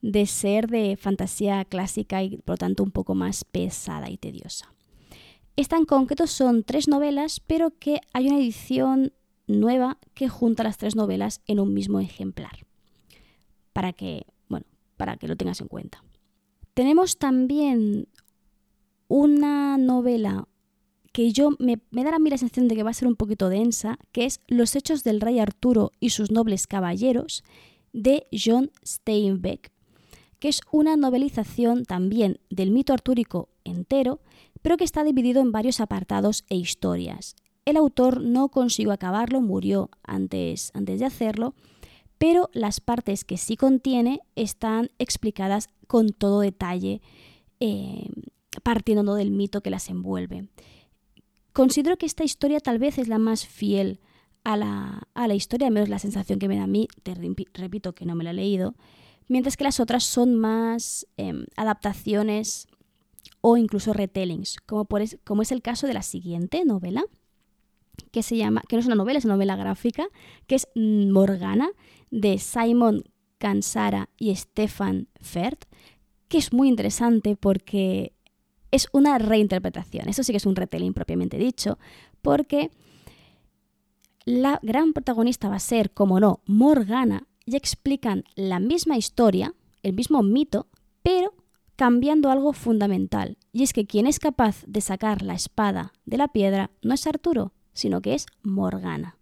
de 0.00 0.26
ser 0.26 0.68
de 0.68 0.96
fantasía 0.96 1.64
clásica 1.64 2.22
y 2.22 2.38
por 2.38 2.54
lo 2.54 2.56
tanto 2.56 2.82
un 2.82 2.90
poco 2.90 3.14
más 3.14 3.44
pesada 3.44 4.10
y 4.10 4.16
tediosa. 4.16 4.72
Esta 5.56 5.76
en 5.76 5.86
concreto 5.86 6.26
son 6.26 6.62
tres 6.62 6.86
novelas, 6.86 7.40
pero 7.40 7.72
que 7.78 8.00
hay 8.12 8.28
una 8.28 8.38
edición 8.38 9.12
nueva 9.48 9.98
que 10.14 10.28
junta 10.28 10.62
las 10.62 10.78
tres 10.78 10.94
novelas 10.94 11.40
en 11.46 11.58
un 11.58 11.74
mismo 11.74 11.98
ejemplar. 11.98 12.66
Para 13.72 13.92
que, 13.92 14.26
bueno, 14.48 14.66
para 14.96 15.16
que 15.16 15.26
lo 15.26 15.36
tengas 15.36 15.60
en 15.60 15.68
cuenta. 15.68 16.04
Tenemos 16.74 17.18
también 17.18 18.08
una 19.08 19.78
novela 19.78 20.46
que 21.12 21.32
yo 21.32 21.50
me, 21.58 21.80
me 21.90 22.04
da 22.04 22.14
a 22.14 22.18
mí 22.18 22.30
la 22.30 22.38
sensación 22.38 22.68
de 22.68 22.76
que 22.76 22.82
va 22.84 22.90
a 22.90 22.94
ser 22.94 23.08
un 23.08 23.16
poquito 23.16 23.48
densa, 23.48 23.98
que 24.12 24.26
es 24.26 24.40
Los 24.46 24.76
hechos 24.76 25.02
del 25.02 25.20
rey 25.20 25.40
Arturo 25.40 25.90
y 25.98 26.10
sus 26.10 26.30
nobles 26.30 26.68
caballeros, 26.68 27.42
de 27.92 28.26
John 28.32 28.70
Steinbeck, 28.84 29.72
que 30.38 30.48
es 30.48 30.60
una 30.70 30.96
novelización 30.96 31.84
también 31.84 32.40
del 32.50 32.70
mito 32.70 32.92
artúrico 32.92 33.48
entero, 33.64 34.20
pero 34.62 34.76
que 34.76 34.84
está 34.84 35.04
dividido 35.04 35.40
en 35.40 35.52
varios 35.52 35.80
apartados 35.80 36.44
e 36.48 36.56
historias. 36.56 37.36
El 37.64 37.76
autor 37.76 38.22
no 38.22 38.48
consiguió 38.48 38.92
acabarlo, 38.92 39.40
murió 39.40 39.90
antes, 40.02 40.70
antes 40.74 41.00
de 41.00 41.06
hacerlo, 41.06 41.54
pero 42.18 42.50
las 42.52 42.80
partes 42.80 43.24
que 43.24 43.36
sí 43.36 43.56
contiene 43.56 44.20
están 44.36 44.90
explicadas 44.98 45.68
con 45.86 46.08
todo 46.10 46.40
detalle, 46.40 47.00
eh, 47.60 48.08
partiendo 48.62 49.14
del 49.14 49.30
mito 49.30 49.60
que 49.60 49.70
las 49.70 49.88
envuelve. 49.88 50.48
Considero 51.52 51.96
que 51.96 52.06
esta 52.06 52.24
historia 52.24 52.60
tal 52.60 52.78
vez 52.78 52.98
es 52.98 53.08
la 53.08 53.18
más 53.18 53.46
fiel 53.46 54.00
a 54.48 54.56
la, 54.56 55.06
a 55.12 55.28
la 55.28 55.34
historia, 55.34 55.66
al 55.66 55.74
menos 55.74 55.90
la 55.90 55.98
sensación 55.98 56.38
que 56.38 56.48
me 56.48 56.56
da 56.56 56.62
a 56.62 56.66
mí, 56.66 56.88
te 57.02 57.14
repito 57.52 57.94
que 57.94 58.06
no 58.06 58.14
me 58.14 58.24
la 58.24 58.30
he 58.30 58.32
leído, 58.32 58.74
mientras 59.28 59.58
que 59.58 59.64
las 59.64 59.78
otras 59.78 60.04
son 60.04 60.36
más 60.36 61.06
em, 61.18 61.44
adaptaciones 61.54 62.66
o 63.42 63.58
incluso 63.58 63.92
retellings, 63.92 64.56
como, 64.64 64.86
por 64.86 65.02
como 65.24 65.42
es 65.42 65.52
el 65.52 65.60
caso 65.60 65.86
de 65.86 65.92
la 65.92 66.00
siguiente 66.00 66.64
novela, 66.64 67.04
que 68.10 68.22
se 68.22 68.38
llama, 68.38 68.62
que 68.66 68.76
no 68.76 68.80
es 68.80 68.86
una 68.86 68.94
novela, 68.94 69.18
es 69.18 69.26
una 69.26 69.34
novela 69.34 69.54
gráfica, 69.54 70.08
que 70.46 70.54
es 70.54 70.66
Morgana, 70.74 71.68
de 72.10 72.38
Simon 72.38 73.04
Cansara 73.36 74.08
y 74.16 74.34
Stefan 74.34 75.08
Fert, 75.20 75.66
que 76.28 76.38
es 76.38 76.54
muy 76.54 76.68
interesante 76.68 77.36
porque 77.36 78.14
es 78.70 78.88
una 78.92 79.18
reinterpretación. 79.18 80.08
Eso 80.08 80.22
sí 80.22 80.32
que 80.32 80.38
es 80.38 80.46
un 80.46 80.56
retelling 80.56 80.94
propiamente 80.94 81.36
dicho, 81.36 81.78
porque 82.22 82.70
la 84.24 84.58
gran 84.62 84.92
protagonista 84.92 85.48
va 85.48 85.56
a 85.56 85.60
ser, 85.60 85.90
como 85.92 86.20
no, 86.20 86.40
Morgana, 86.46 87.26
y 87.44 87.56
explican 87.56 88.24
la 88.34 88.60
misma 88.60 88.96
historia, 88.96 89.54
el 89.82 89.94
mismo 89.94 90.22
mito, 90.22 90.66
pero 91.02 91.32
cambiando 91.76 92.30
algo 92.30 92.52
fundamental. 92.52 93.38
Y 93.52 93.62
es 93.62 93.72
que 93.72 93.86
quien 93.86 94.06
es 94.06 94.18
capaz 94.18 94.64
de 94.66 94.80
sacar 94.80 95.22
la 95.22 95.34
espada 95.34 95.92
de 96.04 96.18
la 96.18 96.28
piedra 96.28 96.70
no 96.82 96.92
es 96.92 97.06
Arturo, 97.06 97.52
sino 97.72 98.02
que 98.02 98.14
es 98.14 98.26
Morgana. 98.42 99.16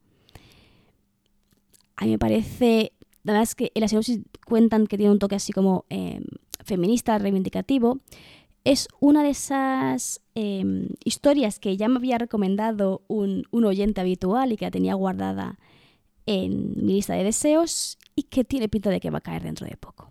A 1.97 2.05
mí 2.05 2.13
me 2.13 2.19
parece, 2.19 2.93
la 3.23 3.33
verdad 3.33 3.43
es 3.43 3.55
que 3.55 3.73
en 3.75 3.83
la 3.83 3.89
sinopsis 3.89 4.21
cuentan 4.45 4.87
que 4.87 4.97
tiene 4.97 5.13
un 5.13 5.19
toque 5.19 5.35
así 5.35 5.53
como 5.53 5.85
eh, 5.91 6.21
feminista, 6.65 7.19
reivindicativo, 7.19 8.01
es 8.67 8.89
una 8.99 9.23
de 9.23 9.31
esas 9.31 10.21
em, 10.35 10.89
historias 11.05 11.61
que 11.61 11.77
ya 11.77 11.87
me 11.89 11.99
había 11.99 12.19
recomendado 12.19 13.03
un, 13.07 13.47
oyente 13.53 14.01
habitual 14.01 14.51
y 14.51 14.57
que 14.57 14.65
la 14.65 14.73
tenía 14.73 14.95
guardada 14.95 15.57
en 16.27 16.75
mi 16.85 16.95
lista 16.95 17.15
de 17.15 17.23
deseos 17.23 17.97
y 18.17 18.25
que 18.25 18.43
tiene 18.43 18.69
pinta 18.69 18.91
de 18.91 18.99
que 18.99 19.11
va 19.11 19.19
a 19.19 19.21
caer 19.21 19.45
dentro 19.45 19.69
de 19.69 19.77
poco. 19.77 20.11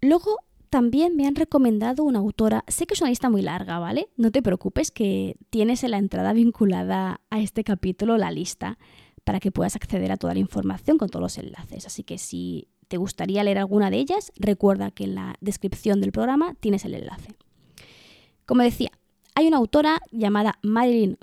Luego 0.00 0.38
también 0.70 1.14
me 1.14 1.26
han 1.26 1.34
recomendado 1.34 2.04
una 2.04 2.20
autora, 2.20 2.64
sé 2.68 2.86
que 2.86 2.94
es 2.94 3.02
una 3.02 3.10
lista 3.10 3.28
muy 3.28 3.42
larga, 3.42 3.78
¿vale? 3.78 4.08
No 4.16 4.30
te 4.30 4.40
preocupes 4.40 4.90
que 4.90 5.36
tienes 5.50 5.84
en 5.84 5.90
la 5.90 5.98
entrada 5.98 6.32
vinculada 6.32 7.20
a 7.28 7.38
este 7.38 7.64
capítulo 7.64 8.16
la 8.16 8.30
lista 8.30 8.78
para 9.24 9.40
que 9.40 9.52
puedas 9.52 9.76
acceder 9.76 10.10
a 10.10 10.16
toda 10.16 10.32
la 10.32 10.40
información 10.40 10.96
con 10.96 11.10
todos 11.10 11.22
los 11.22 11.36
enlaces. 11.36 11.84
Así 11.84 12.02
que 12.02 12.16
si 12.16 12.68
te 12.88 12.96
gustaría 12.96 13.44
leer 13.44 13.58
alguna 13.58 13.90
de 13.90 13.98
ellas, 13.98 14.32
recuerda 14.36 14.90
que 14.90 15.04
en 15.04 15.16
la 15.16 15.34
descripción 15.42 16.00
del 16.00 16.12
programa 16.12 16.54
tienes 16.60 16.86
el 16.86 16.94
enlace. 16.94 17.34
Como 18.46 18.62
decía, 18.62 18.90
hay 19.34 19.46
una 19.46 19.58
autora 19.58 20.00
llamada 20.10 20.58
Marilyn 20.62 21.18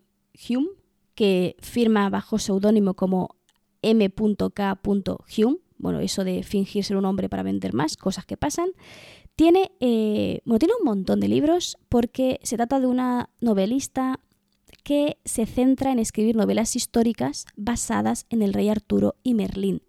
Hume 0.48 0.70
que 1.16 1.56
firma 1.60 2.10
bajo 2.10 2.40
seudónimo 2.40 2.94
como 2.94 3.36
m.k.hume, 3.82 5.58
bueno, 5.78 6.00
eso 6.00 6.24
de 6.24 6.44
fingir 6.44 6.84
ser 6.84 6.98
un 6.98 7.06
hombre 7.06 7.30
para 7.30 7.44
vender 7.44 7.74
más, 7.74 7.98
cosas 7.98 8.26
que 8.26 8.38
pasan. 8.38 8.70
Tiene, 9.36 9.72
eh, 9.80 10.42
tiene 10.44 10.74
un 10.80 10.86
montón 10.86 11.22
de 11.22 11.30
libros 11.30 11.78
porque 11.88 12.40
se 12.44 12.58
trata 12.58 12.80
de 12.80 12.88
una 12.88 13.30
novelista 13.40 14.20
que 14.84 15.18
se 15.24 15.46
centra 15.46 15.92
en 15.92 16.00
escribir 16.00 16.36
novelas 16.36 16.76
históricas 16.76 17.46
basadas 17.56 18.26
en 18.30 18.42
el 18.42 18.54
rey 18.54 18.70
Arturo 18.70 19.16
y 19.24 19.34
Merlín. 19.34 19.82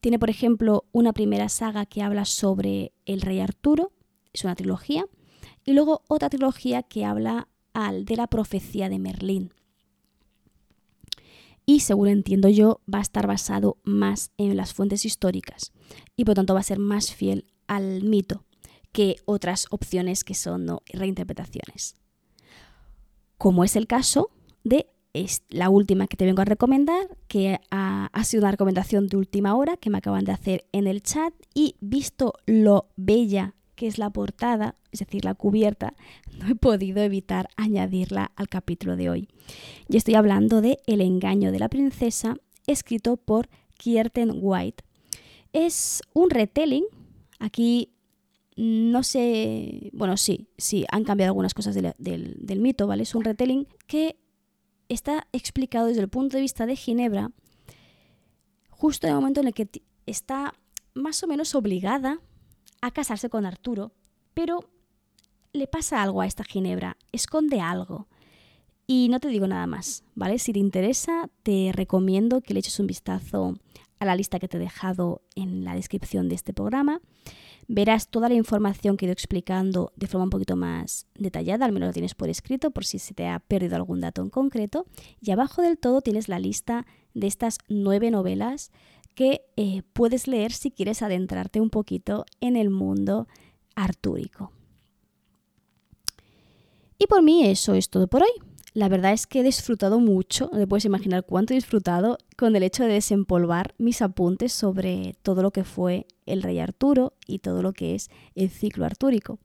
Tiene, 0.00 0.18
por 0.18 0.30
ejemplo, 0.30 0.84
una 0.92 1.12
primera 1.12 1.48
saga 1.48 1.86
que 1.86 2.02
habla 2.02 2.24
sobre 2.24 2.92
el 3.06 3.22
rey 3.22 3.40
Arturo, 3.40 3.92
es 4.32 4.44
una 4.44 4.54
trilogía, 4.54 5.06
y 5.66 5.74
luego 5.74 6.04
otra 6.08 6.30
trilogía 6.30 6.82
que 6.84 7.04
habla 7.04 7.48
al 7.74 8.06
de 8.06 8.16
la 8.16 8.28
profecía 8.28 8.88
de 8.88 8.98
Merlín. 8.98 9.52
Y 11.66 11.80
según 11.80 12.06
entiendo 12.08 12.48
yo, 12.48 12.80
va 12.92 13.00
a 13.00 13.02
estar 13.02 13.26
basado 13.26 13.76
más 13.82 14.30
en 14.38 14.56
las 14.56 14.72
fuentes 14.72 15.04
históricas 15.04 15.72
y 16.14 16.24
por 16.24 16.36
tanto 16.36 16.54
va 16.54 16.60
a 16.60 16.62
ser 16.62 16.78
más 16.78 17.12
fiel 17.12 17.52
al 17.66 18.04
mito 18.04 18.44
que 18.92 19.16
otras 19.24 19.66
opciones 19.70 20.22
que 20.22 20.34
son 20.34 20.78
reinterpretaciones. 20.86 21.96
Como 23.36 23.64
es 23.64 23.74
el 23.74 23.88
caso 23.88 24.30
de 24.62 24.86
la 25.48 25.68
última 25.68 26.06
que 26.06 26.16
te 26.16 26.24
vengo 26.24 26.42
a 26.42 26.46
recomendar, 26.46 27.18
que 27.26 27.58
ha, 27.70 28.06
ha, 28.12 28.24
sido 28.24 28.42
una 28.42 28.52
recomendación 28.52 29.08
de 29.08 29.16
última 29.16 29.56
hora 29.56 29.76
que 29.76 29.90
me 29.90 29.98
acaban 29.98 30.24
de 30.24 30.32
hacer 30.32 30.66
en 30.72 30.86
el 30.86 31.02
chat 31.02 31.34
y 31.52 31.74
visto 31.80 32.34
lo 32.46 32.88
bella 32.96 33.54
que 33.76 33.86
es 33.86 33.98
la 33.98 34.10
portada, 34.10 34.74
es 34.90 35.00
decir, 35.00 35.24
la 35.24 35.34
cubierta, 35.34 35.94
no 36.38 36.48
he 36.48 36.54
podido 36.56 37.02
evitar 37.02 37.48
añadirla 37.56 38.32
al 38.34 38.48
capítulo 38.48 38.96
de 38.96 39.10
hoy. 39.10 39.28
Y 39.88 39.96
estoy 39.96 40.14
hablando 40.14 40.60
de 40.60 40.78
El 40.86 41.00
engaño 41.00 41.52
de 41.52 41.60
la 41.60 41.68
princesa, 41.68 42.36
escrito 42.66 43.16
por 43.16 43.48
Kierten 43.76 44.32
White. 44.40 44.82
Es 45.52 46.02
un 46.12 46.30
retelling, 46.30 46.84
aquí 47.38 47.92
no 48.56 49.02
sé, 49.02 49.90
bueno, 49.92 50.16
sí, 50.16 50.48
sí, 50.56 50.86
han 50.90 51.04
cambiado 51.04 51.30
algunas 51.30 51.52
cosas 51.52 51.74
del, 51.74 51.94
del 51.98 52.60
mito, 52.60 52.86
¿vale? 52.86 53.02
Es 53.02 53.14
un 53.14 53.22
retelling 53.22 53.68
que 53.86 54.16
está 54.88 55.26
explicado 55.32 55.88
desde 55.88 56.00
el 56.00 56.08
punto 56.08 56.38
de 56.38 56.40
vista 56.40 56.64
de 56.64 56.74
Ginebra, 56.74 57.32
justo 58.70 59.06
en 59.06 59.12
el 59.12 59.16
momento 59.16 59.40
en 59.40 59.48
el 59.48 59.54
que 59.54 59.68
está 60.06 60.54
más 60.94 61.22
o 61.22 61.26
menos 61.26 61.54
obligada 61.54 62.20
a 62.86 62.90
casarse 62.92 63.28
con 63.28 63.46
Arturo, 63.46 63.92
pero 64.34 64.60
le 65.52 65.66
pasa 65.66 66.02
algo 66.02 66.20
a 66.20 66.26
esta 66.26 66.44
Ginebra, 66.44 66.96
esconde 67.12 67.60
algo. 67.60 68.06
Y 68.86 69.08
no 69.08 69.18
te 69.18 69.28
digo 69.28 69.48
nada 69.48 69.66
más, 69.66 70.04
¿vale? 70.14 70.38
Si 70.38 70.52
te 70.52 70.60
interesa, 70.60 71.28
te 71.42 71.72
recomiendo 71.72 72.40
que 72.40 72.54
le 72.54 72.60
eches 72.60 72.78
un 72.78 72.86
vistazo 72.86 73.58
a 73.98 74.04
la 74.04 74.14
lista 74.14 74.38
que 74.38 74.46
te 74.46 74.58
he 74.58 74.60
dejado 74.60 75.22
en 75.34 75.64
la 75.64 75.74
descripción 75.74 76.28
de 76.28 76.36
este 76.36 76.52
programa. 76.52 77.00
Verás 77.66 78.08
toda 78.08 78.28
la 78.28 78.36
información 78.36 78.96
que 78.96 79.06
he 79.06 79.08
ido 79.08 79.12
explicando 79.12 79.92
de 79.96 80.06
forma 80.06 80.24
un 80.24 80.30
poquito 80.30 80.54
más 80.54 81.08
detallada, 81.16 81.64
al 81.64 81.72
menos 81.72 81.88
lo 81.88 81.92
tienes 81.92 82.14
por 82.14 82.28
escrito 82.28 82.70
por 82.70 82.84
si 82.84 83.00
se 83.00 83.14
te 83.14 83.26
ha 83.26 83.40
perdido 83.40 83.74
algún 83.74 84.00
dato 84.00 84.22
en 84.22 84.30
concreto. 84.30 84.86
Y 85.20 85.32
abajo 85.32 85.62
del 85.62 85.78
todo 85.78 86.00
tienes 86.00 86.28
la 86.28 86.38
lista 86.38 86.86
de 87.14 87.26
estas 87.26 87.58
nueve 87.68 88.12
novelas 88.12 88.70
que 89.16 89.46
eh, 89.56 89.82
puedes 89.94 90.28
leer 90.28 90.52
si 90.52 90.70
quieres 90.70 91.02
adentrarte 91.02 91.60
un 91.60 91.70
poquito 91.70 92.26
en 92.40 92.54
el 92.54 92.70
mundo 92.70 93.26
artúrico. 93.74 94.52
Y 96.98 97.06
por 97.06 97.22
mí 97.22 97.44
eso 97.44 97.74
es 97.74 97.88
todo 97.88 98.06
por 98.06 98.22
hoy. 98.22 98.30
La 98.74 98.90
verdad 98.90 99.14
es 99.14 99.26
que 99.26 99.40
he 99.40 99.42
disfrutado 99.42 100.00
mucho, 100.00 100.50
no 100.52 100.58
te 100.58 100.66
puedes 100.66 100.84
imaginar 100.84 101.24
cuánto 101.24 101.54
he 101.54 101.56
disfrutado 101.56 102.18
con 102.36 102.54
el 102.56 102.62
hecho 102.62 102.84
de 102.84 102.92
desempolvar 102.92 103.74
mis 103.78 104.02
apuntes 104.02 104.52
sobre 104.52 105.16
todo 105.22 105.42
lo 105.42 105.50
que 105.50 105.64
fue 105.64 106.06
el 106.26 106.42
rey 106.42 106.58
Arturo 106.58 107.14
y 107.26 107.38
todo 107.38 107.62
lo 107.62 107.72
que 107.72 107.94
es 107.94 108.10
el 108.34 108.50
ciclo 108.50 108.84
artúrico. 108.84 109.38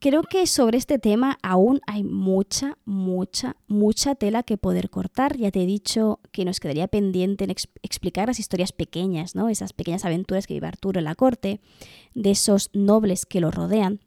Creo 0.00 0.22
que 0.22 0.46
sobre 0.46 0.78
este 0.78 0.98
tema 0.98 1.38
aún 1.42 1.82
hay 1.86 2.04
mucha, 2.04 2.78
mucha, 2.86 3.56
mucha 3.68 4.14
tela 4.14 4.42
que 4.42 4.56
poder 4.56 4.88
cortar. 4.88 5.36
Ya 5.36 5.50
te 5.50 5.62
he 5.62 5.66
dicho 5.66 6.20
que 6.32 6.46
nos 6.46 6.58
quedaría 6.58 6.88
pendiente 6.88 7.44
en 7.44 7.50
explicar 7.50 8.28
las 8.28 8.40
historias 8.40 8.72
pequeñas, 8.72 9.34
¿no? 9.34 9.50
Esas 9.50 9.74
pequeñas 9.74 10.06
aventuras 10.06 10.46
que 10.46 10.54
vive 10.54 10.68
Arturo 10.68 11.00
en 11.00 11.04
la 11.04 11.14
corte, 11.14 11.60
de 12.14 12.30
esos 12.30 12.70
nobles 12.72 13.26
que 13.26 13.42
lo 13.42 13.50
rodean. 13.50 14.00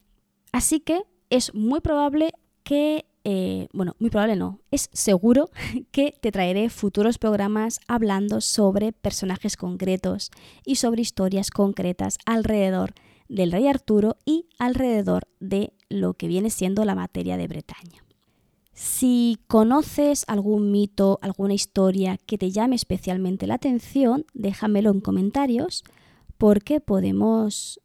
Así 0.51 0.79
que 0.79 1.03
es 1.29 1.53
muy 1.53 1.79
probable 1.79 2.31
que, 2.63 3.05
eh, 3.23 3.67
bueno, 3.71 3.95
muy 3.99 4.09
probable 4.09 4.35
no, 4.35 4.61
es 4.71 4.89
seguro 4.93 5.51
que 5.91 6.15
te 6.19 6.31
traeré 6.31 6.71
futuros 6.71 7.19
programas 7.19 7.79
hablando 7.87 8.41
sobre 8.41 8.93
personajes 8.93 9.57
concretos 9.57 10.31
y 10.65 10.77
sobre 10.77 11.03
historias 11.03 11.51
concretas 11.51 12.17
alrededor 12.25 12.95
del 13.33 13.51
rey 13.51 13.67
Arturo 13.67 14.17
y 14.25 14.45
alrededor 14.59 15.27
de 15.39 15.73
lo 15.89 16.13
que 16.13 16.27
viene 16.27 16.51
siendo 16.51 16.85
la 16.85 16.93
materia 16.93 17.35
de 17.35 17.47
Bretaña. 17.47 18.05
Si 18.73 19.39
conoces 19.47 20.23
algún 20.27 20.71
mito, 20.71 21.19
alguna 21.21 21.53
historia 21.53 22.17
que 22.17 22.37
te 22.37 22.51
llame 22.51 22.75
especialmente 22.75 23.47
la 23.47 23.55
atención, 23.55 24.25
déjamelo 24.33 24.91
en 24.91 25.01
comentarios 25.01 25.83
porque 26.37 26.79
podemos 26.79 27.79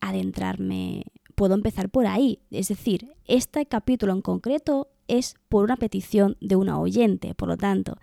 adentrarme, 0.00 1.04
puedo 1.34 1.54
empezar 1.54 1.90
por 1.90 2.06
ahí. 2.06 2.40
Es 2.50 2.68
decir, 2.68 3.12
este 3.24 3.66
capítulo 3.66 4.12
en 4.12 4.22
concreto 4.22 4.88
es 5.08 5.34
por 5.48 5.64
una 5.64 5.76
petición 5.76 6.36
de 6.40 6.56
una 6.56 6.78
oyente, 6.78 7.34
por 7.34 7.48
lo 7.48 7.56
tanto, 7.56 7.96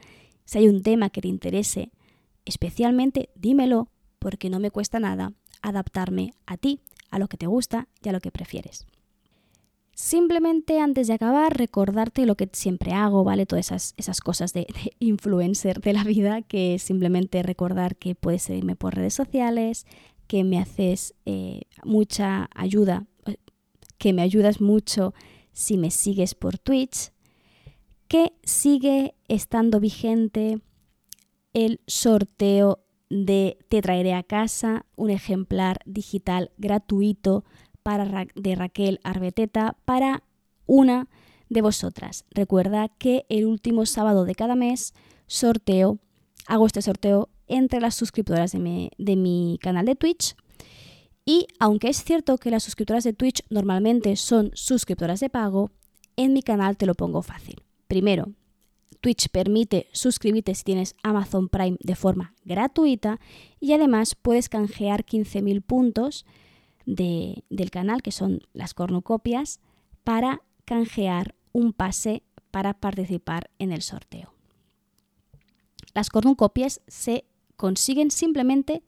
si 0.45 0.57
hay 0.57 0.67
un 0.67 0.81
tema 0.81 1.09
que 1.09 1.21
te 1.21 1.27
interese 1.29 1.91
especialmente, 2.45 3.29
dímelo 3.35 3.89
porque 4.19 4.49
no 4.49 4.59
me 4.59 4.71
cuesta 4.71 4.99
nada 4.99 5.33
adaptarme 5.63 6.33
a 6.45 6.57
ti, 6.57 6.79
a 7.09 7.17
lo 7.17 7.27
que 7.27 7.37
te 7.37 7.47
gusta 7.47 7.87
y 8.03 8.09
a 8.09 8.11
lo 8.11 8.19
que 8.19 8.31
prefieres. 8.31 8.85
Simplemente 9.95 10.79
antes 10.79 11.07
de 11.07 11.13
acabar, 11.13 11.55
recordarte 11.55 12.25
lo 12.25 12.35
que 12.35 12.49
siempre 12.51 12.93
hago, 12.93 13.23
¿vale? 13.23 13.45
Todas 13.45 13.67
esas, 13.67 13.93
esas 13.97 14.21
cosas 14.21 14.51
de, 14.53 14.67
influencer 14.99 15.81
de 15.81 15.93
la 15.93 16.03
vida, 16.03 16.41
que 16.41 16.79
simplemente 16.79 17.43
recordar 17.43 17.95
que 17.95 18.15
puedes 18.15 18.43
seguirme 18.43 18.75
por 18.75 18.95
redes 18.95 19.13
sociales, 19.13 19.85
que 20.27 20.43
me 20.43 20.59
haces 20.59 21.13
eh, 21.25 21.61
mucha 21.83 22.49
ayuda, 22.55 23.05
que 23.97 24.13
me 24.13 24.21
ayudas 24.21 24.61
mucho 24.61 25.13
si 25.51 25.77
me 25.77 25.91
sigues 25.91 26.33
por 26.33 26.57
Twitch, 26.57 27.11
que 28.07 28.33
sigue 28.43 29.15
estando 29.27 29.79
vigente 29.79 30.59
el 31.53 31.81
sorteo 31.85 32.82
de 33.13 33.57
Te 33.69 33.81
traeré 33.81 34.13
a 34.13 34.23
casa, 34.23 34.85
un 34.95 35.09
ejemplar 35.09 35.79
digital 35.85 36.51
gratuito 36.57 37.45
para, 37.83 38.27
de 38.35 38.55
Raquel 38.55 38.99
Arbeteta 39.03 39.77
para 39.85 40.23
una 40.65 41.07
de 41.49 41.61
vosotras. 41.61 42.25
Recuerda 42.31 42.89
que 42.89 43.25
el 43.29 43.45
último 43.45 43.85
sábado 43.85 44.25
de 44.25 44.35
cada 44.35 44.55
mes 44.55 44.93
sorteo, 45.27 45.99
hago 46.47 46.65
este 46.65 46.81
sorteo 46.81 47.29
entre 47.47 47.79
las 47.79 47.95
suscriptoras 47.95 48.51
de 48.51 48.59
mi, 48.59 48.89
de 48.97 49.15
mi 49.15 49.59
canal 49.61 49.85
de 49.85 49.95
Twitch. 49.95 50.35
Y 51.25 51.47
aunque 51.59 51.89
es 51.89 52.03
cierto 52.03 52.37
que 52.37 52.51
las 52.51 52.63
suscriptoras 52.63 53.03
de 53.03 53.13
Twitch 53.13 53.43
normalmente 53.49 54.15
son 54.15 54.51
suscriptoras 54.55 55.19
de 55.19 55.29
pago, 55.29 55.71
en 56.15 56.33
mi 56.33 56.41
canal 56.41 56.77
te 56.77 56.85
lo 56.85 56.95
pongo 56.95 57.21
fácil. 57.21 57.61
Primero, 57.87 58.33
Twitch 59.03 59.27
permite 59.27 59.89
suscribirte 59.91 60.55
si 60.55 60.63
tienes 60.63 60.95
Amazon 61.03 61.49
Prime 61.49 61.75
de 61.81 61.95
forma 61.97 62.33
gratuita 62.45 63.19
y 63.59 63.73
además 63.73 64.15
puedes 64.15 64.47
canjear 64.47 65.05
15.000 65.05 65.61
puntos 65.61 66.25
del 66.85 67.69
canal, 67.69 68.01
que 68.01 68.13
son 68.13 68.39
las 68.53 68.73
cornucopias, 68.73 69.59
para 70.05 70.41
canjear 70.63 71.35
un 71.51 71.73
pase 71.73 72.23
para 72.49 72.73
participar 72.75 73.49
en 73.59 73.73
el 73.73 73.81
sorteo. 73.81 74.33
Las 75.93 76.09
cornucopias 76.09 76.79
se 76.87 77.25
consiguen 77.57 78.09
simplemente 78.09 78.83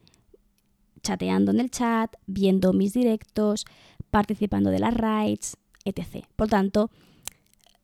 chateando 1.03 1.51
en 1.51 1.59
el 1.59 1.69
chat, 1.69 2.15
viendo 2.25 2.71
mis 2.71 2.93
directos, 2.93 3.65
participando 4.11 4.69
de 4.69 4.79
las 4.79 4.93
raids, 4.93 5.57
etc. 5.83 6.25
Por 6.37 6.47
tanto, 6.47 6.89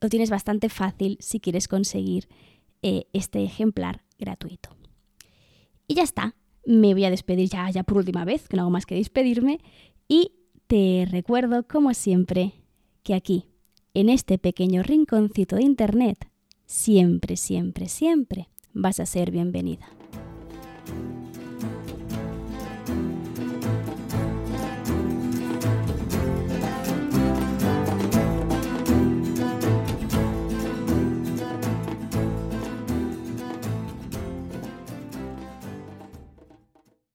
lo 0.02 0.08
tienes 0.08 0.30
bastante 0.30 0.68
fácil 0.68 1.16
si 1.20 1.38
quieres 1.40 1.68
conseguir 1.68 2.28
eh, 2.82 3.04
este 3.12 3.44
ejemplar 3.44 4.02
gratuito. 4.18 4.76
Y 5.86 5.94
ya 5.94 6.02
está, 6.02 6.34
me 6.66 6.92
voy 6.92 7.04
a 7.04 7.10
despedir 7.10 7.48
ya, 7.48 7.70
ya 7.70 7.84
por 7.84 7.98
última 7.98 8.24
vez, 8.24 8.48
que 8.48 8.56
no 8.56 8.62
hago 8.62 8.70
más 8.70 8.84
que 8.84 8.96
despedirme, 8.96 9.60
y 10.08 10.32
te 10.66 11.06
recuerdo, 11.08 11.66
como 11.68 11.94
siempre, 11.94 12.52
que 13.04 13.14
aquí, 13.14 13.46
en 13.94 14.08
este 14.08 14.38
pequeño 14.38 14.82
rinconcito 14.82 15.56
de 15.56 15.62
Internet, 15.62 16.28
siempre, 16.66 17.36
siempre, 17.36 17.88
siempre 17.88 18.48
vas 18.72 18.98
a 18.98 19.06
ser 19.06 19.30
bienvenida. 19.30 19.86